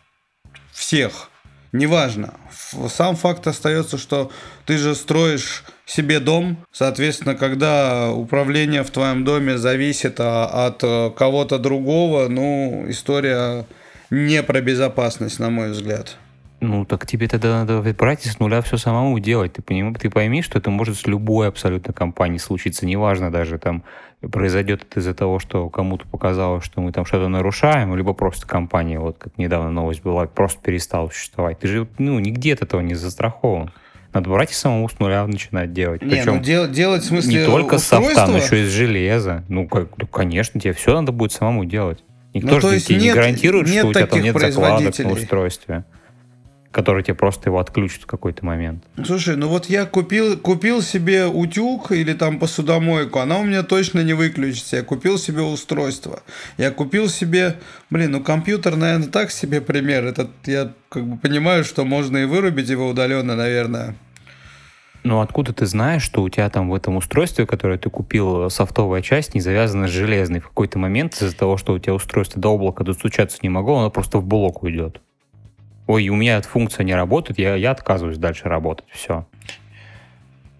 всех. 0.72 1.28
Неважно. 1.72 2.32
Сам 2.88 3.16
факт 3.16 3.46
остается, 3.46 3.98
что 3.98 4.30
ты 4.64 4.78
же 4.78 4.94
строишь 4.94 5.62
себе 5.84 6.20
дом. 6.20 6.56
Соответственно, 6.72 7.34
когда 7.34 8.10
управление 8.12 8.82
в 8.82 8.90
твоем 8.90 9.26
доме 9.26 9.58
зависит 9.58 10.16
а, 10.20 10.66
от 10.66 10.82
э, 10.82 11.10
кого-то 11.10 11.58
другого, 11.58 12.28
ну, 12.28 12.86
история 12.88 13.66
не 14.08 14.42
про 14.42 14.62
безопасность, 14.62 15.38
на 15.38 15.50
мой 15.50 15.72
взгляд. 15.72 16.16
Ну, 16.60 16.86
так 16.86 17.06
тебе 17.06 17.28
тогда 17.28 17.64
надо 17.64 17.82
брать 17.92 18.24
и 18.24 18.30
с 18.30 18.38
нуля 18.38 18.62
все 18.62 18.78
самому 18.78 19.18
делать. 19.18 19.52
Ты, 19.54 19.62
поним, 19.62 19.94
ты 19.94 20.08
пойми, 20.08 20.40
что 20.40 20.58
это 20.58 20.70
может 20.70 20.96
с 20.96 21.06
любой 21.06 21.48
абсолютно 21.48 21.92
компанией 21.92 22.38
случиться. 22.38 22.86
Неважно 22.86 23.30
даже, 23.30 23.58
там, 23.58 23.84
произойдет 24.20 24.86
это 24.88 25.00
из-за 25.00 25.12
того, 25.12 25.38
что 25.38 25.68
кому-то 25.68 26.06
показалось, 26.06 26.64
что 26.64 26.80
мы 26.80 26.92
там 26.92 27.04
что-то 27.04 27.28
нарушаем, 27.28 27.94
либо 27.94 28.14
просто 28.14 28.46
компания, 28.46 28.98
вот 28.98 29.18
как 29.18 29.36
недавно 29.36 29.70
новость 29.70 30.02
была, 30.02 30.26
просто 30.26 30.62
перестала 30.62 31.08
существовать. 31.08 31.58
Ты 31.58 31.68
же, 31.68 31.88
ну, 31.98 32.18
нигде 32.18 32.54
от 32.54 32.62
этого 32.62 32.80
не 32.80 32.94
застрахован. 32.94 33.70
Надо 34.14 34.30
брать 34.30 34.52
и 34.52 34.54
самому 34.54 34.88
с 34.88 34.98
нуля 34.98 35.26
начинать 35.26 35.74
делать. 35.74 36.00
Не, 36.00 36.08
Причем 36.08 36.36
ну, 36.36 36.40
дел, 36.40 36.70
делать 36.70 37.02
в 37.02 37.06
смысле 37.06 37.40
Не 37.40 37.44
только 37.44 37.76
с 37.76 37.84
софта, 37.84 38.26
но 38.26 38.38
еще 38.38 38.60
и 38.60 38.62
из 38.62 38.70
железа. 38.70 39.44
Ну, 39.48 39.68
как, 39.68 39.88
ну, 39.98 40.06
конечно, 40.06 40.58
тебе 40.58 40.72
все 40.72 40.94
надо 40.94 41.12
будет 41.12 41.32
самому 41.32 41.66
делать. 41.66 42.02
Никто 42.32 42.54
ну, 42.54 42.60
же 42.60 42.80
тебе 42.80 42.96
нет, 42.96 43.04
не 43.04 43.12
гарантирует, 43.12 43.66
нет 43.66 43.78
что 43.78 43.88
у 43.88 43.92
тебя 43.92 44.06
там 44.06 44.22
нет 44.22 44.38
закладок 44.38 44.98
на 44.98 45.12
устройстве 45.12 45.84
который 46.76 47.02
тебе 47.02 47.14
просто 47.14 47.48
его 47.48 47.58
отключит 47.58 48.02
в 48.02 48.06
какой-то 48.06 48.44
момент. 48.44 48.84
Слушай, 49.02 49.36
ну 49.36 49.48
вот 49.48 49.64
я 49.64 49.86
купил, 49.86 50.36
купил 50.36 50.82
себе 50.82 51.24
утюг 51.24 51.90
или 51.90 52.12
там 52.12 52.38
посудомойку, 52.38 53.18
она 53.18 53.38
у 53.38 53.44
меня 53.44 53.62
точно 53.62 54.04
не 54.04 54.12
выключится. 54.12 54.76
Я 54.76 54.82
купил 54.82 55.16
себе 55.16 55.40
устройство. 55.40 56.22
Я 56.58 56.70
купил 56.70 57.08
себе, 57.08 57.56
блин, 57.88 58.10
ну 58.10 58.22
компьютер, 58.22 58.76
наверное, 58.76 59.08
так 59.08 59.30
себе 59.30 59.62
пример. 59.62 60.04
Этот 60.04 60.28
я 60.44 60.70
как 60.90 61.06
бы 61.06 61.16
понимаю, 61.16 61.64
что 61.64 61.86
можно 61.86 62.18
и 62.18 62.26
вырубить 62.26 62.68
его 62.68 62.88
удаленно, 62.88 63.36
наверное. 63.36 63.96
Ну, 65.02 65.20
откуда 65.20 65.54
ты 65.54 65.64
знаешь, 65.64 66.02
что 66.02 66.22
у 66.22 66.28
тебя 66.28 66.50
там 66.50 66.68
в 66.68 66.74
этом 66.74 66.96
устройстве, 66.96 67.46
которое 67.46 67.78
ты 67.78 67.88
купил, 67.88 68.50
софтовая 68.50 69.00
часть 69.00 69.34
не 69.34 69.40
завязана 69.40 69.88
с 69.88 69.92
железной? 69.92 70.40
В 70.40 70.48
какой-то 70.48 70.78
момент 70.78 71.14
из-за 71.14 71.34
того, 71.34 71.56
что 71.56 71.72
у 71.72 71.78
тебя 71.78 71.94
устройство 71.94 72.38
до 72.38 72.50
облака 72.50 72.84
достучаться 72.84 73.38
не 73.40 73.48
могло, 73.48 73.78
оно 73.78 73.90
просто 73.90 74.18
в 74.18 74.26
блок 74.26 74.62
уйдет 74.62 75.00
ой, 75.86 76.08
у 76.08 76.16
меня 76.16 76.38
эта 76.38 76.48
функция 76.48 76.84
не 76.84 76.94
работает, 76.94 77.38
я, 77.38 77.54
я 77.54 77.70
отказываюсь 77.70 78.18
дальше 78.18 78.48
работать, 78.48 78.86
все. 78.90 79.26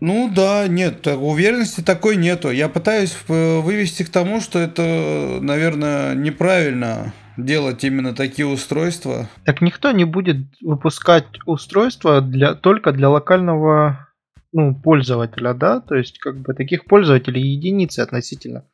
Ну 0.00 0.30
да, 0.34 0.68
нет, 0.68 1.06
уверенности 1.06 1.80
такой 1.80 2.16
нету. 2.16 2.50
Я 2.50 2.68
пытаюсь 2.68 3.16
э, 3.28 3.60
вывести 3.60 4.02
к 4.02 4.10
тому, 4.10 4.40
что 4.40 4.58
это, 4.58 5.38
наверное, 5.40 6.14
неправильно 6.14 7.14
делать 7.38 7.82
именно 7.84 8.14
такие 8.14 8.46
устройства. 8.46 9.28
Так 9.44 9.62
никто 9.62 9.92
не 9.92 10.04
будет 10.04 10.38
выпускать 10.60 11.26
устройства 11.46 12.20
для, 12.20 12.54
только 12.54 12.92
для 12.92 13.08
локального 13.08 14.08
ну, 14.52 14.74
пользователя, 14.74 15.54
да? 15.54 15.80
То 15.80 15.94
есть, 15.94 16.18
как 16.18 16.38
бы 16.38 16.54
таких 16.54 16.84
пользователей 16.84 17.42
единицы 17.42 18.00
относительно 18.00 18.64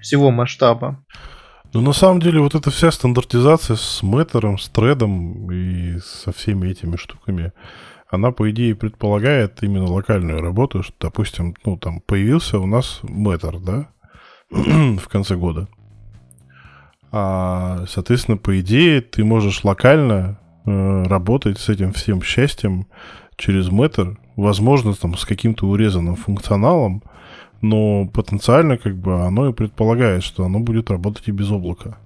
всего 0.00 0.30
масштаба. 0.30 1.02
Ну, 1.74 1.80
на 1.80 1.92
самом 1.92 2.20
деле, 2.20 2.40
вот 2.40 2.54
эта 2.54 2.70
вся 2.70 2.92
стандартизация 2.92 3.74
с 3.74 4.00
метром, 4.04 4.58
с 4.58 4.68
тредом 4.68 5.50
и 5.50 5.98
со 5.98 6.30
всеми 6.30 6.68
этими 6.68 6.94
штуками, 6.94 7.52
она, 8.08 8.30
по 8.30 8.48
идее, 8.48 8.76
предполагает 8.76 9.60
именно 9.60 9.90
локальную 9.90 10.40
работу, 10.40 10.84
что, 10.84 10.94
допустим, 11.00 11.56
ну, 11.64 11.76
там 11.76 12.00
появился 12.00 12.60
у 12.60 12.66
нас 12.66 13.00
метр, 13.02 13.58
да, 13.58 13.88
в 14.50 15.08
конце 15.08 15.34
года. 15.34 15.66
А, 17.10 17.84
соответственно, 17.88 18.36
по 18.36 18.60
идее, 18.60 19.00
ты 19.00 19.24
можешь 19.24 19.64
локально 19.64 20.38
э, 20.64 21.02
работать 21.08 21.58
с 21.58 21.68
этим 21.68 21.92
всем 21.92 22.22
счастьем 22.22 22.86
через 23.36 23.68
метр, 23.68 24.16
возможно, 24.36 24.94
там, 24.94 25.16
с 25.16 25.24
каким-то 25.24 25.66
урезанным 25.66 26.14
функционалом, 26.14 27.02
но 27.64 28.06
потенциально 28.06 28.76
как 28.76 28.94
бы 28.96 29.24
оно 29.24 29.48
и 29.48 29.52
предполагает, 29.52 30.22
что 30.22 30.44
оно 30.44 30.60
будет 30.60 30.90
работать 30.90 31.28
и 31.28 31.32
без 31.32 31.50
облака. 31.50 31.98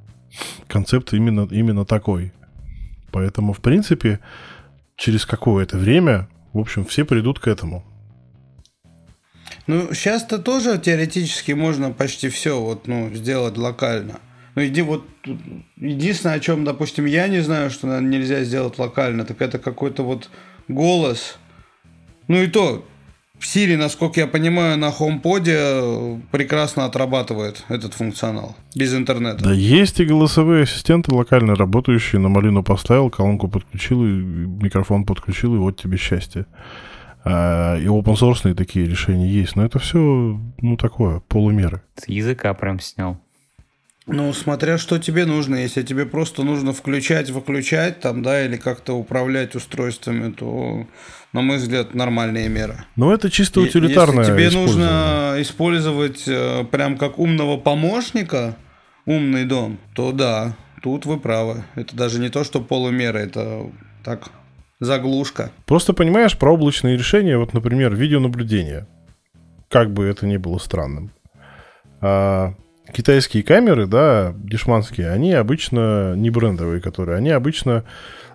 Концепт 0.69 1.13
именно, 1.13 1.49
именно 1.51 1.85
такой. 1.85 2.33
Поэтому, 3.11 3.53
в 3.53 3.61
принципе, 3.61 4.21
через 4.97 5.27
какое-то 5.27 5.77
время, 5.77 6.29
в 6.53 6.59
общем, 6.59 6.85
все 6.85 7.05
придут 7.05 7.41
к 7.41 7.49
этому. 7.49 7.85
Ну, 9.67 9.93
сейчас-то 9.93 10.39
тоже 10.39 10.79
теоретически 10.79 11.53
можно 11.53 11.91
почти 11.91 12.29
все 12.29 12.61
вот, 12.61 12.87
ну, 12.87 13.13
сделать 13.15 13.59
локально. 13.59 14.21
Ну, 14.55 14.65
иди 14.65 14.83
вот 14.83 15.05
единственное, 15.77 16.37
о 16.37 16.41
чем, 16.41 16.65
допустим, 16.65 17.05
я 17.05 17.27
не 17.27 17.41
знаю, 17.41 17.71
что 17.71 17.89
наверное, 17.89 18.11
нельзя 18.11 18.45
сделать 18.45 18.79
локально, 18.79 19.25
так 19.25 19.43
это 19.43 19.59
какой-то 19.59 20.05
вот 20.05 20.31
голос. 20.69 21.37
Ну 22.29 22.37
и 22.37 22.47
то, 22.47 22.87
Siri, 23.41 23.77
насколько 23.77 24.21
я 24.21 24.27
понимаю, 24.27 24.79
на 24.79 24.91
HomePod 24.91 26.23
прекрасно 26.31 26.85
отрабатывает 26.85 27.65
этот 27.69 27.95
функционал 27.95 28.57
без 28.75 28.95
интернета. 28.95 29.45
Да 29.45 29.53
есть 29.53 30.01
и 30.01 30.05
голосовые 30.05 30.65
ассистенты 30.65 31.15
локально 31.15 31.55
работающие. 31.55 32.21
На 32.21 32.29
малину 32.29 32.63
поставил, 32.63 33.11
колонку 33.11 33.49
подключил, 33.49 34.05
и 34.05 34.09
микрофон 34.09 35.05
подключил, 35.05 35.55
и 35.55 35.59
вот 35.59 35.81
тебе 35.81 35.97
счастье. 35.97 36.47
А, 37.25 37.77
и 37.77 37.87
open 37.87 38.15
source 38.15 38.55
такие 38.55 38.87
решения 38.87 39.29
есть. 39.29 39.57
Но 39.57 39.65
это 39.65 39.79
все, 39.79 39.99
ну, 39.99 40.77
такое, 40.77 41.21
полумеры. 41.21 41.83
С 41.97 42.09
языка 42.09 42.55
прям 42.55 42.81
снял. 42.81 43.21
Ну, 44.09 44.33
смотря 44.33 44.79
что 44.79 44.99
тебе 44.99 45.27
нужно. 45.27 45.57
Если 45.57 45.83
тебе 45.83 46.07
просто 46.07 46.43
нужно 46.43 46.73
включать, 46.73 47.31
выключать 47.31 48.01
там, 48.01 48.23
да, 48.23 48.45
или 48.45 48.57
как-то 48.57 48.95
управлять 48.95 49.55
устройствами, 49.55 50.33
то, 50.33 50.87
на 51.33 51.43
мой 51.43 51.59
взгляд, 51.59 51.95
нормальные 51.95 52.49
меры. 52.49 52.85
Но 52.97 53.13
это 53.13 53.31
чисто 53.31 53.61
утилитарное 53.61 54.25
Если 54.25 54.33
тебе 54.33 54.51
нужно 54.51 55.35
использовать 55.39 56.25
э, 56.27 56.65
прям 56.65 56.97
как 56.97 57.19
умного 57.19 57.59
помощника, 57.59 58.57
умный 59.05 59.45
дом, 59.45 59.79
то 59.95 60.13
да, 60.13 60.57
тут 60.83 61.05
вы 61.05 61.21
правы. 61.21 61.65
Это 61.75 61.95
даже 61.95 62.19
не 62.19 62.31
то, 62.31 62.45
что 62.45 62.61
полумеры, 62.63 63.21
это 63.21 63.71
так, 64.05 64.31
заглушка. 64.81 65.53
Просто 65.67 65.93
понимаешь, 65.93 66.37
про 66.39 66.55
облачные 66.55 66.97
решения, 66.97 67.37
вот, 67.37 67.53
например, 67.53 67.95
видеонаблюдение, 67.95 68.87
как 69.69 69.93
бы 69.93 70.07
это 70.07 70.27
ни 70.27 70.39
было 70.39 70.57
странным. 70.59 71.13
Китайские 72.93 73.43
камеры, 73.43 73.87
да, 73.87 74.35
дешманские, 74.37 75.11
они 75.11 75.33
обычно 75.33 76.15
не 76.17 76.31
брендовые, 76.31 76.81
которые, 76.81 77.19
они 77.19 77.31
обычно 77.31 77.85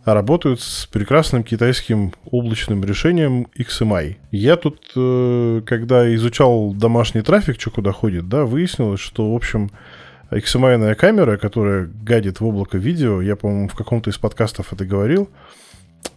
работают 0.05 0.61
с 0.61 0.85
прекрасным 0.85 1.43
китайским 1.43 2.13
облачным 2.29 2.83
решением 2.83 3.47
XMI. 3.57 4.17
Я 4.31 4.57
тут, 4.57 4.91
э, 4.95 5.61
когда 5.65 6.13
изучал 6.15 6.73
домашний 6.73 7.21
трафик, 7.21 7.59
что 7.59 7.71
куда 7.71 7.91
ходит, 7.91 8.27
да, 8.27 8.43
выяснилось, 8.43 8.99
что, 8.99 9.31
в 9.31 9.35
общем, 9.35 9.71
XMI 10.29 10.95
камера, 10.95 11.37
которая 11.37 11.85
гадит 11.85 12.39
в 12.39 12.45
облако 12.45 12.77
видео, 12.77 13.21
я, 13.21 13.35
по-моему, 13.35 13.69
в 13.69 13.75
каком-то 13.75 14.09
из 14.09 14.17
подкастов 14.17 14.73
это 14.73 14.85
говорил, 14.85 15.29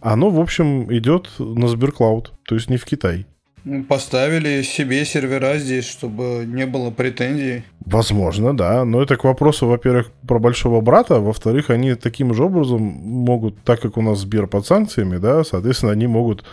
оно, 0.01 0.29
в 0.29 0.39
общем, 0.39 0.91
идет 0.93 1.29
на 1.39 1.67
Сберклауд, 1.67 2.33
то 2.45 2.55
есть 2.55 2.69
не 2.69 2.77
в 2.77 2.85
Китай. 2.85 3.25
Поставили 3.87 4.61
себе 4.61 5.05
сервера 5.05 5.57
здесь, 5.57 5.87
чтобы 5.87 6.45
не 6.45 6.65
было 6.65 6.91
претензий. 6.91 7.63
Возможно, 7.85 8.55
да. 8.55 8.85
Но 8.85 9.01
это 9.01 9.17
к 9.17 9.23
вопросу, 9.23 9.67
во-первых, 9.67 10.11
про 10.27 10.39
большого 10.39 10.81
брата. 10.81 11.19
Во-вторых, 11.19 11.69
они 11.69 11.95
таким 11.95 12.33
же 12.33 12.43
образом 12.43 12.81
могут, 12.81 13.61
так 13.63 13.81
как 13.81 13.97
у 13.97 14.01
нас 14.01 14.19
Сбер 14.19 14.47
под 14.47 14.65
санкциями, 14.65 15.17
да, 15.17 15.43
соответственно, 15.43 15.91
они 15.91 16.07
могут 16.07 16.43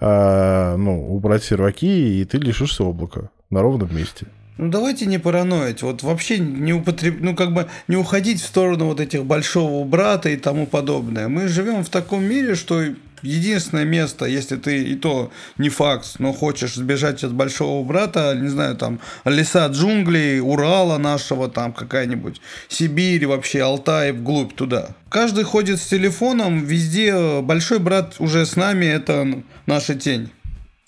а, 0.00 0.76
ну, 0.76 1.14
убрать 1.14 1.44
серваки, 1.44 2.20
и 2.20 2.24
ты 2.24 2.38
лишишься 2.38 2.84
облака 2.84 3.30
на 3.50 3.62
ровном 3.62 3.94
месте. 3.94 4.26
Ну 4.58 4.70
давайте 4.70 5.04
не 5.04 5.18
параноить, 5.18 5.82
вот 5.82 6.02
вообще 6.02 6.38
не 6.38 6.72
употреб... 6.72 7.18
ну 7.20 7.36
как 7.36 7.52
бы 7.52 7.66
не 7.88 7.96
уходить 7.96 8.40
в 8.40 8.46
сторону 8.46 8.86
вот 8.86 9.00
этих 9.00 9.26
большого 9.26 9.84
брата 9.84 10.30
и 10.30 10.36
тому 10.36 10.66
подобное. 10.66 11.28
Мы 11.28 11.48
живем 11.48 11.84
в 11.84 11.90
таком 11.90 12.24
мире, 12.24 12.54
что 12.54 12.82
единственное 13.22 13.84
место, 13.84 14.26
если 14.26 14.56
ты 14.56 14.82
и 14.82 14.94
то 14.94 15.30
не 15.58 15.68
факт, 15.68 16.16
но 16.18 16.32
хочешь 16.32 16.74
сбежать 16.74 17.24
от 17.24 17.32
большого 17.32 17.84
брата, 17.84 18.34
не 18.34 18.48
знаю, 18.48 18.76
там 18.76 19.00
леса 19.24 19.66
джунглей, 19.66 20.40
Урала 20.40 20.98
нашего, 20.98 21.48
там 21.48 21.72
какая-нибудь 21.72 22.40
Сибирь, 22.68 23.26
вообще 23.26 23.62
Алтай, 23.62 24.12
вглубь 24.12 24.54
туда. 24.54 24.90
Каждый 25.08 25.44
ходит 25.44 25.80
с 25.80 25.86
телефоном, 25.86 26.64
везде 26.64 27.40
большой 27.40 27.78
брат 27.78 28.16
уже 28.18 28.44
с 28.44 28.56
нами, 28.56 28.86
это 28.86 29.42
наша 29.66 29.94
тень. 29.94 30.30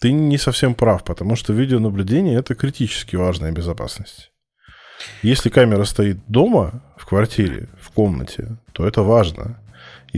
Ты 0.00 0.12
не 0.12 0.38
совсем 0.38 0.74
прав, 0.74 1.04
потому 1.04 1.34
что 1.34 1.52
видеонаблюдение 1.52 2.38
это 2.38 2.54
критически 2.54 3.16
важная 3.16 3.52
безопасность. 3.52 4.30
Если 5.22 5.48
камера 5.48 5.84
стоит 5.84 6.18
дома, 6.28 6.82
в 6.96 7.06
квартире, 7.06 7.68
в 7.80 7.90
комнате, 7.90 8.58
то 8.72 8.86
это 8.86 9.02
важно. 9.02 9.58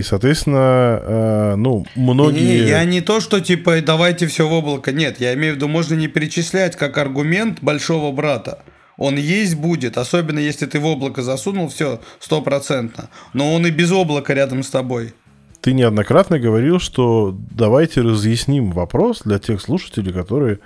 И, 0.00 0.02
соответственно, 0.02 0.98
э, 1.02 1.54
ну, 1.56 1.84
многие... 1.94 2.62
Не, 2.62 2.68
я 2.70 2.84
не 2.86 3.02
то, 3.02 3.20
что 3.20 3.38
типа 3.38 3.82
давайте 3.82 4.26
все 4.28 4.48
в 4.48 4.52
облако. 4.54 4.92
Нет, 4.92 5.20
я 5.20 5.34
имею 5.34 5.52
в 5.52 5.56
виду, 5.56 5.68
можно 5.68 5.92
не 5.94 6.08
перечислять 6.08 6.74
как 6.74 6.96
аргумент 6.96 7.58
большого 7.60 8.10
брата. 8.10 8.62
Он 8.96 9.16
есть 9.16 9.56
будет, 9.56 9.98
особенно 9.98 10.38
если 10.38 10.64
ты 10.64 10.80
в 10.80 10.86
облако 10.86 11.20
засунул, 11.20 11.68
все, 11.68 12.00
стопроцентно. 12.18 13.10
Но 13.34 13.52
он 13.52 13.66
и 13.66 13.70
без 13.70 13.92
облака 13.92 14.32
рядом 14.32 14.62
с 14.62 14.70
тобой. 14.70 15.12
Ты 15.60 15.74
неоднократно 15.74 16.38
говорил, 16.38 16.80
что 16.80 17.38
давайте 17.50 18.00
разъясним 18.00 18.72
вопрос 18.72 19.20
для 19.26 19.38
тех 19.38 19.60
слушателей, 19.60 20.14
которые 20.14 20.60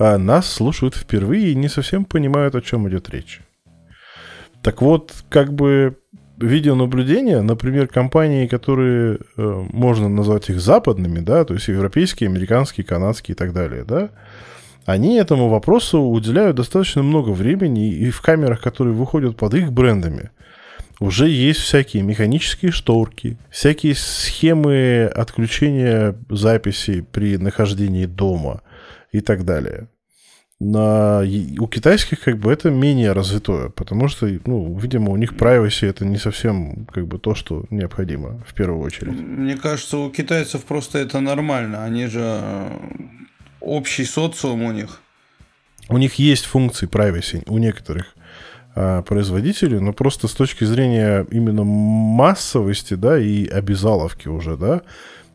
а, 0.00 0.18
нас 0.18 0.52
слушают 0.52 0.96
впервые 0.96 1.52
и 1.52 1.54
не 1.54 1.68
совсем 1.68 2.04
понимают, 2.04 2.56
о 2.56 2.60
чем 2.60 2.88
идет 2.88 3.08
речь. 3.08 3.40
Так 4.64 4.82
вот, 4.82 5.14
как 5.28 5.52
бы 5.52 5.99
видеонаблюдение, 6.40 7.42
например, 7.42 7.86
компании, 7.86 8.46
которые 8.46 9.18
э, 9.36 9.64
можно 9.72 10.08
назвать 10.08 10.48
их 10.48 10.60
западными, 10.60 11.20
да, 11.20 11.44
то 11.44 11.54
есть 11.54 11.68
европейские, 11.68 12.28
американские, 12.28 12.84
канадские 12.84 13.34
и 13.34 13.38
так 13.38 13.52
далее, 13.52 13.84
да, 13.84 14.10
они 14.86 15.18
этому 15.18 15.48
вопросу 15.48 16.00
уделяют 16.00 16.56
достаточно 16.56 17.02
много 17.02 17.30
времени, 17.30 17.92
и 17.92 18.10
в 18.10 18.20
камерах, 18.22 18.60
которые 18.60 18.94
выходят 18.94 19.36
под 19.36 19.54
их 19.54 19.72
брендами, 19.72 20.30
уже 20.98 21.28
есть 21.28 21.60
всякие 21.60 22.02
механические 22.02 22.72
шторки, 22.72 23.38
всякие 23.50 23.94
схемы 23.94 25.10
отключения 25.14 26.14
записи 26.28 27.04
при 27.12 27.36
нахождении 27.36 28.06
дома 28.06 28.62
и 29.12 29.20
так 29.20 29.44
далее 29.44 29.88
на, 30.60 31.22
у 31.58 31.66
китайских 31.66 32.20
как 32.20 32.38
бы 32.38 32.52
это 32.52 32.70
менее 32.70 33.12
развитое, 33.12 33.70
потому 33.70 34.08
что, 34.08 34.28
ну, 34.44 34.78
видимо, 34.78 35.10
у 35.10 35.16
них 35.16 35.32
privacy 35.32 35.88
это 35.88 36.04
не 36.04 36.18
совсем 36.18 36.86
как 36.92 37.06
бы 37.06 37.18
то, 37.18 37.34
что 37.34 37.64
необходимо 37.70 38.42
в 38.46 38.52
первую 38.52 38.82
очередь. 38.82 39.18
Мне 39.18 39.56
кажется, 39.56 39.96
у 39.96 40.10
китайцев 40.10 40.64
просто 40.64 40.98
это 40.98 41.20
нормально, 41.20 41.82
они 41.82 42.06
же 42.06 42.20
э, 42.22 42.68
общий 43.60 44.04
социум 44.04 44.62
у 44.62 44.72
них. 44.72 45.00
У 45.88 45.96
них 45.96 46.14
есть 46.16 46.44
функции 46.44 46.86
privacy 46.86 47.42
у 47.46 47.56
некоторых 47.56 48.14
а, 48.76 49.02
производителей, 49.02 49.80
но 49.80 49.92
просто 49.92 50.28
с 50.28 50.32
точки 50.32 50.64
зрения 50.64 51.26
именно 51.30 51.64
массовости, 51.64 52.94
да, 52.94 53.18
и 53.18 53.48
обязаловки 53.48 54.28
уже, 54.28 54.56
да, 54.56 54.82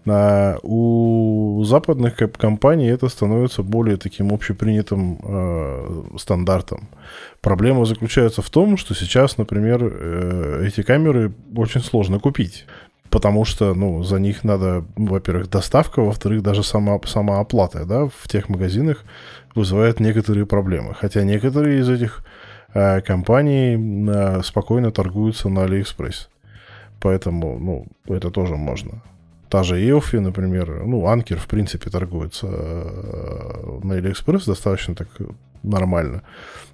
а 0.08 0.58
у 0.62 1.64
западных 1.66 2.16
компаний 2.38 2.88
это 2.88 3.10
становится 3.10 3.64
более 3.64 3.98
таким 3.98 4.32
общепринятым 4.32 5.20
э, 5.24 6.18
стандартом. 6.18 6.90
Проблема 7.42 7.86
заключается 7.86 8.42
в 8.42 8.50
том, 8.50 8.78
что 8.78 8.94
сейчас, 8.94 9.38
например, 9.38 9.80
э, 9.82 10.66
эти 10.68 10.84
камеры 10.84 11.34
очень 11.56 11.82
сложно 11.82 12.20
купить. 12.20 12.66
Потому 13.10 13.46
что, 13.46 13.74
ну, 13.74 14.04
за 14.04 14.20
них 14.20 14.44
надо, 14.44 14.84
во-первых, 14.96 15.50
доставка, 15.50 16.02
во-вторых, 16.02 16.44
даже 16.44 16.64
сама, 16.64 17.00
сама 17.06 17.40
оплата, 17.40 17.86
да, 17.86 18.08
в 18.08 18.28
тех 18.28 18.50
магазинах 18.50 19.06
вызывает 19.56 20.00
некоторые 20.00 20.46
проблемы. 20.46 20.94
Хотя 20.94 21.24
некоторые 21.24 21.80
из 21.80 21.90
этих 21.90 22.24
э, 22.74 23.02
компаний 23.02 23.78
э, 24.10 24.42
спокойно 24.44 24.92
торгуются 24.92 25.50
на 25.50 25.64
Алиэкспресс. 25.64 26.30
Поэтому, 27.00 27.58
ну, 27.60 27.88
это 28.14 28.32
тоже 28.32 28.56
можно. 28.56 29.02
Та 29.56 29.64
же 29.64 29.90
Eufy, 29.90 30.18
например, 30.18 30.84
ну, 30.86 31.08
Anker, 31.08 31.40
в 31.40 31.48
принципе, 31.48 31.90
торгуется 31.90 32.48
э, 32.50 33.80
на 33.84 33.94
Алиэкспресс 33.94 34.46
достаточно 34.46 34.96
так 34.96 35.08
нормально. 35.64 36.24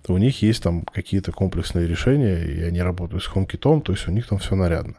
У 0.07 0.17
них 0.17 0.41
есть 0.41 0.63
там 0.63 0.82
какие-то 0.82 1.32
комплексные 1.32 1.88
решения, 1.88 2.43
и 2.43 2.63
они 2.63 2.82
работают 2.82 3.23
с 3.23 3.29
HomeKit, 3.29 3.82
то 3.82 3.91
есть 3.91 4.07
у 4.07 4.11
них 4.11 4.27
там 4.27 4.39
все 4.39 4.55
нарядно. 4.55 4.95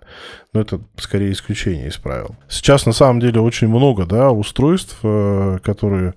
Но 0.53 0.61
это 0.61 0.80
скорее 0.97 1.33
исключение 1.33 1.89
из 1.89 1.97
правил. 1.97 2.37
Сейчас 2.49 2.87
на 2.87 2.93
самом 2.93 3.18
деле 3.18 3.41
очень 3.41 3.66
много, 3.66 4.07
да, 4.07 4.30
устройств, 4.30 5.01
э, 5.03 5.59
которые, 5.64 6.14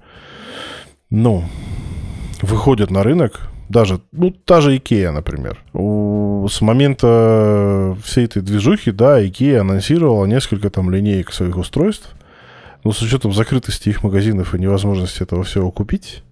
ну, 1.09 1.45
выходят 2.43 2.91
на 2.91 3.01
рынок, 3.01 3.49
даже, 3.69 3.99
ну, 4.11 4.31
та 4.31 4.61
же 4.61 4.77
Икея, 4.77 5.11
например. 5.11 5.63
С 5.73 6.61
момента 6.61 7.97
всей 8.03 8.25
этой 8.25 8.41
движухи, 8.41 8.91
да, 8.91 9.25
Икея 9.25 9.61
анонсировала 9.61 10.25
несколько 10.25 10.69
там 10.69 10.89
линеек 10.89 11.33
своих 11.33 11.57
устройств. 11.57 12.15
Но 12.83 12.91
с 12.91 13.01
учетом 13.01 13.33
закрытости 13.33 13.89
их 13.89 14.03
магазинов 14.03 14.53
и 14.53 14.59
невозможности 14.59 15.23
этого 15.23 15.43
всего 15.43 15.71
купить, 15.71 16.23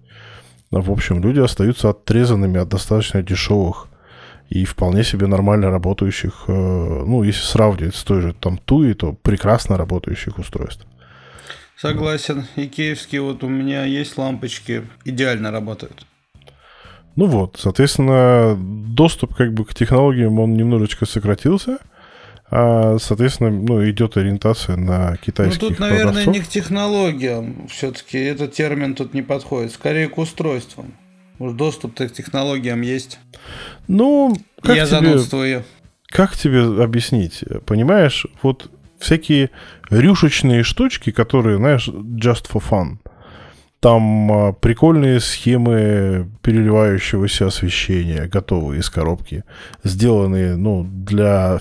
в 0.70 0.90
общем, 0.90 1.22
люди 1.22 1.40
остаются 1.40 1.90
отрезанными 1.90 2.60
от 2.60 2.68
достаточно 2.68 3.22
дешевых 3.22 3.88
и 4.50 4.64
вполне 4.64 5.04
себе 5.04 5.26
нормально 5.26 5.70
работающих, 5.70 6.44
э, 6.46 6.52
ну, 6.52 7.22
если 7.22 7.42
сравнивать 7.42 7.94
с 7.94 8.04
той 8.04 8.20
же 8.20 8.34
там 8.34 8.58
Туи, 8.58 8.92
то 8.94 9.12
прекрасно 9.12 9.76
работающих 9.76 10.38
устройств. 10.38 10.86
Согласен. 11.76 12.46
Икеевские 12.56 13.22
вот 13.22 13.42
у 13.42 13.48
меня 13.48 13.84
есть 13.84 14.16
лампочки, 14.16 14.84
идеально 15.04 15.50
работают. 15.50 16.06
Ну 17.16 17.26
вот, 17.26 17.56
соответственно, 17.60 18.56
доступ 18.58 19.34
как 19.34 19.52
бы 19.52 19.64
к 19.64 19.74
технологиям, 19.74 20.38
он 20.40 20.54
немножечко 20.54 21.06
сократился, 21.06 21.78
а, 22.50 22.98
соответственно, 23.00 23.50
ну, 23.50 23.88
идет 23.88 24.16
ориентация 24.16 24.76
на 24.76 25.16
китайских 25.18 25.62
Ну, 25.62 25.68
тут, 25.68 25.78
наверное, 25.78 26.24
продавцов. 26.24 26.34
не 26.34 26.40
к 26.40 26.48
технологиям 26.48 27.68
все-таки, 27.68 28.18
этот 28.18 28.52
термин 28.52 28.94
тут 28.94 29.14
не 29.14 29.22
подходит, 29.22 29.72
скорее 29.72 30.08
к 30.08 30.18
устройствам. 30.18 30.94
Уж 31.38 31.52
доступ 31.52 31.94
к 31.96 32.08
технологиям 32.08 32.80
есть. 32.82 33.18
Ну, 33.88 34.36
как 34.60 34.76
Я 34.76 34.86
тебе, 34.86 34.96
занудствую. 35.00 35.64
Как 36.06 36.36
тебе 36.36 36.82
объяснить? 36.82 37.44
Понимаешь, 37.66 38.26
вот 38.42 38.70
всякие 38.98 39.50
рюшечные 39.90 40.62
штучки, 40.62 41.10
которые, 41.10 41.56
знаешь, 41.58 41.88
just 41.88 42.48
for 42.50 42.62
fun– 42.62 42.98
там 43.84 44.32
а, 44.32 44.52
прикольные 44.54 45.20
схемы 45.20 46.30
переливающегося 46.40 47.48
освещения, 47.48 48.30
готовые 48.32 48.80
из 48.80 48.88
коробки, 48.88 49.44
сделанные 49.82 50.56
ну, 50.56 50.84
для 50.84 51.58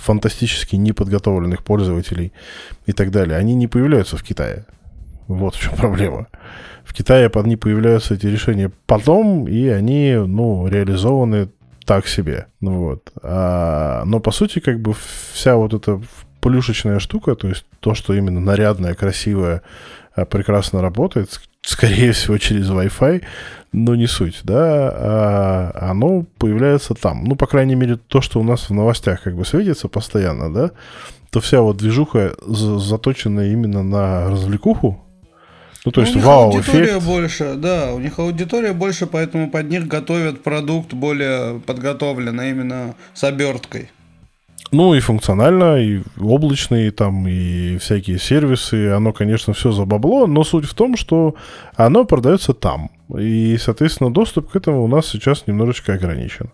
фантастически 0.00 0.76
неподготовленных 0.76 1.64
пользователей 1.64 2.34
и 2.84 2.92
так 2.92 3.10
далее. 3.10 3.38
Они 3.38 3.54
не 3.54 3.68
появляются 3.68 4.18
в 4.18 4.22
Китае. 4.22 4.66
Вот 5.28 5.54
в 5.54 5.62
чем 5.62 5.74
проблема. 5.76 6.26
В 6.84 6.92
Китае 6.92 7.30
они 7.32 7.56
появляются 7.56 8.12
эти 8.12 8.26
решения 8.26 8.70
потом, 8.84 9.48
и 9.48 9.66
они, 9.68 10.12
ну, 10.26 10.68
реализованы 10.68 11.48
так 11.86 12.06
себе. 12.06 12.48
Вот. 12.60 13.10
А, 13.22 14.02
но, 14.04 14.20
по 14.20 14.30
сути, 14.30 14.58
как 14.58 14.78
бы 14.78 14.94
вся 15.32 15.56
вот 15.56 15.72
эта 15.72 16.02
плюшечная 16.42 16.98
штука, 16.98 17.34
то 17.34 17.48
есть 17.48 17.64
то, 17.80 17.94
что 17.94 18.12
именно 18.12 18.40
нарядное, 18.40 18.92
красивое, 18.94 19.62
а, 20.14 20.26
прекрасно 20.26 20.82
работает, 20.82 21.30
скорее 21.62 22.12
всего, 22.12 22.38
через 22.38 22.68
Wi-Fi, 22.68 23.22
но 23.72 23.94
не 23.94 24.06
суть, 24.06 24.40
да, 24.44 24.90
а 24.94 25.90
оно 25.90 26.26
появляется 26.38 26.94
там. 26.94 27.24
Ну, 27.24 27.36
по 27.36 27.46
крайней 27.46 27.74
мере, 27.74 27.96
то, 27.96 28.20
что 28.20 28.40
у 28.40 28.42
нас 28.42 28.68
в 28.68 28.74
новостях 28.74 29.22
как 29.22 29.36
бы 29.36 29.44
светится 29.44 29.88
постоянно, 29.88 30.52
да, 30.52 30.70
то 31.30 31.40
вся 31.40 31.62
вот 31.62 31.78
движуха 31.78 32.34
заточена 32.46 33.50
именно 33.50 33.82
на 33.82 34.28
развлекуху, 34.28 35.02
ну, 35.84 35.90
то 35.90 36.00
есть, 36.00 36.12
у 36.12 36.16
них 36.16 36.24
вау 36.24 36.52
аудитория 36.52 36.84
эффект. 36.84 37.06
больше, 37.06 37.54
да, 37.56 37.92
у 37.92 37.98
них 37.98 38.18
аудитория 38.18 38.72
больше, 38.72 39.06
поэтому 39.06 39.50
под 39.50 39.68
них 39.68 39.88
готовят 39.88 40.42
продукт 40.42 40.92
более 40.92 41.60
подготовленный, 41.60 42.50
именно 42.50 42.94
с 43.14 43.24
оберткой. 43.24 43.90
Ну 44.72 44.94
и 44.94 45.00
функционально, 45.00 45.76
и 45.82 46.00
облачные 46.18 46.90
там, 46.92 47.28
и 47.28 47.76
всякие 47.76 48.18
сервисы, 48.18 48.88
оно, 48.88 49.12
конечно, 49.12 49.52
все 49.52 49.70
за 49.70 49.84
бабло, 49.84 50.26
но 50.26 50.44
суть 50.44 50.64
в 50.64 50.72
том, 50.72 50.96
что 50.96 51.34
оно 51.76 52.06
продается 52.06 52.54
там. 52.54 52.90
И, 53.18 53.58
соответственно, 53.60 54.10
доступ 54.10 54.50
к 54.50 54.56
этому 54.56 54.82
у 54.82 54.88
нас 54.88 55.06
сейчас 55.06 55.46
немножечко 55.46 55.92
ограничен. 55.92 56.52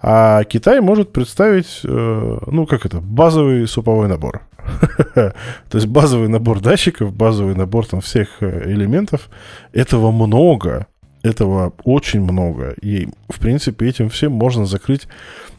А 0.00 0.44
Китай 0.44 0.80
может 0.80 1.12
представить, 1.12 1.82
э, 1.84 2.38
ну, 2.46 2.66
как 2.66 2.86
это, 2.86 3.02
базовый 3.02 3.68
суповой 3.68 4.08
набор. 4.08 4.40
То 5.14 5.34
есть 5.74 5.86
базовый 5.86 6.28
набор 6.28 6.60
датчиков, 6.60 7.14
базовый 7.14 7.54
набор 7.54 7.86
там 7.86 8.00
всех 8.00 8.28
э, 8.40 8.72
элементов. 8.72 9.28
Этого 9.74 10.10
много, 10.10 10.86
этого 11.22 11.74
очень 11.84 12.22
много. 12.22 12.74
И, 12.80 13.08
в 13.28 13.38
принципе, 13.38 13.88
этим 13.88 14.08
всем 14.08 14.32
можно 14.32 14.64
закрыть 14.64 15.06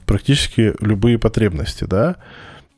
практически 0.06 0.74
любые 0.80 1.18
потребности, 1.20 1.86
да. 1.86 2.18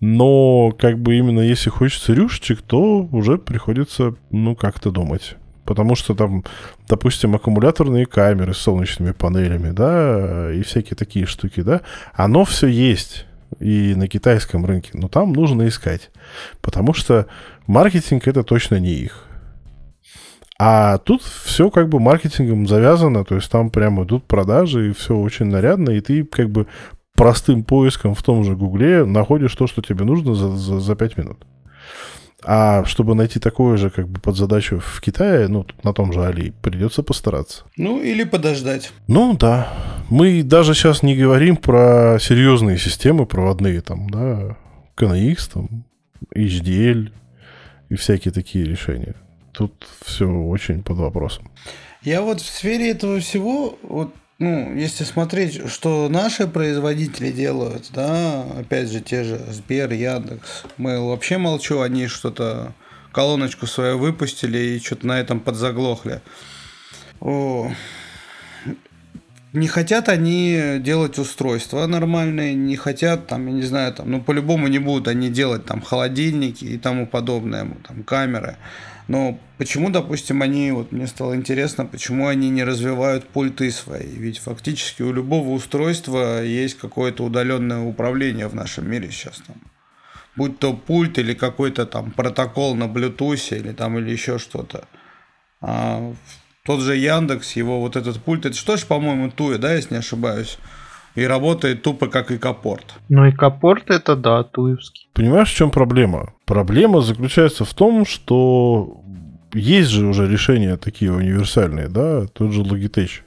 Но, 0.01 0.71
как 0.78 0.99
бы, 0.99 1.15
именно 1.15 1.39
если 1.39 1.69
хочется 1.69 2.13
рюшечек, 2.13 2.61
то 2.61 3.07
уже 3.11 3.38
приходится, 3.38 4.15
ну, 4.30 4.55
как-то 4.55 4.91
думать. 4.91 5.36
Потому 5.63 5.95
что 5.95 6.13
там, 6.13 6.43
допустим, 6.88 7.34
аккумуляторные 7.34 8.05
камеры 8.05 8.53
с 8.53 8.57
солнечными 8.57 9.13
панелями, 9.13 9.71
да, 9.71 10.51
и 10.53 10.61
всякие 10.61 10.95
такие 10.95 11.26
штуки, 11.26 11.61
да, 11.61 11.82
оно 12.13 12.45
все 12.45 12.67
есть 12.67 13.26
и 13.59 13.95
на 13.95 14.07
китайском 14.07 14.65
рынке, 14.65 14.91
но 14.93 15.07
там 15.07 15.34
нужно 15.34 15.67
искать, 15.67 16.11
потому 16.61 16.93
что 16.93 17.28
маркетинг 17.67 18.28
это 18.28 18.43
точно 18.43 18.80
не 18.80 18.93
их. 18.93 19.23
А 20.57 20.99
тут 20.99 21.21
все 21.21 21.69
как 21.69 21.89
бы 21.89 21.99
маркетингом 21.99 22.65
завязано, 22.65 23.26
то 23.26 23.36
есть 23.36 23.51
там 23.51 23.69
прямо 23.69 24.03
идут 24.03 24.26
продажи, 24.26 24.89
и 24.89 24.93
все 24.93 25.15
очень 25.17 25.47
нарядно, 25.47 25.89
и 25.89 25.99
ты 25.99 26.23
как 26.23 26.49
бы 26.49 26.67
простым 27.16 27.63
поиском 27.63 28.13
в 28.13 28.22
том 28.22 28.43
же 28.43 28.55
Гугле 28.55 29.05
находишь 29.05 29.55
то, 29.55 29.68
что 29.68 29.82
тебе 29.82 30.05
нужно 30.05 30.36
за, 30.36 30.49
за, 30.55 30.80
за 30.80 30.95
5 30.95 31.18
минут. 31.18 31.45
А 32.47 32.86
чтобы 32.86 33.16
найти 33.16 33.39
такое 33.39 33.76
же 33.78 33.89
как 33.89 34.07
бы 34.07 34.20
под 34.20 34.36
задачу 34.36 34.80
в 34.80 35.01
Китае, 35.01 35.47
ну, 35.47 35.66
на 35.84 35.93
том 35.93 36.13
же 36.13 36.24
Али, 36.24 36.53
придется 36.61 37.01
постараться. 37.01 37.63
Ну, 37.76 38.01
или 38.01 38.24
подождать. 38.24 38.91
Ну, 39.07 39.36
да. 39.36 39.74
Мы 40.09 40.43
даже 40.43 40.76
сейчас 40.76 41.01
не 41.01 41.16
говорим 41.16 41.57
про 41.57 42.20
серьезные 42.20 42.78
системы 42.78 43.26
проводные, 43.26 43.82
там, 43.82 44.09
да, 44.11 44.57
KNX, 44.95 45.53
там, 45.53 45.86
HDL 46.36 47.11
и 47.89 47.95
всякие 47.95 48.32
такие 48.32 48.66
решения. 48.66 49.16
Тут 49.51 49.88
все 50.05 50.30
очень 50.30 50.84
под 50.84 50.97
вопросом. 50.97 51.49
Я 52.03 52.22
вот 52.22 52.41
в 52.41 52.45
сфере 52.45 52.91
этого 52.91 53.20
всего, 53.20 53.80
вот 53.82 54.13
ну, 54.38 54.76
если 54.76 55.04
смотреть, 55.04 55.70
что 55.70 56.10
наши 56.10 56.48
производители 56.48 57.32
делают, 57.32 57.90
да, 57.94 58.44
опять 58.60 58.92
же, 58.92 59.00
те 59.00 59.24
же 59.24 59.40
Сбер, 59.50 59.92
Яндекс, 59.92 60.64
мы 60.78 61.00
вообще 61.00 61.38
молчу, 61.38 61.82
они 61.82 62.08
что-то 62.08 62.74
колоночку 63.14 63.66
свою 63.66 63.98
выпустили 63.98 64.58
и 64.58 64.80
что-то 64.80 65.08
на 65.08 65.20
этом 65.20 65.40
подзаглохли. 65.40 66.22
О, 67.22 67.72
не 69.54 69.68
хотят 69.70 70.10
они 70.10 70.80
делать 70.80 71.18
устройства 71.18 71.88
нормальные, 71.88 72.56
не 72.56 72.76
хотят, 72.76 73.28
там, 73.28 73.48
я 73.48 73.54
не 73.54 73.62
знаю, 73.62 73.94
там, 73.94 74.12
ну, 74.12 74.22
по-любому 74.22 74.68
не 74.68 74.80
будут 74.80 75.08
они 75.08 75.30
делать 75.30 75.66
там 75.66 75.82
холодильники 75.82 76.66
и 76.66 76.78
тому 76.78 77.08
подобное, 77.08 77.66
там, 77.88 78.04
камеры. 78.04 78.58
Но 79.08 79.39
почему, 79.58 79.89
допустим, 79.89 80.41
они, 80.41 80.72
вот 80.72 80.91
мне 80.91 81.06
стало 81.06 81.36
интересно, 81.36 81.86
почему 81.86 82.28
они 82.28 82.49
не 82.49 82.64
развивают 82.64 83.28
пульты 83.28 83.70
свои? 83.72 84.08
Ведь 84.08 84.39
фактически 84.39 85.03
у 85.03 85.14
любого 85.14 85.49
устройства 85.49 86.43
есть 86.43 86.78
какое-то 86.78 87.24
удаленное 87.24 87.82
управление 87.82 88.47
в 88.47 88.56
нашем 88.56 88.89
мире 88.89 89.12
сейчас 89.12 89.41
там. 89.45 89.58
Будь 90.36 90.60
то 90.60 90.74
пульт 90.74 91.18
или 91.20 91.34
какой-то 91.34 91.86
там 91.86 92.12
протокол 92.12 92.76
на 92.76 92.86
Bluetooth 92.86 93.58
или 93.58 93.72
там 93.72 93.97
или 93.99 94.12
еще 94.12 94.39
что-то. 94.39 94.86
А 95.62 96.14
тот 96.64 96.82
же 96.82 96.97
Яндекс, 96.97 97.53
его 97.53 97.80
вот 97.80 97.95
этот 97.95 98.22
пульт, 98.22 98.45
это 98.45 98.56
что 98.56 98.76
ж, 98.76 98.86
по-моему, 98.86 99.30
Туя, 99.30 99.60
да, 99.60 99.74
если 99.74 99.93
не 99.93 99.99
ошибаюсь? 99.99 100.58
И 101.16 101.24
работает 101.24 101.82
тупо 101.82 102.07
как 102.07 102.32
икопорт. 102.32 102.93
Ну, 103.09 103.30
икопорт 103.30 103.89
это 103.89 104.16
да, 104.16 104.43
туевский. 104.43 105.07
Понимаешь, 105.13 105.49
в 105.49 105.55
чем 105.55 105.72
проблема? 105.72 106.34
Проблема 106.45 107.01
заключается 107.01 107.63
в 107.63 107.74
том, 107.74 108.05
что 108.05 109.01
есть 109.53 109.89
же 109.89 110.05
уже 110.05 110.28
решения 110.28 110.76
такие 110.76 111.11
универсальные, 111.13 111.88
да, 111.88 112.28
тот 112.28 112.51
же 112.51 112.61
Logitech 112.61 113.22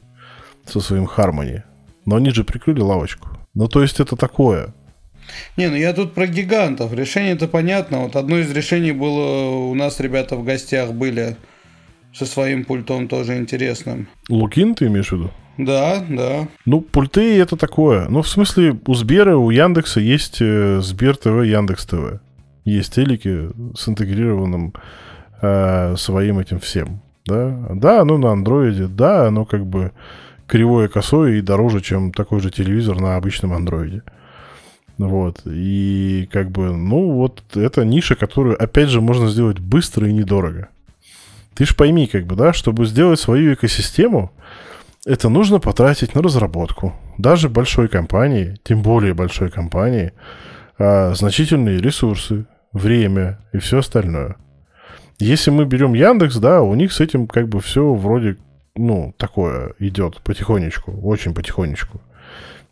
со 0.67 0.81
своим 0.81 1.05
Harmony. 1.05 1.63
Но 2.05 2.17
они 2.17 2.31
же 2.31 2.45
прикрыли 2.45 2.81
лавочку. 2.81 3.29
Ну, 3.55 3.69
то 3.69 3.83
есть 3.83 4.01
это 4.01 4.17
такое. 4.17 4.75
Не, 5.57 5.69
ну 5.69 5.77
я 5.77 5.93
тут 5.93 6.15
про 6.15 6.27
гигантов. 6.27 6.93
Решение 6.93 7.33
это 7.33 7.49
понятно. 7.49 8.01
Вот 8.01 8.17
одно 8.17 8.39
из 8.39 8.51
решений 8.51 8.93
было 8.93 9.49
у 9.51 9.75
нас 9.75 10.01
ребята 10.01 10.37
в 10.37 10.45
гостях 10.45 10.93
были 10.93 11.37
со 12.13 12.27
своим 12.27 12.65
пультом 12.65 13.09
тоже 13.09 13.37
интересным. 13.37 14.09
Лукин 14.29 14.75
ты 14.75 14.87
имеешь 14.87 15.09
в 15.09 15.13
виду? 15.13 15.31
Да, 15.59 16.05
да. 16.09 16.49
Ну, 16.67 16.81
пульты 16.81 17.37
это 17.39 17.57
такое. 17.57 18.09
Ну, 18.09 18.23
в 18.23 18.29
смысле, 18.29 18.79
у 18.87 18.95
Сбера, 18.95 19.37
у 19.37 19.51
Яндекса 19.51 20.01
есть 20.01 20.39
э, 20.41 20.81
Сбер 20.81 21.17
ТВ, 21.17 21.45
Яндекс 21.45 21.85
ТВ. 21.87 22.21
Есть 22.65 22.95
телеки 22.95 23.49
с 23.75 23.89
интегрированным 23.89 24.73
э, 25.43 25.97
своим 25.97 26.39
этим 26.39 26.61
всем. 26.61 27.01
Да, 27.27 27.69
да, 27.75 28.01
оно 28.01 28.19
на 28.19 28.31
андроиде, 28.33 28.87
да, 28.87 29.27
оно 29.27 29.45
как 29.45 29.67
бы 29.67 29.93
кривое 30.47 30.89
косое 30.89 31.39
и 31.39 31.43
дороже, 31.43 31.81
чем 31.81 32.13
такой 32.13 32.41
же 32.41 32.51
телевизор 32.51 33.01
на 33.01 33.17
обычном 33.17 33.53
андроиде. 33.53 34.03
Вот. 34.97 35.43
И 35.45 36.29
как 36.33 36.51
бы, 36.51 36.75
ну, 36.75 37.13
вот 37.13 37.43
это 37.55 37.85
ниша, 37.85 38.15
которую, 38.15 38.61
опять 38.61 38.89
же, 38.89 39.01
можно 39.01 39.29
сделать 39.29 39.59
быстро 39.59 40.09
и 40.09 40.13
недорого. 40.13 40.69
Ты 41.59 41.65
ж 41.65 41.75
пойми, 41.75 42.07
как 42.07 42.25
бы, 42.25 42.37
да, 42.37 42.53
чтобы 42.53 42.87
сделать 42.87 43.19
свою 43.19 43.55
экосистему, 43.55 44.31
это 45.05 45.29
нужно 45.29 45.59
потратить 45.59 46.15
на 46.15 46.23
разработку. 46.23 46.95
Даже 47.19 47.49
большой 47.49 47.89
компании, 47.89 48.61
тем 48.63 48.81
более 48.81 49.13
большой 49.13 49.51
компании, 49.51 50.13
а, 50.79 51.15
значительные 51.15 51.81
ресурсы, 51.81 52.47
время 52.73 53.41
и 53.53 53.59
все 53.59 53.79
остальное. 53.79 54.37
Если 55.19 55.51
мы 55.51 55.65
берем 55.65 55.95
Яндекс, 55.95 56.37
да, 56.37 56.63
у 56.63 56.77
них 56.77 56.93
с 56.93 57.01
этим 57.01 57.27
как 57.27 57.49
бы 57.49 57.61
все 57.61 57.93
вроде, 57.93 58.37
ну, 58.77 59.13
такое 59.19 59.75
идет 59.81 60.21
потихонечку, 60.23 60.93
очень 61.03 61.35
потихонечку. 61.35 62.01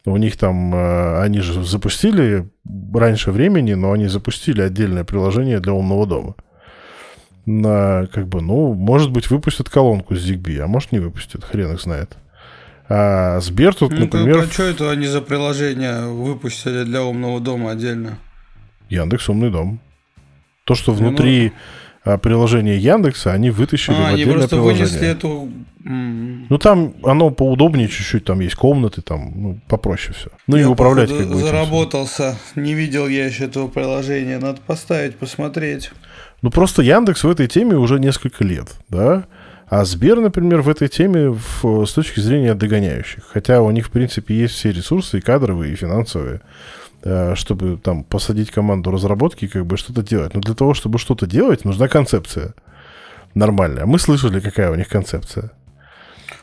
У 0.05 0.17
них 0.17 0.37
там, 0.37 0.73
э, 0.73 1.23
они 1.23 1.41
же 1.41 1.65
запустили 1.65 2.49
раньше 2.95 3.33
времени, 3.33 3.75
но 3.75 3.91
они 3.91 4.07
запустили 4.07 4.61
отдельное 4.63 5.03
приложение 5.03 5.59
для 5.59 5.73
умного 5.73 6.07
дома. 6.07 6.37
На, 7.47 8.09
как 8.13 8.27
бы, 8.27 8.43
ну, 8.43 8.75
может 8.75 9.13
быть, 9.13 9.31
выпустят 9.31 9.71
колонку 9.71 10.17
с 10.17 10.29
ZigBee, 10.29 10.59
а 10.59 10.67
может, 10.67 10.91
не 10.91 10.99
выпустят, 10.99 11.45
хрен 11.45 11.73
их 11.73 11.81
знает. 11.81 12.17
А 12.89 13.41
Сбер 13.41 13.75
тут, 13.75 13.93
ну, 13.93 14.01
например... 14.01 14.41
А 14.41 14.47
что 14.47 14.65
это 14.65 14.91
они 14.91 15.07
за 15.07 15.21
приложение 15.21 16.07
выпустили 16.09 16.85
для 16.85 17.05
умного 17.05 17.41
дома 17.41 17.71
отдельно? 17.71 18.19
Яндекс 18.89 19.29
Умный 19.29 19.51
дом. 19.51 19.81
То, 20.65 20.75
что 20.75 20.93
внутри 20.93 21.53
ну... 22.05 22.19
приложения 22.19 22.77
Яндекса, 22.77 23.33
они 23.33 23.51
вытащили 23.51 23.95
а, 23.95 24.11
в 24.11 24.15
отдельное 24.15 24.25
они 24.25 24.25
просто 24.25 24.57
приложение. 24.57 24.85
вынесли 24.85 25.09
эту... 25.09 25.51
Ну, 25.85 26.59
там 26.59 26.95
оно 27.05 27.31
поудобнее 27.31 27.87
чуть-чуть, 27.87 28.25
там 28.25 28.41
есть 28.41 28.57
комнаты, 28.57 29.03
там 29.03 29.33
ну, 29.37 29.61
попроще 29.69 30.17
все. 30.19 30.31
Ну, 30.49 30.57
я, 30.57 30.63
и 30.63 30.67
управлять 30.67 31.11
как 31.11 31.29
бы 31.29 31.37
заработался. 31.37 32.37
Не 32.57 32.75
видел 32.75 33.07
я 33.07 33.27
еще 33.27 33.45
этого 33.45 33.69
приложения. 33.69 34.39
Надо 34.39 34.61
поставить, 34.67 35.17
посмотреть. 35.17 35.93
Ну, 36.43 36.51
просто 36.51 36.83
Яндекс 36.83 37.25
в 37.25 37.31
этой 37.31 37.47
теме 37.47 37.77
уже 37.77 37.99
несколько 37.99 38.45
лет, 38.45 38.75
да? 38.89 39.25
А 39.69 39.85
Сбер, 39.85 40.21
например, 40.21 40.63
в 40.63 40.69
этой 40.69 40.89
теме 40.89 41.31
в, 41.31 41.85
с 41.87 41.93
точки 41.93 42.21
зрения 42.21 42.55
догоняющих. 42.55 43.25
Хотя 43.33 43.63
у 43.63 43.71
них, 43.71 43.87
в 43.87 43.91
принципе, 43.91 44.35
есть 44.35 44.55
все 44.55 44.71
ресурсы, 44.71 45.19
и 45.19 45.21
кадровые, 45.21 45.73
и 45.73 45.77
финансовые, 45.77 46.41
э, 47.03 47.35
чтобы 47.35 47.77
там 47.77 48.05
посадить 48.05 48.53
команду 48.53 48.93
разработки 48.93 49.49
как 49.49 49.67
бы 49.67 49.77
что-то 49.77 50.03
делать. 50.03 50.35
Но 50.35 50.41
для 50.41 50.55
того, 50.55 50.75
чтобы 50.75 50.99
что-то 50.99 51.27
делать, 51.27 51.65
нужна 51.65 51.89
концепция 51.89 52.55
нормальная. 53.35 53.87
Мы 53.87 53.99
слышали, 53.99 54.41
какая 54.41 54.71
у 54.71 54.77
них 54.77 54.89
концепция. 54.89 55.51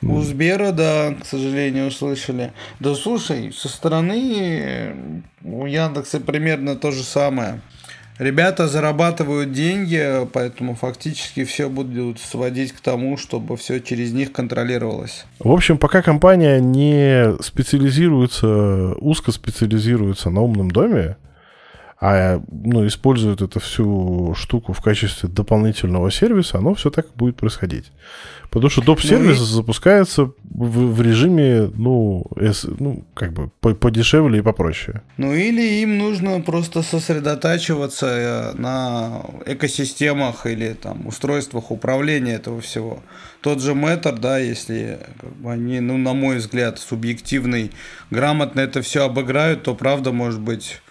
У 0.01 0.21
Сбера, 0.21 0.71
да, 0.71 1.13
к 1.13 1.25
сожалению, 1.25 1.87
услышали. 1.87 2.51
Да 2.79 2.93
слушай, 2.93 3.53
со 3.53 3.69
стороны 3.69 5.23
у 5.43 5.65
Яндекса 5.65 6.19
примерно 6.19 6.75
то 6.75 6.91
же 6.91 7.03
самое. 7.03 7.61
Ребята 8.19 8.67
зарабатывают 8.67 9.51
деньги, 9.51 10.27
поэтому 10.31 10.75
фактически 10.75 11.43
все 11.45 11.67
будут 11.67 12.19
сводить 12.19 12.71
к 12.71 12.79
тому, 12.79 13.17
чтобы 13.17 13.57
все 13.57 13.79
через 13.79 14.13
них 14.13 14.31
контролировалось. 14.31 15.25
В 15.39 15.51
общем, 15.51 15.77
пока 15.77 16.01
компания 16.01 16.59
не 16.59 17.35
специализируется, 17.41 18.93
узко 18.99 19.31
специализируется 19.31 20.29
на 20.29 20.41
умном 20.41 20.69
доме, 20.69 21.17
а 22.05 22.41
ну, 22.51 22.85
используют 22.85 23.41
эту 23.41 23.61
всю 23.61 24.35
штуку 24.35 24.73
в 24.73 24.81
качестве 24.81 25.29
дополнительного 25.29 26.11
сервиса, 26.11 26.57
оно 26.57 26.73
все 26.73 26.89
так 26.89 27.07
будет 27.15 27.37
происходить. 27.37 27.93
Потому 28.49 28.69
что 28.69 28.81
доп-сервис 28.81 29.37
ну 29.37 29.45
и... 29.45 29.47
запускается 29.47 30.23
в, 30.43 30.93
в 30.95 31.01
режиме, 31.01 31.71
ну, 31.73 32.25
с, 32.35 32.65
ну, 32.65 33.05
как 33.13 33.31
бы 33.31 33.49
по 33.61 33.73
подешевле 33.73 34.39
и 34.39 34.41
попроще. 34.41 35.01
Ну 35.15 35.33
или 35.33 35.81
им 35.81 35.97
нужно 35.97 36.41
просто 36.41 36.81
сосредотачиваться 36.81 38.07
э, 38.07 38.53
на 38.57 39.21
экосистемах 39.45 40.45
или 40.45 40.73
там 40.73 41.07
устройствах 41.07 41.71
управления 41.71 42.33
этого 42.33 42.59
всего. 42.59 43.01
Тот 43.39 43.61
же 43.61 43.71
Matter, 43.71 44.19
да, 44.19 44.39
если 44.39 44.99
как 45.21 45.33
бы, 45.37 45.53
они, 45.53 45.79
ну, 45.79 45.97
на 45.97 46.13
мой 46.13 46.39
взгляд, 46.39 46.79
субъективный, 46.79 47.71
грамотно 48.11 48.59
это 48.59 48.81
все 48.81 49.05
обыграют, 49.05 49.63
то 49.63 49.73
правда 49.73 50.11
может 50.11 50.41
быть 50.41 50.81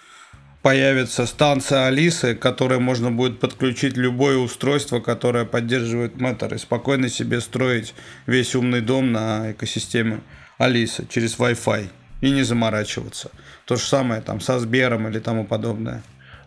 появится 0.62 1.26
станция 1.26 1.86
Алисы, 1.86 2.34
к 2.34 2.40
которой 2.40 2.78
можно 2.78 3.10
будет 3.10 3.40
подключить 3.40 3.96
любое 3.96 4.38
устройство, 4.38 5.00
которое 5.00 5.44
поддерживает 5.44 6.14
Matter, 6.14 6.54
и 6.54 6.58
спокойно 6.58 7.08
себе 7.08 7.40
строить 7.40 7.94
весь 8.26 8.54
умный 8.54 8.80
дом 8.80 9.12
на 9.12 9.52
экосистеме 9.52 10.20
Алисы 10.58 11.06
через 11.08 11.36
Wi-Fi 11.38 11.88
и 12.20 12.30
не 12.30 12.44
заморачиваться. 12.44 13.30
То 13.66 13.76
же 13.76 13.82
самое 13.82 14.22
там 14.22 14.40
со 14.40 14.58
Сбером 14.60 15.08
или 15.08 15.18
тому 15.18 15.44
подобное. 15.44 16.02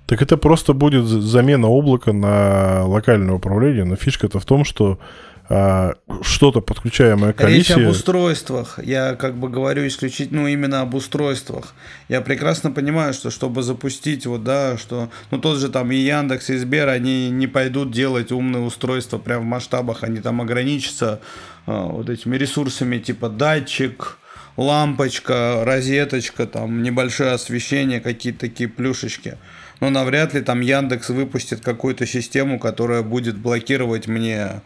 Так 0.07 0.21
это 0.21 0.37
просто 0.37 0.73
будет 0.73 1.05
замена 1.05 1.67
облака 1.67 2.13
на 2.13 2.85
локальное 2.85 3.35
управление, 3.35 3.85
но 3.85 3.95
фишка-то 3.95 4.39
в 4.39 4.45
том, 4.45 4.63
что 4.63 4.99
что-то 5.47 6.61
подключаемое 6.61 7.33
к 7.33 7.41
Речь 7.41 7.69
об 7.69 7.87
устройствах. 7.87 8.79
Я 8.83 9.13
как 9.15 9.35
бы 9.35 9.47
говорю 9.47 9.85
исключительно 9.85 10.41
ну, 10.41 10.47
именно 10.47 10.81
об 10.81 10.95
устройствах. 10.95 11.73
Я 12.09 12.21
прекрасно 12.21 12.71
понимаю, 12.71 13.13
что 13.13 13.29
чтобы 13.29 13.61
запустить 13.61 14.25
вот, 14.25 14.43
да, 14.43 14.77
что, 14.77 15.09
ну, 15.29 15.37
тот 15.37 15.59
же 15.59 15.69
там 15.69 15.91
и 15.91 15.97
Яндекс, 15.97 16.49
и 16.49 16.57
Сбер, 16.57 16.89
они 16.89 17.29
не 17.29 17.45
пойдут 17.45 17.91
делать 17.91 18.31
умные 18.31 18.63
устройства 18.63 19.19
прямо 19.19 19.41
в 19.43 19.45
масштабах, 19.45 20.03
они 20.03 20.19
там 20.19 20.41
ограничатся 20.41 21.21
а, 21.67 21.83
вот 21.83 22.09
этими 22.09 22.35
ресурсами 22.37 22.97
типа 22.97 23.29
датчик, 23.29 24.17
лампочка, 24.57 25.63
розеточка, 25.63 26.47
там 26.47 26.81
небольшое 26.81 27.31
освещение, 27.31 27.99
какие-то 27.99 28.39
такие 28.39 28.67
плюшечки. 28.67 29.37
Но 29.79 29.89
навряд 29.89 30.33
ли 30.33 30.41
там 30.41 30.61
Яндекс 30.61 31.09
выпустит 31.09 31.61
какую-то 31.61 32.07
систему, 32.07 32.59
которая 32.59 33.03
будет 33.03 33.37
блокировать 33.37 34.07
мне 34.07 34.61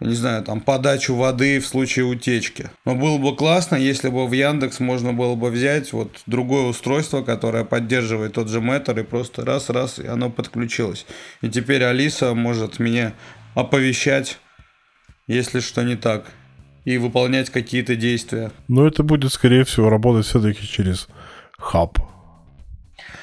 не 0.00 0.14
знаю, 0.14 0.44
там, 0.44 0.60
подачу 0.60 1.14
воды 1.14 1.58
в 1.58 1.66
случае 1.66 2.04
утечки. 2.04 2.70
Но 2.84 2.94
было 2.94 3.18
бы 3.18 3.34
классно, 3.34 3.76
если 3.76 4.08
бы 4.08 4.26
в 4.26 4.32
Яндекс 4.32 4.78
можно 4.80 5.12
было 5.12 5.34
бы 5.34 5.50
взять 5.50 5.92
вот 5.92 6.20
другое 6.26 6.64
устройство, 6.66 7.22
которое 7.22 7.64
поддерживает 7.64 8.34
тот 8.34 8.48
же 8.48 8.60
Мэтр, 8.60 9.00
и 9.00 9.02
просто 9.02 9.44
раз-раз, 9.44 9.98
и 9.98 10.06
оно 10.06 10.30
подключилось. 10.30 11.04
И 11.42 11.48
теперь 11.48 11.82
Алиса 11.82 12.34
может 12.34 12.78
меня 12.78 13.14
оповещать, 13.54 14.38
если 15.26 15.60
что 15.60 15.82
не 15.82 15.96
так, 15.96 16.26
и 16.84 16.96
выполнять 16.96 17.50
какие-то 17.50 17.96
действия. 17.96 18.52
Но 18.68 18.86
это 18.86 19.02
будет, 19.02 19.32
скорее 19.32 19.64
всего, 19.64 19.90
работать 19.90 20.26
все-таки 20.26 20.66
через 20.66 21.08
хаб. 21.58 21.98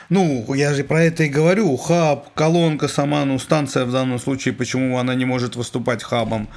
Ну, 0.10 0.53
я 0.53 0.74
же 0.74 0.84
про 0.84 1.03
это 1.03 1.24
и 1.24 1.30
говорю. 1.30 1.76
Хаб, 1.78 2.34
колонка 2.34 2.88
сама, 2.88 3.26
ну, 3.26 3.39
станция 3.39 3.86
в 3.86 3.91
данном 3.91 4.20
случае, 4.20 4.53
почему 4.53 4.97
она 4.97 5.16
не 5.16 5.26
может 5.26 5.56
выступать 5.56 6.03
хабом. 6.03 6.47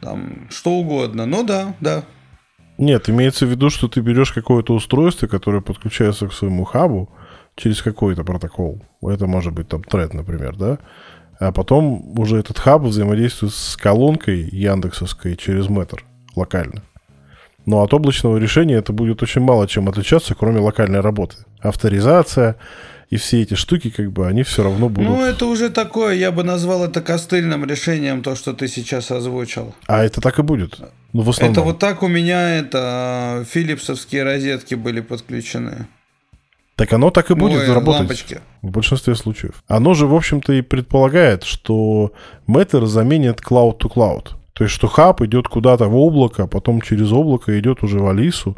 Там, 0.00 0.48
что 0.50 0.72
угодно. 0.72 1.26
Ну 1.26 1.44
да, 1.44 1.74
да. 1.80 2.04
Нет, 2.78 3.08
имеется 3.08 3.46
в 3.46 3.50
виду, 3.50 3.70
что 3.70 3.88
ты 3.88 4.00
берешь 4.00 4.32
какое-то 4.32 4.74
устройство, 4.74 5.26
которое 5.26 5.60
подключается 5.60 6.26
к 6.28 6.32
своему 6.32 6.64
хабу 6.64 7.10
через 7.56 7.82
какой-то 7.82 8.24
протокол. 8.24 8.82
Это 9.02 9.26
может 9.26 9.52
быть 9.52 9.68
там 9.68 9.84
тред, 9.84 10.14
например, 10.14 10.56
да? 10.56 10.78
А 11.38 11.52
потом 11.52 12.18
уже 12.18 12.38
этот 12.38 12.58
хаб 12.58 12.82
взаимодействует 12.82 13.52
с 13.52 13.76
колонкой 13.76 14.48
яндексовской 14.50 15.36
через 15.36 15.68
метр 15.68 16.04
локально. 16.34 16.82
Но 17.64 17.82
от 17.82 17.94
облачного 17.94 18.38
решения 18.38 18.74
это 18.74 18.92
будет 18.92 19.22
очень 19.22 19.40
мало 19.40 19.68
чем 19.68 19.88
отличаться, 19.88 20.34
кроме 20.34 20.60
локальной 20.60 21.00
работы. 21.00 21.36
Авторизация, 21.60 22.56
и 23.08 23.16
все 23.16 23.42
эти 23.42 23.54
штуки, 23.54 23.90
как 23.90 24.10
бы, 24.10 24.26
они 24.26 24.42
все 24.42 24.62
равно 24.62 24.88
будут... 24.88 25.10
Ну, 25.10 25.24
это 25.24 25.46
уже 25.46 25.70
такое, 25.70 26.14
я 26.14 26.32
бы 26.32 26.42
назвал 26.44 26.84
это 26.84 27.00
костыльным 27.00 27.64
решением, 27.64 28.22
то, 28.22 28.34
что 28.34 28.52
ты 28.52 28.68
сейчас 28.68 29.10
озвучил. 29.10 29.74
А 29.86 30.02
это 30.02 30.20
так 30.20 30.38
и 30.38 30.42
будет? 30.42 30.80
Ну, 31.12 31.22
в 31.22 31.30
основном. 31.30 31.52
Это 31.52 31.62
вот 31.62 31.78
так 31.78 32.02
у 32.02 32.08
меня, 32.08 32.58
это, 32.58 33.44
филипсовские 33.48 34.24
розетки 34.24 34.74
были 34.74 35.00
подключены. 35.00 35.86
Так 36.74 36.92
оно 36.94 37.10
так 37.10 37.30
и 37.30 37.34
будет 37.34 37.60
Ой, 37.60 37.72
работать. 37.72 38.00
Лампочки. 38.00 38.40
В 38.62 38.70
большинстве 38.70 39.14
случаев. 39.14 39.62
Оно 39.68 39.94
же, 39.94 40.06
в 40.06 40.14
общем-то, 40.14 40.54
и 40.54 40.62
предполагает, 40.62 41.44
что 41.44 42.12
Matter 42.48 42.86
заменит 42.86 43.40
Cloud 43.40 43.78
to 43.78 43.92
Cloud. 43.92 44.30
То 44.62 44.66
есть, 44.66 44.76
что 44.76 44.86
хаб 44.86 45.20
идет 45.22 45.48
куда-то 45.48 45.88
в 45.88 45.96
облако, 45.96 46.44
а 46.44 46.46
потом 46.46 46.82
через 46.82 47.10
облако 47.10 47.58
идет 47.58 47.82
уже 47.82 47.98
в 47.98 48.06
Алису 48.06 48.56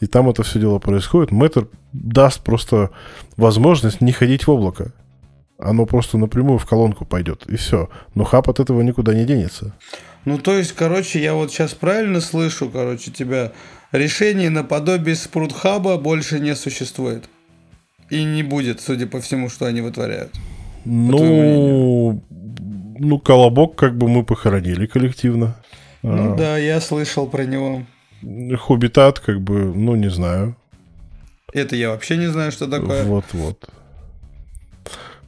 и 0.00 0.06
там 0.06 0.30
это 0.30 0.42
все 0.44 0.58
дело 0.58 0.78
происходит, 0.78 1.30
Мэтр 1.30 1.68
даст 1.92 2.40
просто 2.40 2.88
возможность 3.36 4.00
не 4.00 4.12
ходить 4.12 4.46
в 4.46 4.50
облако. 4.50 4.94
Оно 5.58 5.84
просто 5.84 6.16
напрямую 6.16 6.58
в 6.58 6.64
колонку 6.64 7.04
пойдет, 7.04 7.44
и 7.48 7.56
все. 7.56 7.90
Но 8.14 8.24
хаб 8.24 8.48
от 8.48 8.60
этого 8.60 8.80
никуда 8.80 9.12
не 9.12 9.26
денется. 9.26 9.74
Ну, 10.24 10.38
то 10.38 10.56
есть, 10.56 10.72
короче, 10.72 11.22
я 11.22 11.34
вот 11.34 11.52
сейчас 11.52 11.74
правильно 11.74 12.22
слышу, 12.22 12.70
короче, 12.70 13.10
тебя 13.10 13.52
решение 13.92 14.48
наподобие 14.48 15.16
спрут-хаба 15.16 15.98
больше 15.98 16.40
не 16.40 16.56
существует. 16.56 17.28
И 18.08 18.24
не 18.24 18.42
будет, 18.42 18.80
судя 18.80 19.06
по 19.06 19.20
всему, 19.20 19.50
что 19.50 19.66
они 19.66 19.82
вытворяют. 19.82 20.32
Ну, 20.86 22.22
ну, 22.98 23.18
колобок 23.18 23.76
как 23.76 23.96
бы 23.96 24.08
мы 24.08 24.24
похоронили 24.24 24.86
коллективно. 24.86 25.56
Ну 26.02 26.34
а. 26.34 26.36
да, 26.36 26.58
я 26.58 26.80
слышал 26.80 27.26
про 27.26 27.44
него. 27.44 27.84
Хоббитат, 28.58 29.20
как 29.20 29.40
бы, 29.40 29.72
ну, 29.74 29.96
не 29.96 30.10
знаю. 30.10 30.56
Это 31.52 31.76
я 31.76 31.90
вообще 31.90 32.16
не 32.16 32.28
знаю, 32.28 32.52
что 32.52 32.66
такое. 32.66 33.04
Вот-вот. 33.04 33.68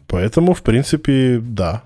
Поэтому, 0.06 0.54
в 0.54 0.62
принципе, 0.62 1.38
да. 1.42 1.82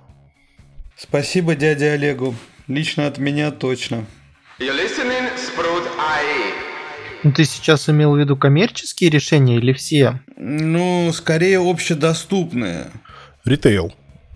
Спасибо 0.96 1.54
дяде 1.54 1.90
Олегу. 1.90 2.34
Лично 2.66 3.06
от 3.06 3.18
меня 3.18 3.50
точно. 3.50 4.04
Ну, 7.22 7.32
ты 7.32 7.44
сейчас 7.44 7.88
имел 7.88 8.14
в 8.14 8.18
виду 8.18 8.36
коммерческие 8.36 9.10
решения 9.10 9.56
или 9.56 9.72
все? 9.72 10.20
Ну, 10.36 11.10
скорее 11.12 11.58
общедоступные. 11.58 12.88
Ритейл. 13.44 13.94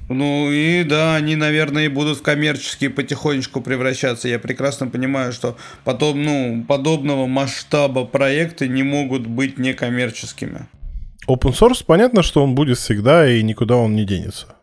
Ну 0.09 0.50
и 0.50 0.84
да, 0.84 1.14
они, 1.14 1.36
наверное, 1.36 1.86
и 1.86 1.88
будут 1.88 2.18
в 2.18 2.22
коммерческие 2.22 2.90
потихонечку 2.90 3.61
превращаться. 3.61 4.28
Я 4.28 4.38
прекрасно 4.38 4.88
понимаю, 4.88 5.32
что 5.32 5.57
потом, 5.84 6.22
ну, 6.22 6.64
подобного 6.66 7.26
масштаба 7.26 8.05
проекты 8.05 8.68
не 8.68 8.82
могут 8.82 9.26
быть 9.26 9.59
некоммерческими. 9.59 10.66
Open 11.28 11.53
source, 11.53 11.84
понятно, 11.86 12.22
что 12.22 12.42
он 12.42 12.55
будет 12.55 12.78
всегда 12.78 13.30
и 13.30 13.42
никуда 13.42 13.76
он 13.76 13.94
не 13.94 14.05
денется. 14.05 14.57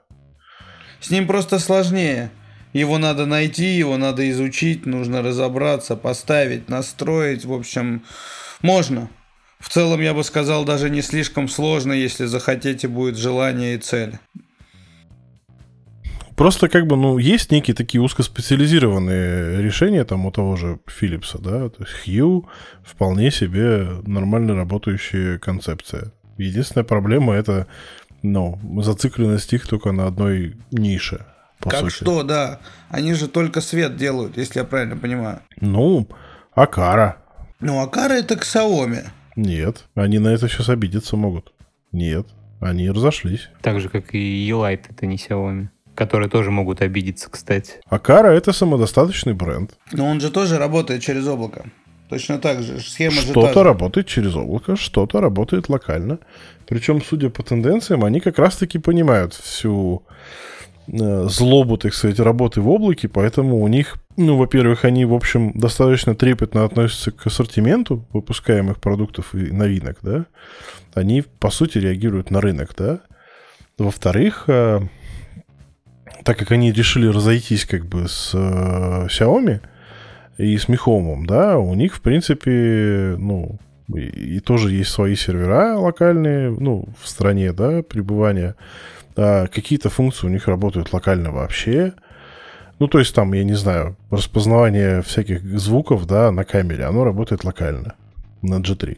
С 1.00 1.10
ним 1.10 1.26
просто 1.26 1.58
сложнее. 1.60 2.32
Его 2.74 2.98
надо 2.98 3.26
найти, 3.26 3.78
его 3.78 3.98
надо 3.98 4.30
изучить, 4.30 4.86
нужно 4.86 5.24
разобраться, 5.24 5.96
поставить, 5.96 6.70
настроить. 6.70 7.46
В 7.46 7.54
общем, 7.54 8.04
можно. 8.62 9.10
В 9.60 9.70
целом, 9.70 10.02
я 10.02 10.14
бы 10.14 10.24
сказал, 10.24 10.66
даже 10.66 10.90
не 10.90 11.02
слишком 11.02 11.48
сложно, 11.48 11.94
если 11.94 12.26
захотите, 12.26 12.88
будет 12.88 13.18
желание 13.18 13.76
и 13.76 13.80
цель. 13.80 14.20
Просто 16.40 16.70
как 16.70 16.88
бы, 16.88 16.96
ну, 16.96 17.18
есть 17.18 17.52
некие 17.52 17.76
такие 17.76 18.02
узкоспециализированные 18.02 19.62
решения 19.62 20.06
там 20.06 20.26
у 20.26 20.32
того 20.32 20.56
же 20.56 20.80
Philips, 20.88 21.38
да, 21.38 21.68
то 21.68 21.84
есть 21.84 22.08
Hue 22.08 22.46
вполне 22.82 23.30
себе 23.30 23.86
нормально 24.08 24.56
работающая 24.56 25.38
концепция. 25.38 26.14
Единственная 26.38 26.86
проблема 26.86 27.34
это, 27.34 27.68
ну, 28.22 28.58
зацикленность 28.82 29.52
их 29.52 29.68
только 29.68 29.92
на 29.92 30.08
одной 30.08 30.56
нише. 30.72 31.26
как 31.60 31.82
сути. 31.82 31.96
что, 31.96 32.24
да. 32.24 32.62
Они 32.88 33.14
же 33.16 33.28
только 33.28 33.60
свет 33.60 33.98
делают, 33.98 34.38
если 34.38 34.60
я 34.60 34.64
правильно 34.64 34.96
понимаю. 34.96 35.42
Ну, 35.60 36.08
Акара. 36.54 37.18
Ну, 37.60 37.82
Акара 37.82 38.14
это 38.14 38.38
к 38.38 38.44
Xiaomi. 38.44 39.08
Нет, 39.36 39.84
они 39.94 40.20
на 40.20 40.30
это 40.30 40.48
сейчас 40.48 40.70
обидеться 40.70 41.18
могут. 41.18 41.52
Нет, 41.92 42.28
они 42.62 42.90
разошлись. 42.90 43.50
Так 43.62 43.82
же, 43.82 43.90
как 43.90 44.16
и 44.16 44.50
Elite, 44.50 44.86
это 44.90 45.06
не 45.06 45.18
Xiaomi 45.18 45.68
которые 46.00 46.30
тоже 46.30 46.50
могут 46.50 46.82
обидеться, 46.82 47.30
кстати. 47.30 47.74
Акара 47.90 48.30
это 48.30 48.54
самодостаточный 48.54 49.34
бренд. 49.34 49.72
Но 49.92 50.06
он 50.06 50.22
же 50.22 50.32
тоже 50.32 50.58
работает 50.58 51.02
через 51.02 51.28
облако. 51.28 51.66
Точно 52.08 52.40
так 52.40 52.64
же. 52.64 52.80
Схема 52.80 53.12
что 53.18 53.22
же 53.22 53.32
Что-то 53.32 53.64
работает 53.64 54.08
через 54.08 54.34
облако, 54.34 54.78
что-то 54.78 55.20
работает 55.20 55.68
локально. 55.68 56.20
Причем, 56.68 57.02
судя 57.02 57.30
по 57.30 57.44
тенденциям, 57.44 58.06
они 58.06 58.22
как 58.22 58.40
раз-таки 58.40 58.80
понимают 58.80 59.34
всю 59.34 60.04
э, 60.88 61.28
злобу, 61.28 61.78
так 61.78 61.94
сказать, 61.94 62.20
работы 62.20 62.62
в 62.62 62.70
облаке, 62.70 63.10
поэтому 63.10 63.62
у 63.62 63.68
них, 63.68 63.98
ну, 64.16 64.38
во-первых, 64.38 64.86
они, 64.86 65.04
в 65.04 65.14
общем, 65.14 65.52
достаточно 65.54 66.16
трепетно 66.16 66.64
относятся 66.64 67.12
к 67.12 67.28
ассортименту 67.28 68.06
выпускаемых 68.14 68.80
продуктов 68.80 69.36
и 69.36 69.52
новинок, 69.52 69.98
да. 70.02 70.28
Они, 70.94 71.24
по 71.40 71.50
сути, 71.50 71.78
реагируют 71.78 72.32
на 72.32 72.40
рынок, 72.40 72.70
да. 72.78 73.02
Во-вторых, 73.78 74.46
э, 74.48 74.80
так 76.24 76.38
как 76.38 76.52
они 76.52 76.72
решили 76.72 77.08
разойтись 77.08 77.66
как 77.66 77.86
бы 77.86 78.08
с 78.08 78.32
э, 78.34 79.08
Xiaomi 79.08 79.62
и 80.38 80.58
с 80.58 80.68
Mi 80.68 81.26
да, 81.26 81.58
у 81.58 81.74
них, 81.74 81.96
в 81.96 82.02
принципе, 82.02 83.16
ну, 83.18 83.60
и, 83.94 84.38
и 84.38 84.40
тоже 84.40 84.72
есть 84.72 84.92
свои 84.92 85.16
сервера 85.16 85.76
локальные, 85.76 86.52
ну, 86.52 86.86
в 87.02 87.08
стране, 87.08 87.52
да, 87.52 87.84
пребывания. 87.84 88.56
А 89.16 89.48
какие-то 89.48 89.90
функции 89.90 90.28
у 90.28 90.30
них 90.30 90.48
работают 90.48 90.94
локально 90.94 91.32
вообще. 91.32 91.94
Ну, 92.80 92.88
то 92.88 93.00
есть 93.00 93.14
там, 93.14 93.34
я 93.34 93.44
не 93.44 93.56
знаю, 93.56 93.98
распознавание 94.10 95.02
всяких 95.02 95.44
звуков, 95.60 96.06
да, 96.06 96.32
на 96.32 96.46
камере, 96.46 96.86
оно 96.86 97.04
работает 97.04 97.44
локально 97.44 97.96
на 98.42 98.62
G3. 98.62 98.98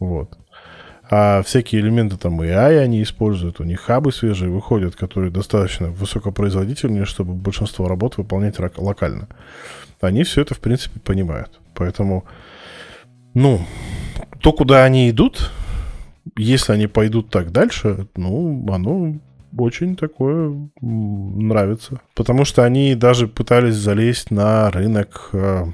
Вот. 0.00 0.36
А 1.10 1.42
всякие 1.42 1.80
элементы 1.80 2.16
там 2.18 2.40
AI 2.40 2.78
они 2.78 3.02
используют, 3.02 3.60
у 3.60 3.64
них 3.64 3.80
хабы 3.80 4.12
свежие 4.12 4.50
выходят, 4.50 4.94
которые 4.94 5.30
достаточно 5.30 5.88
высокопроизводительные, 5.88 7.06
чтобы 7.06 7.32
большинство 7.32 7.88
работ 7.88 8.18
выполнять 8.18 8.56
локально. 8.76 9.28
Они 10.00 10.22
все 10.22 10.42
это, 10.42 10.54
в 10.54 10.60
принципе, 10.60 11.00
понимают. 11.00 11.60
Поэтому, 11.74 12.24
ну, 13.32 13.60
то, 14.40 14.52
куда 14.52 14.84
они 14.84 15.08
идут, 15.08 15.50
если 16.36 16.72
они 16.72 16.86
пойдут 16.86 17.30
так 17.30 17.52
дальше, 17.52 18.06
ну, 18.14 18.66
оно 18.70 19.16
очень 19.56 19.96
такое 19.96 20.68
нравится. 20.80 22.00
Потому 22.14 22.44
что 22.44 22.64
они 22.64 22.94
даже 22.94 23.28
пытались 23.28 23.76
залезть 23.76 24.30
на 24.30 24.70
рынок 24.70 25.30
э, 25.32 25.64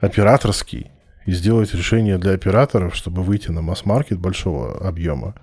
операторский 0.00 0.90
и 1.26 1.32
сделать 1.32 1.74
решение 1.74 2.18
для 2.18 2.32
операторов, 2.32 2.94
чтобы 2.94 3.22
выйти 3.22 3.50
на 3.50 3.62
масс-маркет 3.62 4.18
большого 4.18 4.86
объема. 4.86 5.34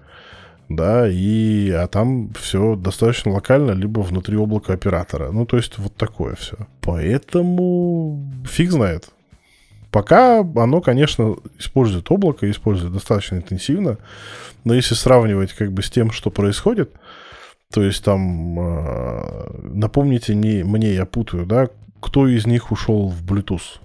Да, 0.70 1.10
и 1.10 1.70
а 1.72 1.88
там 1.88 2.32
все 2.34 2.76
достаточно 2.76 3.34
локально, 3.34 3.72
либо 3.72 4.00
внутри 4.00 4.38
облака 4.38 4.74
оператора. 4.74 5.32
Ну, 5.32 5.46
то 5.46 5.58
есть 5.58 5.78
вот 5.78 5.96
такое 5.96 6.36
все. 6.36 6.56
Поэтому 6.82 8.24
фиг 8.46 8.72
знает. 8.72 9.10
Пока 9.92 10.40
оно, 10.40 10.80
конечно, 10.80 11.36
использует 11.60 12.10
облако, 12.10 12.50
использует 12.50 12.94
достаточно 12.94 13.36
интенсивно, 13.36 13.98
но 14.64 14.74
если 14.74 14.96
сравнивать 14.96 15.52
как 15.52 15.74
бы 15.74 15.84
с 15.84 15.90
тем, 15.90 16.12
что 16.12 16.30
происходит, 16.30 16.94
то 17.74 17.84
есть 17.84 18.04
там, 18.04 18.58
э, 18.58 19.70
напомните 19.74 20.34
не, 20.36 20.64
мне, 20.64 20.94
я 20.94 21.06
путаю, 21.06 21.46
да, 21.46 21.68
кто 22.00 22.28
из 22.28 22.48
них 22.48 22.72
ушел 22.72 23.10
в 23.10 23.24
Bluetooth? 23.26 23.80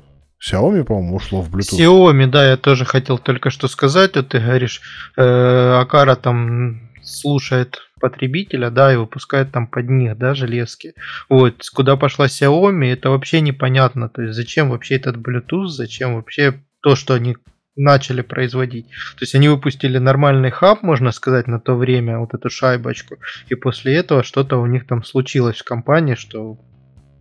Xiaomi, 0.46 0.84
по-моему, 0.84 1.16
ушло 1.16 1.42
в 1.42 1.50
Bluetooth. 1.50 1.78
Xiaomi, 1.78 2.26
да, 2.26 2.50
я 2.50 2.56
тоже 2.56 2.84
хотел 2.84 3.18
только 3.18 3.50
что 3.50 3.68
сказать. 3.68 4.16
Вот 4.16 4.28
ты 4.28 4.38
говоришь, 4.38 4.80
э, 5.16 5.80
Акара 5.80 6.14
там 6.14 6.80
слушает 7.02 7.78
потребителя, 8.00 8.70
да, 8.70 8.92
и 8.92 8.96
выпускает 8.96 9.52
там 9.52 9.66
под 9.66 9.88
них, 9.88 10.16
да, 10.18 10.34
железки. 10.34 10.94
Вот, 11.28 11.62
куда 11.74 11.96
пошла 11.96 12.26
Xiaomi, 12.26 12.92
это 12.92 13.10
вообще 13.10 13.40
непонятно. 13.40 14.08
То 14.08 14.22
есть 14.22 14.34
зачем 14.34 14.70
вообще 14.70 14.96
этот 14.96 15.16
Bluetooth, 15.16 15.68
зачем 15.68 16.14
вообще 16.14 16.60
то, 16.80 16.94
что 16.94 17.14
они 17.14 17.36
начали 17.76 18.22
производить. 18.22 18.86
То 18.86 19.22
есть 19.22 19.34
они 19.34 19.48
выпустили 19.48 19.98
нормальный 19.98 20.50
хаб, 20.50 20.82
можно 20.82 21.12
сказать, 21.12 21.46
на 21.46 21.60
то 21.60 21.74
время, 21.74 22.18
вот 22.18 22.34
эту 22.34 22.48
шайбочку. 22.48 23.16
И 23.48 23.54
после 23.54 23.96
этого 23.96 24.22
что-то 24.22 24.56
у 24.56 24.66
них 24.66 24.86
там 24.86 25.04
случилось 25.04 25.58
в 25.58 25.64
компании, 25.64 26.14
что 26.14 26.58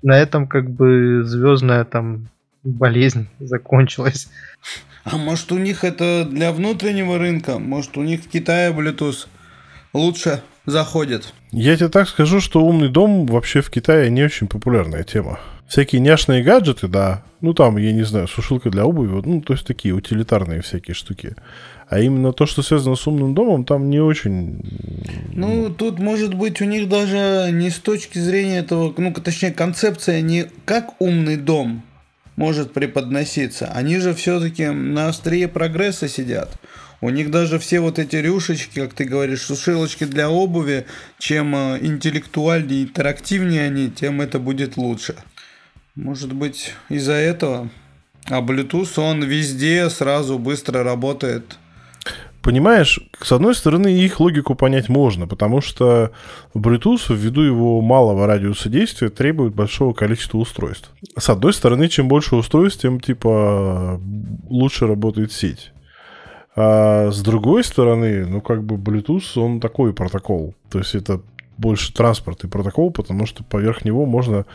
на 0.01 0.17
этом 0.17 0.47
как 0.47 0.69
бы 0.69 1.23
звездная 1.23 1.84
там 1.84 2.30
болезнь 2.66 3.28
закончилась. 3.39 4.28
А 5.03 5.18
может 5.18 5.51
у 5.51 5.57
них 5.57 5.84
это 5.84 6.28
для 6.30 6.51
внутреннего 6.51 7.18
рынка? 7.18 7.59
Может 7.59 7.97
у 7.97 8.03
них 8.03 8.24
в 8.24 8.28
Китае 8.28 8.72
Bluetooth 8.72 9.28
лучше 9.93 10.41
заходит? 10.66 11.34
Я 11.51 11.78
тебе 11.78 11.89
так 11.89 12.09
скажу, 12.09 12.41
что 12.41 12.66
умный 12.66 12.89
дом 12.89 13.28
вообще 13.28 13.61
в 13.61 13.70
Китае 13.70 14.09
не 14.09 14.24
очень 14.24 14.47
популярная 14.47 15.03
тема. 15.03 15.39
Всякие 15.68 16.01
няшные 16.01 16.43
гаджеты, 16.43 16.88
да. 16.88 17.24
Ну, 17.41 17.53
там, 17.53 17.78
я 17.78 17.91
не 17.91 18.03
знаю, 18.03 18.28
сушилка 18.28 18.70
для 18.70 18.86
обуви, 18.86 19.22
ну, 19.26 19.41
то 19.41 19.53
есть 19.53 19.66
такие 19.66 19.93
утилитарные 19.93 20.61
всякие 20.61 20.95
штуки. 20.95 21.36
А 21.88 21.99
именно 21.99 22.34
то, 22.34 22.45
что 22.45 22.63
связано 22.63 22.95
с 22.95 23.05
умным 23.05 23.36
домом, 23.36 23.66
там 23.66 23.89
не 23.89 23.99
очень... 23.99 24.61
Ну, 25.34 25.70
тут, 25.70 25.99
может 25.99 26.34
быть, 26.34 26.61
у 26.61 26.66
них 26.66 26.89
даже 26.89 27.49
не 27.51 27.70
с 27.70 27.78
точки 27.78 28.18
зрения 28.18 28.59
этого, 28.59 28.93
ну, 28.97 29.13
точнее, 29.13 29.51
концепция 29.51 30.22
не 30.22 30.47
как 30.66 30.99
умный 30.99 31.38
дом, 31.38 31.84
может 32.36 32.73
преподноситься. 32.73 33.67
Они 33.67 33.97
же 33.99 34.13
все-таки 34.13 34.67
на 34.67 35.09
острие 35.09 35.47
прогресса 35.47 36.07
сидят. 36.07 36.57
У 37.01 37.09
них 37.09 37.29
даже 37.29 37.59
все 37.59 37.79
вот 37.81 37.99
эти 37.99 38.15
рюшечки, 38.15 38.79
как 38.79 38.93
ты 38.93 39.05
говоришь, 39.05 39.41
сушилочки 39.41 40.05
для 40.05 40.29
обуви, 40.29 40.86
чем 41.19 41.55
э, 41.55 41.79
интеллектуальнее, 41.81 42.83
интерактивнее 42.83 43.65
они, 43.65 43.91
тем 43.91 44.21
это 44.21 44.39
будет 44.39 44.77
лучше. 44.77 45.15
Может 45.95 46.33
быть, 46.33 46.73
из-за 46.89 47.13
этого. 47.13 47.69
А 48.25 48.41
Bluetooth, 48.41 48.99
он 48.99 49.23
везде 49.23 49.89
сразу 49.89 50.39
быстро 50.39 50.83
работает 50.83 51.57
Понимаешь, 52.46 53.00
с 53.20 53.32
одной 53.32 53.56
стороны, 53.56 53.88
их 53.88 54.20
логику 54.20 54.54
понять 54.54 54.88
можно, 54.88 55.26
потому 55.26 55.62
что 55.62 56.12
Bluetooth, 56.54 57.12
ввиду 57.12 57.41
его 57.41 57.82
малого 57.82 58.28
радиуса 58.28 58.70
действия, 58.70 59.10
требует 59.10 59.56
большого 59.56 59.93
количества 59.93 60.38
устройств. 60.38 60.91
С 61.18 61.28
одной 61.28 61.54
стороны, 61.54 61.88
чем 61.88 62.08
больше 62.08 62.36
устройств, 62.36 62.84
тем 62.84 63.00
типа 63.00 64.00
лучше 64.48 64.86
работает 64.86 65.32
сеть. 65.32 65.72
А 66.56 67.10
с 67.10 67.20
другой 67.24 67.64
стороны, 67.64 68.28
ну 68.28 68.41
как 68.41 68.64
бы 68.64 68.76
Bluetooth, 68.76 69.41
он 69.41 69.60
такой 69.60 69.91
протокол. 69.91 70.54
То 70.70 70.78
есть 70.78 70.93
это 70.93 71.22
больше 71.58 71.91
транспортный 71.93 72.48
протокол, 72.48 72.91
потому 72.91 73.26
что 73.26 73.43
поверх 73.43 73.84
него 73.86 74.06
можно 74.06 74.46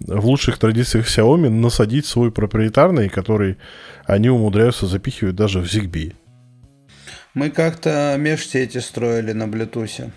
в 0.00 0.26
лучших 0.26 0.58
традициях 0.58 1.06
Xiaomi 1.06 1.48
насадить 1.48 2.04
свой 2.04 2.30
проприетарный, 2.30 3.08
который 3.08 3.56
они 4.04 4.28
умудряются 4.28 4.86
запихивать 4.86 5.34
даже 5.34 5.60
в 5.60 5.64
ZigBee. 5.64 6.12
Мы 7.34 7.48
как-то 7.50 8.16
межсети 8.18 8.78
строили 8.78 9.32
на 9.32 9.44
Bluetooth. 9.44 10.10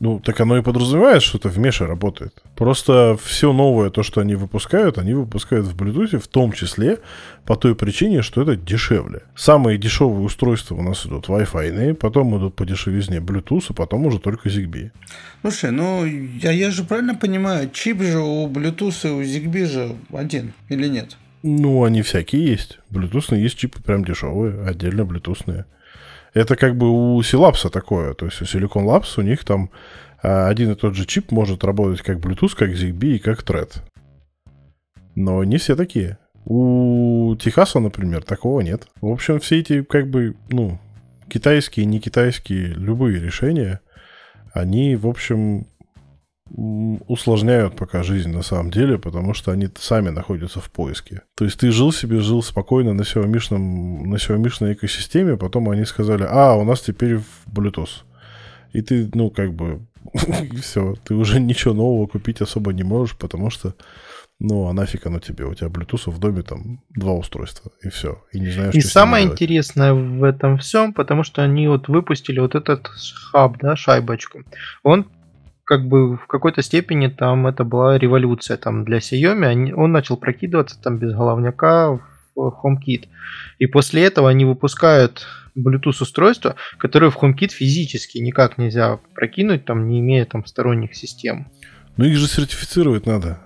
Ну, 0.00 0.20
так 0.20 0.40
оно 0.40 0.58
и 0.58 0.62
подразумевает, 0.62 1.22
что 1.22 1.38
это 1.38 1.48
в 1.48 1.58
меше 1.58 1.86
работает. 1.86 2.42
Просто 2.56 3.16
все 3.22 3.52
новое, 3.52 3.90
то, 3.90 4.02
что 4.02 4.20
они 4.20 4.34
выпускают, 4.34 4.98
они 4.98 5.14
выпускают 5.14 5.66
в 5.66 5.76
Bluetooth, 5.76 6.18
в 6.18 6.28
том 6.28 6.52
числе 6.52 6.98
по 7.46 7.56
той 7.56 7.74
причине, 7.74 8.22
что 8.22 8.42
это 8.42 8.54
дешевле. 8.54 9.22
Самые 9.34 9.78
дешевые 9.78 10.20
устройства 10.20 10.76
у 10.76 10.82
нас 10.82 11.06
идут 11.06 11.28
Wi-Fi, 11.28 11.94
потом 11.94 12.36
идут 12.38 12.54
по 12.54 12.64
дешевизне 12.64 13.18
Bluetooth, 13.18 13.66
а 13.70 13.72
потом 13.72 14.06
уже 14.06 14.18
только 14.18 14.48
ZigBee. 14.48 14.90
Слушай, 15.40 15.70
ну 15.70 16.04
я, 16.04 16.52
я 16.52 16.70
же 16.70 16.84
правильно 16.84 17.14
понимаю, 17.14 17.70
чип 17.70 18.02
же 18.02 18.18
у 18.18 18.46
Bluetooth 18.48 19.08
и 19.08 19.10
у 19.10 19.22
ZigBee 19.22 19.66
же 19.66 19.96
один 20.12 20.52
или 20.68 20.86
нет? 20.86 21.16
Ну, 21.46 21.84
они 21.84 22.00
всякие 22.00 22.42
есть. 22.42 22.78
Bluetooth 22.90 23.36
есть 23.36 23.58
чипы 23.58 23.82
прям 23.82 24.02
дешевые, 24.02 24.66
отдельно 24.66 25.02
Bluetooth. 25.02 25.66
Это 26.32 26.56
как 26.56 26.74
бы 26.74 27.16
у 27.16 27.22
Силапса 27.22 27.68
такое. 27.68 28.14
То 28.14 28.24
есть 28.24 28.40
у 28.40 28.46
Silicon 28.46 28.86
Labs 28.86 29.12
у 29.18 29.20
них 29.20 29.44
там 29.44 29.68
а, 30.22 30.48
один 30.48 30.72
и 30.72 30.74
тот 30.74 30.94
же 30.94 31.04
чип 31.04 31.32
может 31.32 31.62
работать 31.62 32.00
как 32.00 32.16
Bluetooth, 32.16 32.56
как 32.56 32.70
ZigBee 32.70 33.16
и 33.16 33.18
как 33.18 33.42
Thread. 33.42 33.82
Но 35.16 35.44
не 35.44 35.58
все 35.58 35.76
такие. 35.76 36.16
У 36.46 37.36
Техаса, 37.38 37.78
например, 37.78 38.22
такого 38.22 38.62
нет. 38.62 38.88
В 39.02 39.08
общем, 39.08 39.38
все 39.38 39.60
эти, 39.60 39.82
как 39.82 40.08
бы, 40.08 40.36
ну, 40.48 40.78
китайские, 41.28 41.84
не 41.84 42.00
китайские, 42.00 42.68
любые 42.68 43.20
решения, 43.20 43.80
они, 44.54 44.96
в 44.96 45.06
общем, 45.06 45.66
усложняют 46.50 47.76
пока 47.76 48.02
жизнь 48.02 48.30
на 48.30 48.42
самом 48.42 48.70
деле, 48.70 48.98
потому 48.98 49.34
что 49.34 49.50
они 49.50 49.68
сами 49.78 50.10
находятся 50.10 50.60
в 50.60 50.70
поиске. 50.70 51.22
То 51.34 51.44
есть 51.44 51.58
ты 51.58 51.70
жил 51.70 51.90
себе, 51.90 52.20
жил 52.20 52.42
спокойно 52.42 52.92
на 52.92 53.04
сеомишном, 53.04 54.10
на 54.10 54.18
сеомишной 54.18 54.74
экосистеме, 54.74 55.36
потом 55.36 55.70
они 55.70 55.84
сказали, 55.84 56.26
а, 56.28 56.54
у 56.54 56.64
нас 56.64 56.82
теперь 56.82 57.16
в 57.16 57.46
Bluetooth. 57.50 58.02
И 58.72 58.82
ты, 58.82 59.10
ну, 59.14 59.30
как 59.30 59.54
бы, 59.54 59.86
все, 60.60 60.94
ты 61.04 61.14
уже 61.14 61.40
ничего 61.40 61.72
нового 61.72 62.06
купить 62.06 62.40
особо 62.42 62.72
не 62.72 62.82
можешь, 62.82 63.16
потому 63.16 63.50
что 63.50 63.74
ну, 64.40 64.66
а 64.66 64.72
нафиг 64.72 65.06
оно 65.06 65.20
тебе? 65.20 65.44
У 65.46 65.54
тебя 65.54 65.68
Bluetooth 65.68 66.10
в 66.10 66.18
доме 66.18 66.42
там 66.42 66.80
два 66.90 67.12
устройства, 67.12 67.70
и 67.82 67.88
все. 67.88 68.22
И 68.32 68.40
не 68.40 68.50
знаешь, 68.50 68.74
И 68.74 68.80
что 68.80 68.90
самое 68.90 69.26
интересное 69.26 69.94
в 69.94 70.22
этом 70.24 70.58
всем, 70.58 70.92
потому 70.92 71.22
что 71.22 71.42
они 71.42 71.68
вот 71.68 71.88
выпустили 71.88 72.40
вот 72.40 72.54
этот 72.54 72.88
хаб, 72.88 73.56
да, 73.58 73.76
шайбочку. 73.76 74.42
Он 74.82 75.06
как 75.64 75.86
бы 75.86 76.16
в 76.16 76.26
какой-то 76.26 76.62
степени 76.62 77.08
там 77.08 77.46
это 77.46 77.64
была 77.64 77.98
революция 77.98 78.56
там 78.56 78.84
для 78.84 78.98
Xiaomi. 78.98 79.72
Он 79.74 79.92
начал 79.92 80.16
прокидываться 80.16 80.80
там 80.80 80.98
без 80.98 81.12
головняка 81.14 81.90
в 81.90 82.00
HomeKit. 82.36 83.08
И 83.58 83.66
после 83.66 84.04
этого 84.04 84.28
они 84.28 84.44
выпускают 84.44 85.26
Bluetooth 85.56 86.02
устройства, 86.02 86.56
которые 86.78 87.10
в 87.10 87.16
HomeKit 87.16 87.48
физически 87.48 88.18
никак 88.18 88.58
нельзя 88.58 88.98
прокинуть, 89.14 89.64
там 89.64 89.88
не 89.88 90.00
имея 90.00 90.24
там 90.24 90.44
сторонних 90.44 90.94
систем. 90.94 91.50
Ну 91.96 92.04
их 92.04 92.16
же 92.16 92.26
сертифицировать 92.26 93.06
надо. 93.06 93.38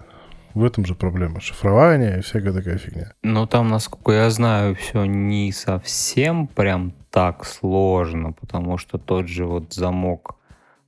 В 0.55 0.65
этом 0.65 0.87
же 0.87 0.95
проблема. 0.95 1.41
Шифрование 1.41 2.19
и 2.19 2.23
всякая 2.23 2.53
такая 2.53 2.79
фигня. 2.79 3.13
Ну, 3.23 3.47
там, 3.47 3.69
насколько 3.69 4.13
я 4.13 4.31
знаю, 4.31 4.75
все 4.75 5.05
не 5.05 5.53
совсем 5.53 6.49
прям 6.49 6.95
так 7.11 7.45
сложно, 7.45 8.33
потому 8.33 8.79
что 8.79 8.99
тот 8.99 9.29
же 9.29 9.45
вот 9.45 9.73
замок 9.75 10.37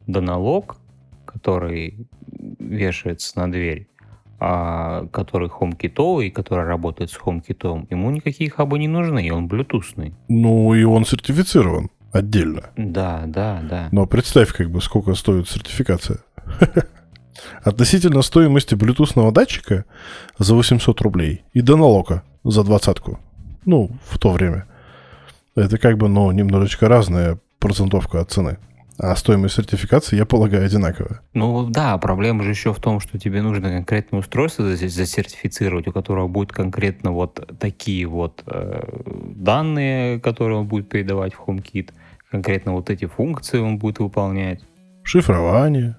доналог, 0.07 0.76
который 1.33 2.07
вешается 2.59 3.39
на 3.39 3.51
дверь, 3.51 3.89
а 4.39 5.07
который 5.12 5.49
HomeKit, 5.49 6.31
который 6.31 6.64
работает 6.64 7.11
с 7.11 7.18
HomeKit, 7.18 7.87
ему 7.91 8.11
никакие 8.11 8.51
хабы 8.51 8.78
не 8.78 8.89
нужны, 8.89 9.26
и 9.26 9.31
он 9.31 9.49
блютусный. 9.49 10.14
Ну, 10.28 10.74
и 10.74 10.83
он 10.83 11.05
сертифицирован 11.05 11.91
отдельно. 12.12 12.70
Да, 12.76 13.24
да, 13.26 13.61
да. 13.62 13.89
Но 13.93 14.07
представь, 14.07 14.53
как 14.53 14.70
бы, 14.70 14.81
сколько 14.81 15.14
стоит 15.14 15.49
сертификация. 15.49 16.18
Относительно 17.62 18.22
стоимости 18.22 18.74
блютусного 18.74 19.33
датчика 19.33 19.85
за 20.39 20.55
800 20.55 21.01
рублей 21.01 21.45
и 21.53 21.61
доналога 21.61 22.22
за 22.45 22.64
двадцатку. 22.64 23.18
Ну, 23.64 23.91
в 24.09 24.18
то 24.18 24.33
время. 24.33 24.66
Это 25.55 25.78
как 25.78 25.99
бы, 25.99 26.09
ну, 26.09 26.31
немножечко 26.33 26.89
разная 26.89 27.39
процентовка 27.59 28.20
от 28.20 28.31
цены. 28.31 28.59
А 29.03 29.16
стоимость 29.16 29.55
сертификации, 29.55 30.16
я 30.16 30.26
полагаю, 30.26 30.66
одинаковая. 30.66 31.22
Ну 31.32 31.66
да, 31.70 31.96
проблема 31.96 32.42
же 32.42 32.51
еще 32.51 32.74
в 32.74 32.80
том, 32.80 33.01
что 33.01 33.18
тебе 33.18 33.40
нужно 33.40 33.70
конкретное 33.70 34.20
устройство 34.20 34.76
засертифицировать, 34.76 35.88
у 35.88 35.92
которого 35.92 36.28
будет 36.28 36.53
конкретно 36.53 37.11
вот 37.11 37.51
такие 37.59 38.07
вот 38.07 38.42
э, 38.46 38.82
данные, 39.36 40.20
которые 40.20 40.59
он 40.59 40.66
будет 40.66 40.90
передавать 40.90 41.32
в 41.32 41.40
HomeKit, 41.40 41.92
конкретно 42.30 42.74
вот 42.74 42.90
эти 42.90 43.07
функции 43.07 43.59
он 43.59 43.78
будет 43.78 44.01
выполнять. 44.01 44.61
Шифрование. 45.03 45.96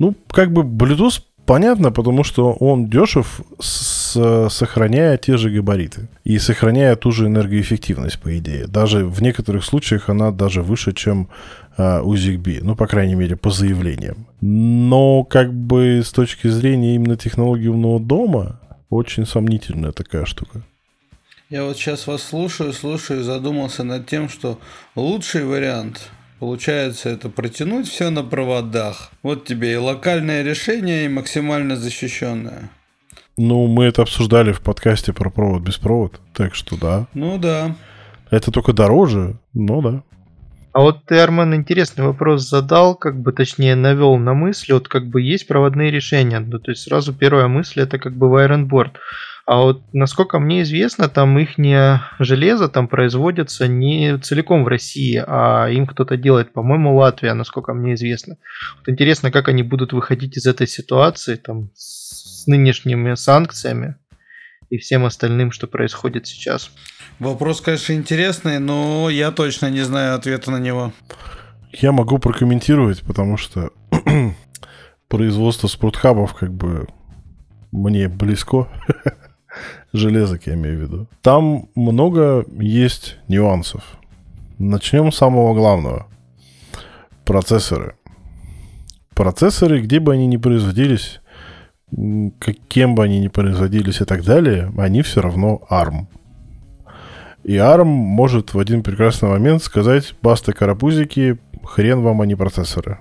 Ну, 0.00 0.16
как 0.32 0.52
бы 0.52 0.62
Bluetooth 0.62 1.22
понятно, 1.46 1.92
потому 1.92 2.24
что 2.24 2.52
он 2.54 2.90
дешев, 2.90 3.42
с, 3.60 3.99
сохраняя 4.12 5.16
те 5.16 5.36
же 5.36 5.50
габариты 5.50 6.08
и 6.24 6.38
сохраняя 6.38 6.96
ту 6.96 7.12
же 7.12 7.26
энергоэффективность, 7.26 8.18
по 8.20 8.36
идее. 8.38 8.66
Даже 8.66 9.04
в 9.04 9.22
некоторых 9.22 9.64
случаях 9.64 10.08
она 10.08 10.30
даже 10.30 10.62
выше, 10.62 10.92
чем 10.92 11.28
э, 11.76 12.00
у 12.00 12.14
ZigBee, 12.14 12.60
ну, 12.62 12.76
по 12.76 12.86
крайней 12.86 13.14
мере, 13.14 13.36
по 13.36 13.50
заявлениям. 13.50 14.26
Но 14.40 15.24
как 15.24 15.52
бы 15.52 16.02
с 16.04 16.12
точки 16.12 16.48
зрения 16.48 16.94
именно 16.94 17.16
технологии 17.16 17.68
умного 17.68 18.00
дома, 18.00 18.60
очень 18.88 19.26
сомнительная 19.26 19.92
такая 19.92 20.24
штука. 20.24 20.62
Я 21.48 21.64
вот 21.64 21.76
сейчас 21.76 22.06
вас 22.06 22.22
слушаю, 22.22 22.72
слушаю 22.72 23.20
и 23.20 23.24
задумался 23.24 23.84
над 23.84 24.06
тем, 24.06 24.28
что 24.28 24.58
лучший 24.94 25.44
вариант 25.44 26.10
Получается, 26.40 27.10
это 27.10 27.28
протянуть 27.28 27.86
все 27.86 28.08
на 28.08 28.22
проводах. 28.22 29.10
Вот 29.22 29.44
тебе 29.44 29.74
и 29.74 29.76
локальное 29.76 30.42
решение, 30.42 31.04
и 31.04 31.08
максимально 31.08 31.76
защищенное. 31.76 32.70
Ну, 33.42 33.66
мы 33.68 33.86
это 33.86 34.02
обсуждали 34.02 34.52
в 34.52 34.60
подкасте 34.60 35.14
про 35.14 35.30
провод 35.30 35.62
без 35.62 35.78
провод, 35.78 36.20
так 36.34 36.54
что 36.54 36.76
да. 36.76 37.06
Ну 37.14 37.38
да. 37.38 37.74
Это 38.30 38.50
только 38.50 38.74
дороже, 38.74 39.38
ну 39.54 39.80
да. 39.80 40.02
А 40.72 40.80
вот 40.82 41.06
ты, 41.06 41.18
Армен, 41.18 41.54
интересный 41.54 42.04
вопрос 42.04 42.46
задал, 42.46 42.94
как 42.94 43.18
бы 43.18 43.32
точнее 43.32 43.76
навел 43.76 44.18
на 44.18 44.34
мысль, 44.34 44.74
вот 44.74 44.88
как 44.88 45.06
бы 45.06 45.22
есть 45.22 45.46
проводные 45.46 45.90
решения, 45.90 46.38
ну, 46.38 46.58
то 46.58 46.70
есть 46.70 46.82
сразу 46.82 47.14
первая 47.14 47.48
мысль 47.48 47.80
это 47.80 47.98
как 47.98 48.12
бы 48.12 48.26
Wirenboard. 48.26 48.90
А 49.46 49.56
вот 49.62 49.82
насколько 49.94 50.38
мне 50.38 50.60
известно, 50.60 51.08
там 51.08 51.38
их 51.38 51.52
железо 52.18 52.68
там 52.68 52.88
производится 52.88 53.66
не 53.66 54.18
целиком 54.18 54.64
в 54.64 54.68
России, 54.68 55.20
а 55.26 55.66
им 55.68 55.86
кто-то 55.86 56.18
делает, 56.18 56.52
по-моему, 56.52 56.94
Латвия, 56.94 57.32
насколько 57.32 57.72
мне 57.72 57.94
известно. 57.94 58.36
Вот 58.78 58.90
интересно, 58.90 59.32
как 59.32 59.48
они 59.48 59.62
будут 59.62 59.94
выходить 59.94 60.36
из 60.36 60.46
этой 60.46 60.66
ситуации 60.66 61.36
там 61.36 61.70
нынешними 62.50 63.14
санкциями 63.14 63.96
и 64.68 64.76
всем 64.76 65.04
остальным, 65.04 65.52
что 65.52 65.66
происходит 65.66 66.26
сейчас. 66.26 66.70
Вопрос, 67.18 67.60
конечно, 67.60 67.94
интересный, 67.94 68.58
но 68.58 69.08
я 69.10 69.30
точно 69.30 69.70
не 69.70 69.80
знаю 69.80 70.14
ответа 70.14 70.50
на 70.50 70.58
него. 70.58 70.92
Я 71.72 71.92
могу 71.92 72.18
прокомментировать, 72.18 73.00
потому 73.02 73.36
что 73.36 73.70
производство 75.08 75.68
спортхабов 75.68 76.34
как 76.34 76.52
бы 76.52 76.86
мне 77.72 78.08
близко. 78.08 78.68
железок, 79.92 80.46
я 80.46 80.54
имею 80.54 80.78
в 80.78 80.80
виду. 80.82 81.08
Там 81.22 81.68
много 81.74 82.44
есть 82.58 83.18
нюансов. 83.28 83.82
Начнем 84.58 85.10
с 85.10 85.16
самого 85.16 85.54
главного. 85.54 86.06
Процессоры. 87.24 87.96
Процессоры, 89.14 89.80
где 89.80 90.00
бы 90.00 90.12
они 90.12 90.26
ни 90.26 90.36
производились, 90.36 91.20
кем 92.68 92.94
бы 92.94 93.04
они 93.04 93.20
ни 93.20 93.28
производились 93.28 94.00
и 94.00 94.04
так 94.04 94.24
далее, 94.24 94.72
они 94.76 95.02
все 95.02 95.20
равно 95.20 95.62
ARM. 95.70 96.06
И 97.42 97.54
ARM 97.54 97.84
может 97.84 98.54
в 98.54 98.58
один 98.58 98.82
прекрасный 98.82 99.28
момент 99.28 99.62
сказать, 99.62 100.14
баста 100.22 100.52
карапузики, 100.52 101.38
хрен 101.64 102.00
вам, 102.00 102.20
а 102.20 102.26
не 102.26 102.34
процессоры. 102.34 102.98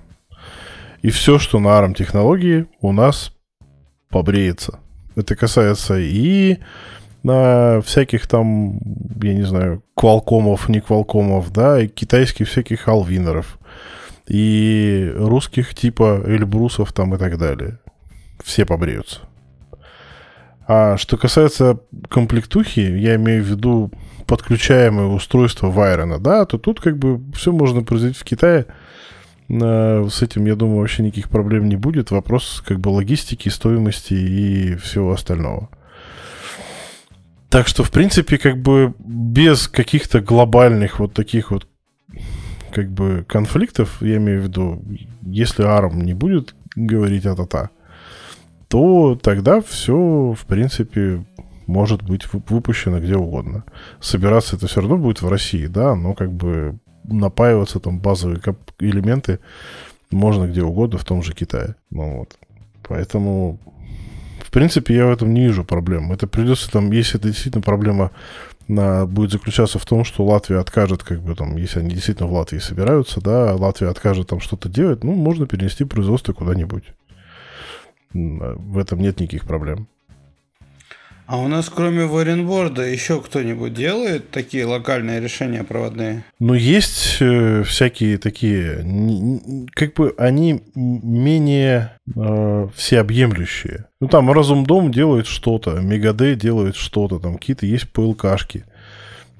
И 1.02 1.10
все, 1.10 1.40
что 1.40 1.60
на 1.60 1.70
ARM 1.70 1.94
технологии, 1.94 2.68
у 2.82 2.92
нас 2.92 3.34
побреется. 4.10 4.80
Это 5.16 5.36
касается 5.36 6.00
и 6.00 6.58
на 7.24 7.82
всяких 7.82 8.28
там, 8.28 8.80
я 9.22 9.34
не 9.34 9.44
знаю, 9.44 9.84
квалкомов, 9.96 10.70
не 10.70 10.80
квалкомов, 10.80 11.52
да, 11.52 11.82
и 11.82 11.88
китайских 11.88 12.48
всяких 12.48 12.88
алвинеров, 12.88 13.60
и 14.28 15.12
русских 15.16 15.76
типа 15.76 16.22
Эльбрусов 16.26 16.94
там 16.94 17.16
и 17.16 17.18
так 17.18 17.38
далее. 17.38 17.80
Все 18.44 18.66
побреются. 18.66 19.22
А 20.68 20.98
что 20.98 21.18
касается 21.18 21.80
комплектухи, 22.10 22.80
я 22.80 23.16
имею 23.16 23.44
в 23.44 23.48
виду 23.48 23.92
подключаемое 24.28 25.08
устройство 25.08 25.72
Вайрона, 25.72 26.20
да, 26.20 26.46
то 26.46 26.58
тут 26.58 26.80
как 26.80 26.98
бы 26.98 27.22
все 27.34 27.52
можно 27.52 27.84
производить 27.84 28.18
в 28.18 28.24
Китае– 28.24 28.66
с 29.50 30.22
этим, 30.22 30.46
я 30.46 30.56
думаю, 30.56 30.80
вообще 30.80 31.02
никаких 31.02 31.30
проблем 31.30 31.68
не 31.70 31.76
будет. 31.76 32.12
Вопрос 32.12 32.62
как 32.66 32.80
бы 32.80 32.90
логистики, 32.90 33.50
стоимости 33.50 34.14
и 34.14 34.76
всего 34.76 35.12
остального. 35.12 35.70
Так 37.50 37.68
что, 37.68 37.84
в 37.84 37.90
принципе, 37.90 38.38
как 38.38 38.62
бы 38.62 38.94
без 39.00 39.68
каких-то 39.68 40.22
глобальных 40.22 41.00
вот 41.00 41.14
таких 41.14 41.50
вот 41.50 41.68
как 42.72 42.92
бы 42.92 43.26
конфликтов, 43.28 44.04
я 44.04 44.18
имею 44.18 44.42
в 44.42 44.44
виду, 44.44 44.84
если 45.24 45.66
ARM 45.66 45.96
не 45.96 46.14
будет 46.14 46.54
говорить 46.76 47.26
а-та-та, 47.26 47.72
то 48.70 49.20
тогда 49.22 49.61
все, 49.61 50.34
в 50.34 50.45
принципе, 50.45 51.26
может 51.67 52.03
быть 52.03 52.24
выпущено 52.32 52.99
где 52.99 53.15
угодно. 53.15 53.63
Собираться 53.99 54.55
это 54.55 54.67
все 54.67 54.82
равно 54.82 54.97
будет 54.97 55.22
в 55.22 55.28
России, 55.28 55.65
да, 55.65 55.95
но 55.95 56.13
как 56.13 56.32
бы 56.32 56.78
напаиваться 57.03 57.80
там 57.80 57.99
базовые 57.99 58.41
элементы 58.80 59.39
можно 60.11 60.45
где 60.45 60.63
угодно, 60.63 60.97
в 60.97 61.05
том 61.05 61.22
же 61.24 61.34
Китае. 61.34 61.76
Ну, 61.89 62.20
вот. 62.20 62.38
Поэтому, 62.88 63.59
в 64.39 64.51
принципе, 64.51 64.95
я 64.95 65.07
в 65.07 65.11
этом 65.11 65.34
не 65.34 65.41
вижу 65.41 65.63
проблем. 65.63 66.11
Это 66.11 66.28
придется 66.28 66.72
там, 66.72 66.91
если 66.91 67.20
это 67.20 67.30
действительно 67.30 67.61
проблема 67.61 68.11
на, 68.67 69.05
будет 69.05 69.32
заключаться 69.32 69.80
в 69.80 69.86
том, 69.86 70.03
что 70.03 70.26
Латвия 70.26 70.59
откажет, 70.59 71.03
как 71.03 71.22
бы 71.22 71.36
там, 71.36 71.57
если 71.57 71.80
они 71.80 71.89
действительно 71.91 72.28
в 72.28 72.34
Латвии 72.34 72.59
собираются, 72.59 73.20
да, 73.22 73.55
Латвия 73.55 73.89
откажет 73.89 74.28
там 74.28 74.39
что-то 74.39 74.70
делать, 74.70 75.03
ну, 75.03 75.13
можно 75.13 75.47
перенести 75.47 75.86
производство 75.86 76.34
куда-нибудь. 76.34 76.84
В 78.14 78.78
этом 78.78 78.99
нет 78.99 79.20
никаких 79.20 79.45
проблем. 79.45 79.88
А 81.30 81.38
у 81.38 81.47
нас 81.47 81.70
кроме 81.70 82.05
варенборда 82.05 82.82
еще 82.82 83.22
кто-нибудь 83.22 83.76
делает 83.76 84.32
такие 84.32 84.66
локальные 84.66 85.20
решения 85.20 85.64
проводные? 85.64 86.24
Ну, 86.39 86.55
есть 86.55 87.18
э, 87.20 87.62
всякие 87.62 88.18
такие, 88.18 88.84
как 89.76 89.93
бы 89.93 90.16
они 90.18 90.64
менее 90.74 91.91
э, 92.16 92.68
всеобъемлющие. 92.74 93.86
Ну, 94.01 94.07
там 94.07 94.32
Разум 94.32 94.66
Дом 94.66 94.91
делает 94.91 95.28
что-то, 95.28 95.80
Мегаде 95.80 96.34
делает 96.34 96.76
что-то, 96.76 97.20
там 97.20 97.36
какие-то 97.38 97.68
есть 97.68 97.91
ПЛКшки. 97.91 98.66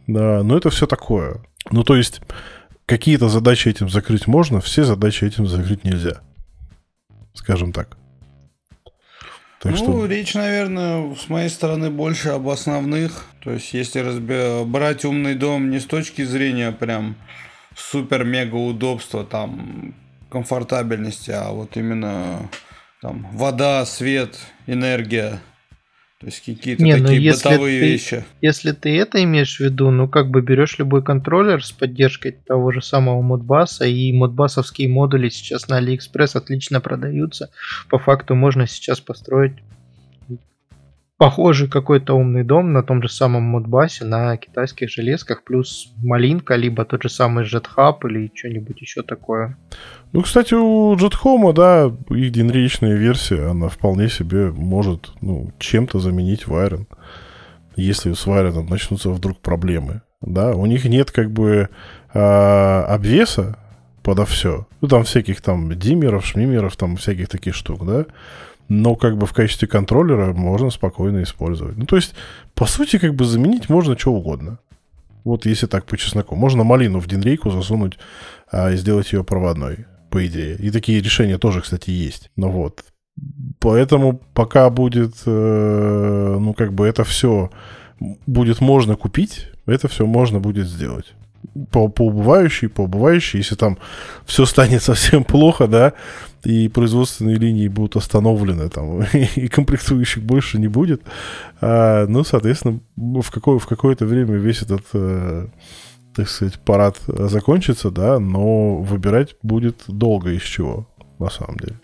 Да, 0.06 0.44
но 0.44 0.58
это 0.58 0.70
все 0.70 0.86
такое. 0.86 1.42
Ну, 1.72 1.84
то 1.84 1.96
есть, 1.96 2.22
какие-то 2.86 3.30
задачи 3.30 3.68
этим 3.68 3.90
закрыть 3.90 4.28
можно, 4.28 4.62
все 4.62 4.84
задачи 4.84 5.24
этим 5.24 5.48
закрыть 5.48 5.84
нельзя. 5.84 6.22
Скажем 7.34 7.72
так. 7.72 7.99
Так 9.60 9.74
ну, 9.74 9.78
что... 9.78 10.06
речь, 10.06 10.36
наверное, 10.36 11.14
с 11.16 11.28
моей 11.28 11.50
стороны 11.50 11.90
больше 11.90 12.30
об 12.30 12.48
основных. 12.48 13.26
То 13.42 13.52
есть, 13.52 13.74
если 13.74 14.00
разби... 14.00 14.64
брать 14.66 15.04
умный 15.04 15.36
дом 15.36 15.70
не 15.70 15.80
с 15.80 15.86
точки 15.86 16.24
зрения 16.24 16.72
прям 16.72 17.16
супер-мега 17.76 18.56
удобства, 18.56 19.26
там, 19.26 19.94
комфортабельности, 20.30 21.32
а 21.32 21.52
вот 21.52 21.76
именно 21.76 22.50
там 23.02 23.28
вода, 23.34 23.86
свет, 23.86 24.40
энергия, 24.66 25.42
то 26.20 26.26
есть 26.26 26.44
какие-то 26.44 26.84
не, 26.84 26.96
ну 26.98 27.06
такие 27.06 27.24
если 27.24 27.48
бытовые 27.48 27.80
ты, 27.80 27.86
вещи. 27.86 28.26
Если 28.42 28.72
ты 28.74 29.00
это 29.00 29.24
имеешь 29.24 29.56
в 29.56 29.62
виду, 29.62 29.90
ну 29.90 30.10
как 30.10 30.30
бы 30.30 30.42
берешь 30.42 30.78
любой 30.78 31.02
контроллер 31.02 31.64
с 31.64 31.72
поддержкой 31.72 32.34
того 32.46 32.74
же 32.74 32.82
самого 32.82 33.22
Modbus 33.22 33.70
а, 33.70 33.86
и 33.86 34.12
модбасовские 34.12 34.90
модули 34.90 35.30
сейчас 35.30 35.70
на 35.70 35.78
Алиэкспресс 35.78 36.36
отлично 36.36 36.82
продаются. 36.82 37.52
По 37.90 38.00
факту 38.00 38.36
можно 38.36 38.68
сейчас 38.68 39.00
построить 39.00 39.54
похожий 41.20 41.68
какой-то 41.68 42.14
умный 42.14 42.46
дом 42.46 42.72
на 42.72 42.82
том 42.82 43.04
же 43.04 43.10
самом 43.10 43.44
Modbus 43.44 43.97
е 43.97 44.06
на 44.06 44.38
китайских 44.38 44.90
железках, 44.90 45.44
плюс 45.44 45.92
малинка, 45.98 46.56
либо 46.56 46.86
тот 46.86 47.04
же 47.04 47.10
самый 47.10 47.44
JetHub 47.44 47.98
или 48.06 48.32
что-нибудь 48.34 48.82
еще 48.82 49.04
такое. 49.04 49.58
Ну, 50.14 50.22
кстати, 50.22 50.54
у 50.54 50.96
JetHome, 50.96 51.54
да, 51.54 51.92
их 52.10 52.32
генеричная 52.32 52.96
версия, 52.96 53.52
она 53.52 53.68
вполне 53.68 54.08
себе 54.08 54.50
может 54.50 55.12
ну, 55.20 55.52
чем-то 55.60 56.00
заменить 56.00 56.46
Wiren, 56.46 56.88
если 57.76 58.14
с 58.14 58.26
Wiren 58.26 58.70
начнутся 58.70 59.10
вдруг 59.10 59.40
проблемы. 59.42 60.02
Да, 60.22 60.56
у 60.56 60.66
них 60.66 60.86
нет 60.86 61.12
как 61.12 61.32
бы 61.32 61.68
э, 62.14 62.20
обвеса 62.20 63.60
подо 64.04 64.26
все. 64.26 64.68
Ну, 64.80 64.88
там 64.88 65.04
всяких 65.04 65.42
там 65.42 65.78
диммеров, 65.78 66.26
шмимеров, 66.26 66.78
там 66.78 66.96
всяких 66.96 67.28
таких 67.28 67.56
штук, 67.56 67.86
да 67.86 68.06
но 68.70 68.96
как 68.96 69.18
бы 69.18 69.26
в 69.26 69.34
качестве 69.34 69.68
контроллера 69.68 70.32
можно 70.34 70.70
спокойно 70.70 71.24
использовать. 71.24 71.76
Ну, 71.76 71.86
то 71.86 71.96
есть, 71.96 72.14
по 72.54 72.66
сути, 72.66 73.00
как 73.00 73.16
бы 73.16 73.26
заменить 73.26 73.68
можно 73.68 73.98
что 73.98 74.14
угодно. 74.14 74.60
Вот 75.24 75.46
если 75.46 75.66
так 75.66 75.86
по 75.86 75.98
чесноку. 75.98 76.36
Можно 76.36 76.64
малину 76.64 77.00
в 77.00 77.08
динрейку 77.08 77.50
засунуть 77.50 77.98
а, 78.52 78.72
и 78.72 78.78
сделать 78.78 79.12
ее 79.12 79.24
проводной, 79.24 79.86
по 80.10 80.26
идее. 80.26 80.56
И 80.56 80.72
такие 80.72 81.02
решения 81.02 81.38
тоже, 81.38 81.62
кстати, 81.62 81.90
есть. 81.90 82.32
Ну 82.36 82.50
вот. 82.50 82.86
Поэтому 83.60 84.22
пока 84.34 84.70
будет, 84.70 85.16
э, 85.26 86.38
ну, 86.40 86.54
как 86.54 86.72
бы 86.74 86.88
это 86.88 87.04
все 87.04 87.52
будет 88.26 88.62
можно 88.62 88.96
купить, 88.96 89.48
это 89.66 89.90
все 89.90 90.06
можно 90.06 90.40
будет 90.40 90.68
сделать 90.68 91.14
по, 91.72 91.88
по 91.88 92.08
убывающей, 92.08 92.70
по 92.70 92.82
убывающей, 92.82 93.40
если 93.40 93.56
там 93.56 93.78
все 94.26 94.46
станет 94.46 94.84
совсем 94.84 95.24
плохо, 95.24 95.68
да, 95.68 95.94
и 96.44 96.70
производственные 96.70 97.36
линии 97.36 97.68
будут 97.68 97.96
остановлены, 97.96 98.70
там, 98.70 99.04
и 99.36 99.48
комплектующих 99.48 100.24
больше 100.24 100.60
не 100.60 100.68
будет, 100.68 101.02
а, 101.62 102.06
ну, 102.08 102.24
соответственно, 102.24 102.80
в, 102.96 103.30
какое, 103.32 103.60
в 103.60 103.68
какое-то 103.68 104.06
время 104.06 104.36
весь 104.36 104.62
этот, 104.62 104.86
э, 104.94 105.48
так 106.16 106.30
сказать, 106.30 106.60
парад 106.60 106.98
закончится, 107.08 107.92
да, 107.92 108.20
но 108.20 108.78
выбирать 108.78 109.36
будет 109.44 109.84
долго 109.88 110.32
из 110.32 110.44
чего, 110.44 110.88
на 111.20 111.30
самом 111.30 111.58
деле. 111.58 111.76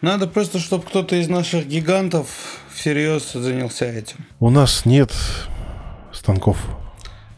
Надо 0.00 0.28
просто, 0.28 0.60
чтобы 0.60 0.84
кто-то 0.84 1.16
из 1.16 1.28
наших 1.28 1.66
гигантов 1.66 2.28
всерьез 2.72 3.32
занялся 3.32 3.86
этим. 3.86 4.18
У 4.38 4.48
нас 4.48 4.84
нет 4.84 5.12
станков. 6.12 6.56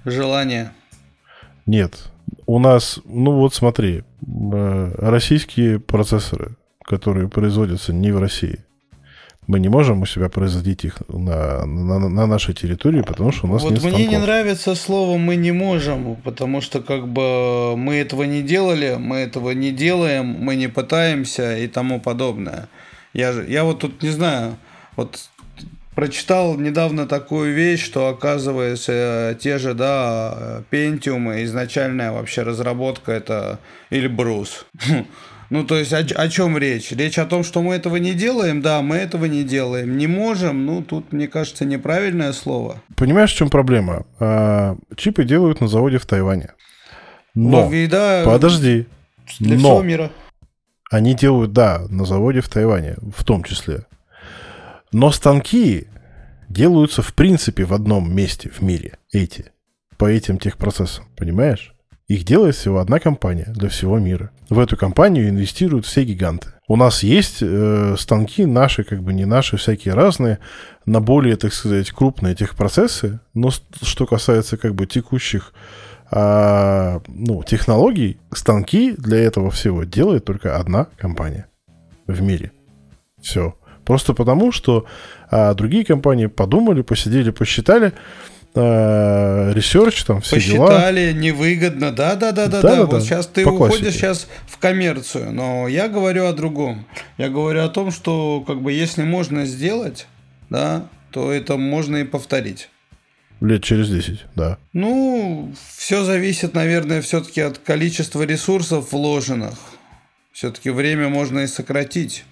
Желание. 0.04 0.72
Нет. 1.70 2.10
У 2.46 2.58
нас, 2.58 2.98
ну 3.04 3.30
вот 3.36 3.54
смотри, 3.54 4.02
э, 4.26 4.94
российские 4.98 5.78
процессоры, 5.78 6.56
которые 6.84 7.28
производятся 7.28 7.92
не 7.92 8.10
в 8.10 8.18
России, 8.18 8.64
мы 9.46 9.60
не 9.60 9.68
можем 9.68 10.02
у 10.02 10.06
себя 10.06 10.28
производить 10.28 10.84
их 10.84 10.96
на, 11.08 11.64
на, 11.64 12.08
на 12.08 12.26
нашей 12.26 12.54
территории, 12.54 13.02
потому 13.02 13.30
что 13.30 13.46
у 13.46 13.52
нас 13.52 13.62
вот 13.62 13.70
нет 13.70 13.82
мне 13.82 13.92
станков. 13.92 14.12
не 14.12 14.18
нравится 14.18 14.74
слово 14.74 15.16
«мы 15.16 15.36
не 15.36 15.52
можем», 15.52 16.16
потому 16.16 16.60
что 16.60 16.80
как 16.82 17.06
бы 17.06 17.76
мы 17.76 17.94
этого 17.94 18.24
не 18.24 18.42
делали, 18.42 18.96
мы 18.98 19.18
этого 19.18 19.52
не 19.52 19.70
делаем, 19.70 20.26
мы 20.26 20.56
не 20.56 20.66
пытаемся 20.66 21.56
и 21.56 21.68
тому 21.68 22.00
подобное. 22.00 22.68
Я, 23.14 23.30
я 23.30 23.62
вот 23.62 23.78
тут 23.78 24.02
не 24.02 24.10
знаю, 24.10 24.56
вот 24.96 25.29
прочитал 25.94 26.56
недавно 26.56 27.06
такую 27.06 27.54
вещь, 27.54 27.84
что 27.84 28.08
оказывается 28.08 29.36
те 29.40 29.58
же, 29.58 29.74
да, 29.74 30.62
Pentium, 30.70 31.44
изначальная 31.44 32.12
вообще 32.12 32.42
разработка 32.42 33.12
это 33.12 33.58
или 33.90 34.08
Брус. 34.08 34.66
Ну, 35.50 35.64
то 35.64 35.76
есть, 35.76 35.92
о, 35.92 35.98
о 35.98 36.28
чем 36.28 36.56
речь? 36.56 36.92
Речь 36.92 37.18
о 37.18 37.26
том, 37.26 37.42
что 37.42 37.60
мы 37.60 37.74
этого 37.74 37.96
не 37.96 38.14
делаем? 38.14 38.62
Да, 38.62 38.82
мы 38.82 38.98
этого 38.98 39.24
не 39.24 39.42
делаем. 39.42 39.98
Не 39.98 40.06
можем? 40.06 40.64
Ну, 40.64 40.80
тут, 40.80 41.12
мне 41.12 41.26
кажется, 41.26 41.64
неправильное 41.64 42.32
слово. 42.32 42.80
Понимаешь, 42.94 43.32
в 43.32 43.36
чем 43.36 43.50
проблема? 43.50 44.06
А, 44.20 44.76
чипы 44.96 45.24
делают 45.24 45.60
на 45.60 45.66
заводе 45.66 45.98
в 45.98 46.06
Тайване. 46.06 46.50
Но, 47.34 47.68
и 47.72 47.88
да, 47.88 48.22
подожди, 48.24 48.86
для 49.40 49.56
но 49.56 49.58
всего 49.60 49.82
мира. 49.82 50.10
они 50.88 51.14
делают, 51.14 51.52
да, 51.52 51.82
на 51.88 52.04
заводе 52.04 52.42
в 52.42 52.48
Тайване, 52.48 52.94
в 53.12 53.24
том 53.24 53.42
числе. 53.42 53.86
Но 54.92 55.12
станки 55.12 55.86
делаются 56.48 57.02
в 57.02 57.14
принципе 57.14 57.64
в 57.64 57.72
одном 57.72 58.14
месте 58.14 58.50
в 58.50 58.60
мире. 58.60 58.98
Эти. 59.12 59.52
По 59.96 60.06
этим 60.06 60.38
техпроцессам. 60.38 61.06
Понимаешь? 61.16 61.74
Их 62.08 62.24
делает 62.24 62.56
всего 62.56 62.80
одна 62.80 62.98
компания 62.98 63.46
для 63.54 63.68
всего 63.68 64.00
мира. 64.00 64.32
В 64.48 64.58
эту 64.58 64.76
компанию 64.76 65.28
инвестируют 65.28 65.86
все 65.86 66.02
гиганты. 66.02 66.48
У 66.66 66.74
нас 66.74 67.04
есть 67.04 67.38
э, 67.40 67.94
станки 67.96 68.46
наши, 68.46 68.82
как 68.82 69.04
бы 69.04 69.12
не 69.12 69.26
наши, 69.26 69.56
всякие 69.56 69.94
разные, 69.94 70.40
на 70.86 71.00
более, 71.00 71.36
так 71.36 71.52
сказать, 71.52 71.92
крупные 71.92 72.34
техпроцессы. 72.34 73.20
Но 73.32 73.50
что 73.50 74.06
касается 74.06 74.56
как 74.56 74.74
бы 74.74 74.86
текущих 74.86 75.52
э, 76.10 77.00
ну, 77.06 77.44
технологий, 77.44 78.18
станки 78.32 78.90
для 78.90 79.18
этого 79.18 79.52
всего 79.52 79.84
делает 79.84 80.24
только 80.24 80.56
одна 80.56 80.88
компания 80.96 81.46
в 82.08 82.20
мире. 82.22 82.50
Все. 83.22 83.54
Просто 83.90 84.14
потому, 84.14 84.52
что 84.52 84.86
а, 85.32 85.52
другие 85.52 85.84
компании 85.84 86.26
подумали, 86.26 86.82
посидели, 86.82 87.30
посчитали, 87.32 87.92
а, 88.54 89.50
research, 89.52 90.04
там 90.04 90.20
все 90.20 90.36
Посчитали, 90.36 91.10
дела. 91.10 91.20
невыгодно, 91.20 91.90
да-да-да-да. 91.90 92.62
да. 92.62 92.84
Вот 92.84 93.02
сейчас 93.02 93.26
ты 93.26 93.42
По 93.42 93.48
уходишь 93.48 93.80
классике. 93.80 93.98
сейчас 93.98 94.28
в 94.46 94.58
коммерцию, 94.58 95.32
но 95.32 95.66
я 95.66 95.88
говорю 95.88 96.26
о 96.26 96.32
другом. 96.32 96.86
Я 97.18 97.30
говорю 97.30 97.64
о 97.64 97.68
том, 97.68 97.90
что 97.90 98.44
как 98.46 98.62
бы 98.62 98.70
если 98.72 99.02
можно 99.02 99.44
сделать, 99.44 100.06
да, 100.50 100.86
то 101.10 101.32
это 101.32 101.56
можно 101.56 101.96
и 101.96 102.04
повторить. 102.04 102.68
Лет 103.40 103.64
через 103.64 103.88
10, 103.90 104.20
да. 104.36 104.58
Ну, 104.72 105.52
все 105.78 106.04
зависит, 106.04 106.54
наверное, 106.54 107.02
все-таки 107.02 107.40
от 107.40 107.58
количества 107.58 108.22
ресурсов 108.22 108.92
вложенных. 108.92 109.58
Все-таки 110.30 110.70
время 110.70 111.08
можно 111.08 111.40
и 111.40 111.48
сократить. 111.48 112.24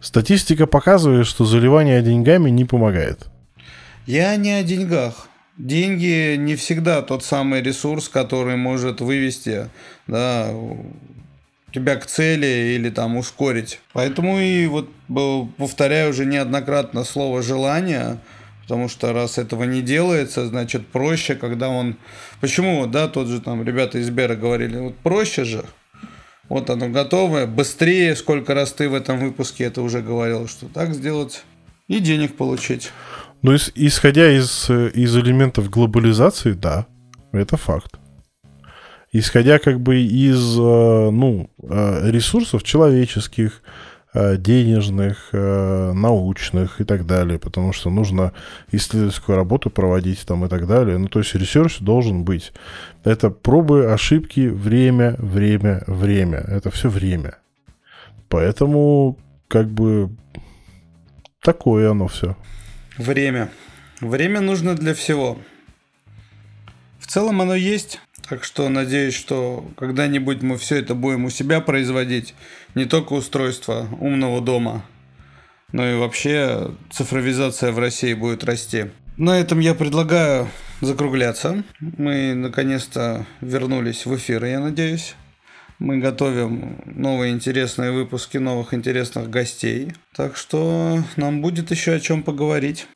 Статистика 0.00 0.66
показывает, 0.66 1.26
что 1.26 1.44
заливание 1.44 2.02
деньгами 2.02 2.50
не 2.50 2.64
помогает. 2.64 3.26
Я 4.06 4.36
не 4.36 4.52
о 4.52 4.62
деньгах. 4.62 5.28
Деньги 5.56 6.36
не 6.36 6.54
всегда 6.54 7.02
тот 7.02 7.24
самый 7.24 7.62
ресурс, 7.62 8.08
который 8.08 8.56
может 8.56 9.00
вывести 9.00 9.70
да, 10.06 10.50
тебя 11.72 11.96
к 11.96 12.06
цели 12.06 12.74
или 12.74 12.90
там 12.90 13.16
ускорить. 13.16 13.80
Поэтому 13.92 14.38
и 14.38 14.66
вот 14.66 14.88
повторяю 15.56 16.10
уже 16.10 16.26
неоднократно 16.26 17.04
слово 17.04 17.42
желание, 17.42 18.18
потому 18.62 18.88
что 18.88 19.12
раз 19.12 19.38
этого 19.38 19.64
не 19.64 19.80
делается, 19.80 20.46
значит 20.46 20.86
проще, 20.88 21.34
когда 21.34 21.68
он... 21.68 21.96
Почему, 22.40 22.86
да, 22.86 23.08
тот 23.08 23.28
же 23.28 23.40
там 23.40 23.64
ребята 23.64 23.98
из 23.98 24.10
Бера 24.10 24.36
говорили, 24.36 24.76
вот 24.78 24.96
проще 24.98 25.44
же, 25.44 25.64
вот 26.48 26.70
оно 26.70 26.88
готовое, 26.88 27.46
быстрее, 27.46 28.14
сколько 28.16 28.54
раз 28.54 28.72
ты 28.72 28.88
в 28.88 28.94
этом 28.94 29.18
выпуске 29.18 29.64
это 29.64 29.82
уже 29.82 30.00
говорил, 30.00 30.48
что 30.48 30.66
так 30.66 30.94
сделать 30.94 31.44
и 31.88 32.00
денег 32.00 32.36
получить. 32.36 32.90
Ну, 33.42 33.54
исходя 33.74 34.30
из, 34.30 34.70
из 34.70 35.16
элементов 35.16 35.70
глобализации, 35.70 36.52
да, 36.52 36.86
это 37.32 37.56
факт. 37.56 37.96
Исходя 39.12 39.58
как 39.58 39.80
бы 39.80 40.02
из, 40.02 40.58
э, 40.58 41.10
ну, 41.10 41.48
э, 41.62 42.10
ресурсов 42.10 42.64
человеческих, 42.64 43.62
Э, 44.18 44.38
денежных, 44.38 45.28
э, 45.32 45.92
научных 45.92 46.80
и 46.80 46.84
так 46.84 47.04
далее, 47.04 47.38
потому 47.38 47.74
что 47.74 47.90
нужно 47.90 48.32
исследовательскую 48.72 49.36
работу 49.36 49.68
проводить 49.68 50.24
там 50.24 50.42
и 50.46 50.48
так 50.48 50.66
далее. 50.66 50.96
Ну, 50.96 51.08
то 51.08 51.18
есть 51.18 51.34
research 51.34 51.80
должен 51.80 52.24
быть. 52.24 52.54
Это 53.06 53.30
пробы, 53.30 53.92
ошибки, 53.92 54.48
время, 54.48 55.14
время, 55.18 55.84
время. 55.86 56.38
Это 56.38 56.72
все 56.72 56.88
время. 56.88 57.38
Поэтому, 58.28 59.16
как 59.46 59.70
бы, 59.70 60.10
такое 61.40 61.92
оно 61.92 62.08
все. 62.08 62.36
Время. 62.98 63.48
Время 64.00 64.40
нужно 64.40 64.74
для 64.74 64.92
всего. 64.92 65.38
В 66.98 67.06
целом 67.06 67.40
оно 67.40 67.54
есть. 67.54 68.00
Так 68.28 68.42
что 68.42 68.68
надеюсь, 68.68 69.14
что 69.14 69.70
когда-нибудь 69.78 70.42
мы 70.42 70.58
все 70.58 70.80
это 70.80 70.96
будем 70.96 71.26
у 71.26 71.30
себя 71.30 71.60
производить. 71.60 72.34
Не 72.74 72.86
только 72.86 73.12
устройство 73.12 73.86
умного 74.00 74.40
дома, 74.40 74.84
но 75.70 75.88
и 75.88 75.94
вообще 75.94 76.72
цифровизация 76.90 77.70
в 77.70 77.78
России 77.78 78.14
будет 78.14 78.42
расти. 78.42 78.86
На 79.16 79.38
этом 79.38 79.60
я 79.60 79.76
предлагаю 79.76 80.48
закругляться. 80.80 81.64
Мы 81.80 82.34
наконец-то 82.34 83.26
вернулись 83.40 84.06
в 84.06 84.16
эфир, 84.16 84.44
я 84.44 84.60
надеюсь. 84.60 85.14
Мы 85.78 85.98
готовим 85.98 86.80
новые 86.86 87.32
интересные 87.32 87.92
выпуски 87.92 88.38
новых 88.38 88.72
интересных 88.72 89.28
гостей. 89.28 89.92
Так 90.14 90.36
что 90.36 91.02
нам 91.16 91.42
будет 91.42 91.70
еще 91.70 91.94
о 91.94 92.00
чем 92.00 92.22
поговорить. 92.22 92.86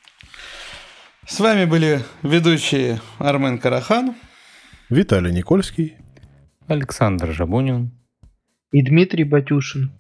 С 1.27 1.39
вами 1.40 1.65
были 1.65 2.01
ведущие 2.23 3.01
Армен 3.19 3.59
Карахан 3.59 4.16
Виталий 4.89 5.32
Никольский, 5.32 5.97
Александр 6.66 7.32
Жабунин 7.32 7.93
и 8.73 8.82
Дмитрий 8.82 9.24
Батюшин. 9.24 9.93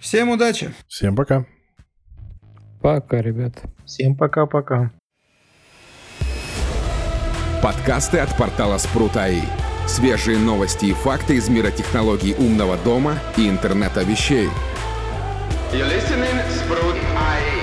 Всем 0.00 0.28
удачи! 0.28 0.74
Всем 0.88 1.16
пока! 1.16 1.46
Пока, 2.82 3.22
ребят. 3.22 3.62
Всем 3.86 4.16
пока-пока. 4.16 4.92
Подкасты 7.62 8.18
от 8.18 8.36
портала 8.36 8.78
Спрут.АИ. 8.78 9.40
Свежие 9.86 10.38
новости 10.38 10.86
и 10.86 10.92
факты 10.92 11.36
из 11.36 11.48
мира 11.48 11.70
технологий 11.70 12.34
умного 12.34 12.76
дома 12.76 13.18
и 13.36 13.48
интернета 13.48 14.02
вещей. 14.02 14.48
You're 15.72 15.88
listening 15.88 16.36
Sprout 16.50 16.96
AI. 17.16 17.55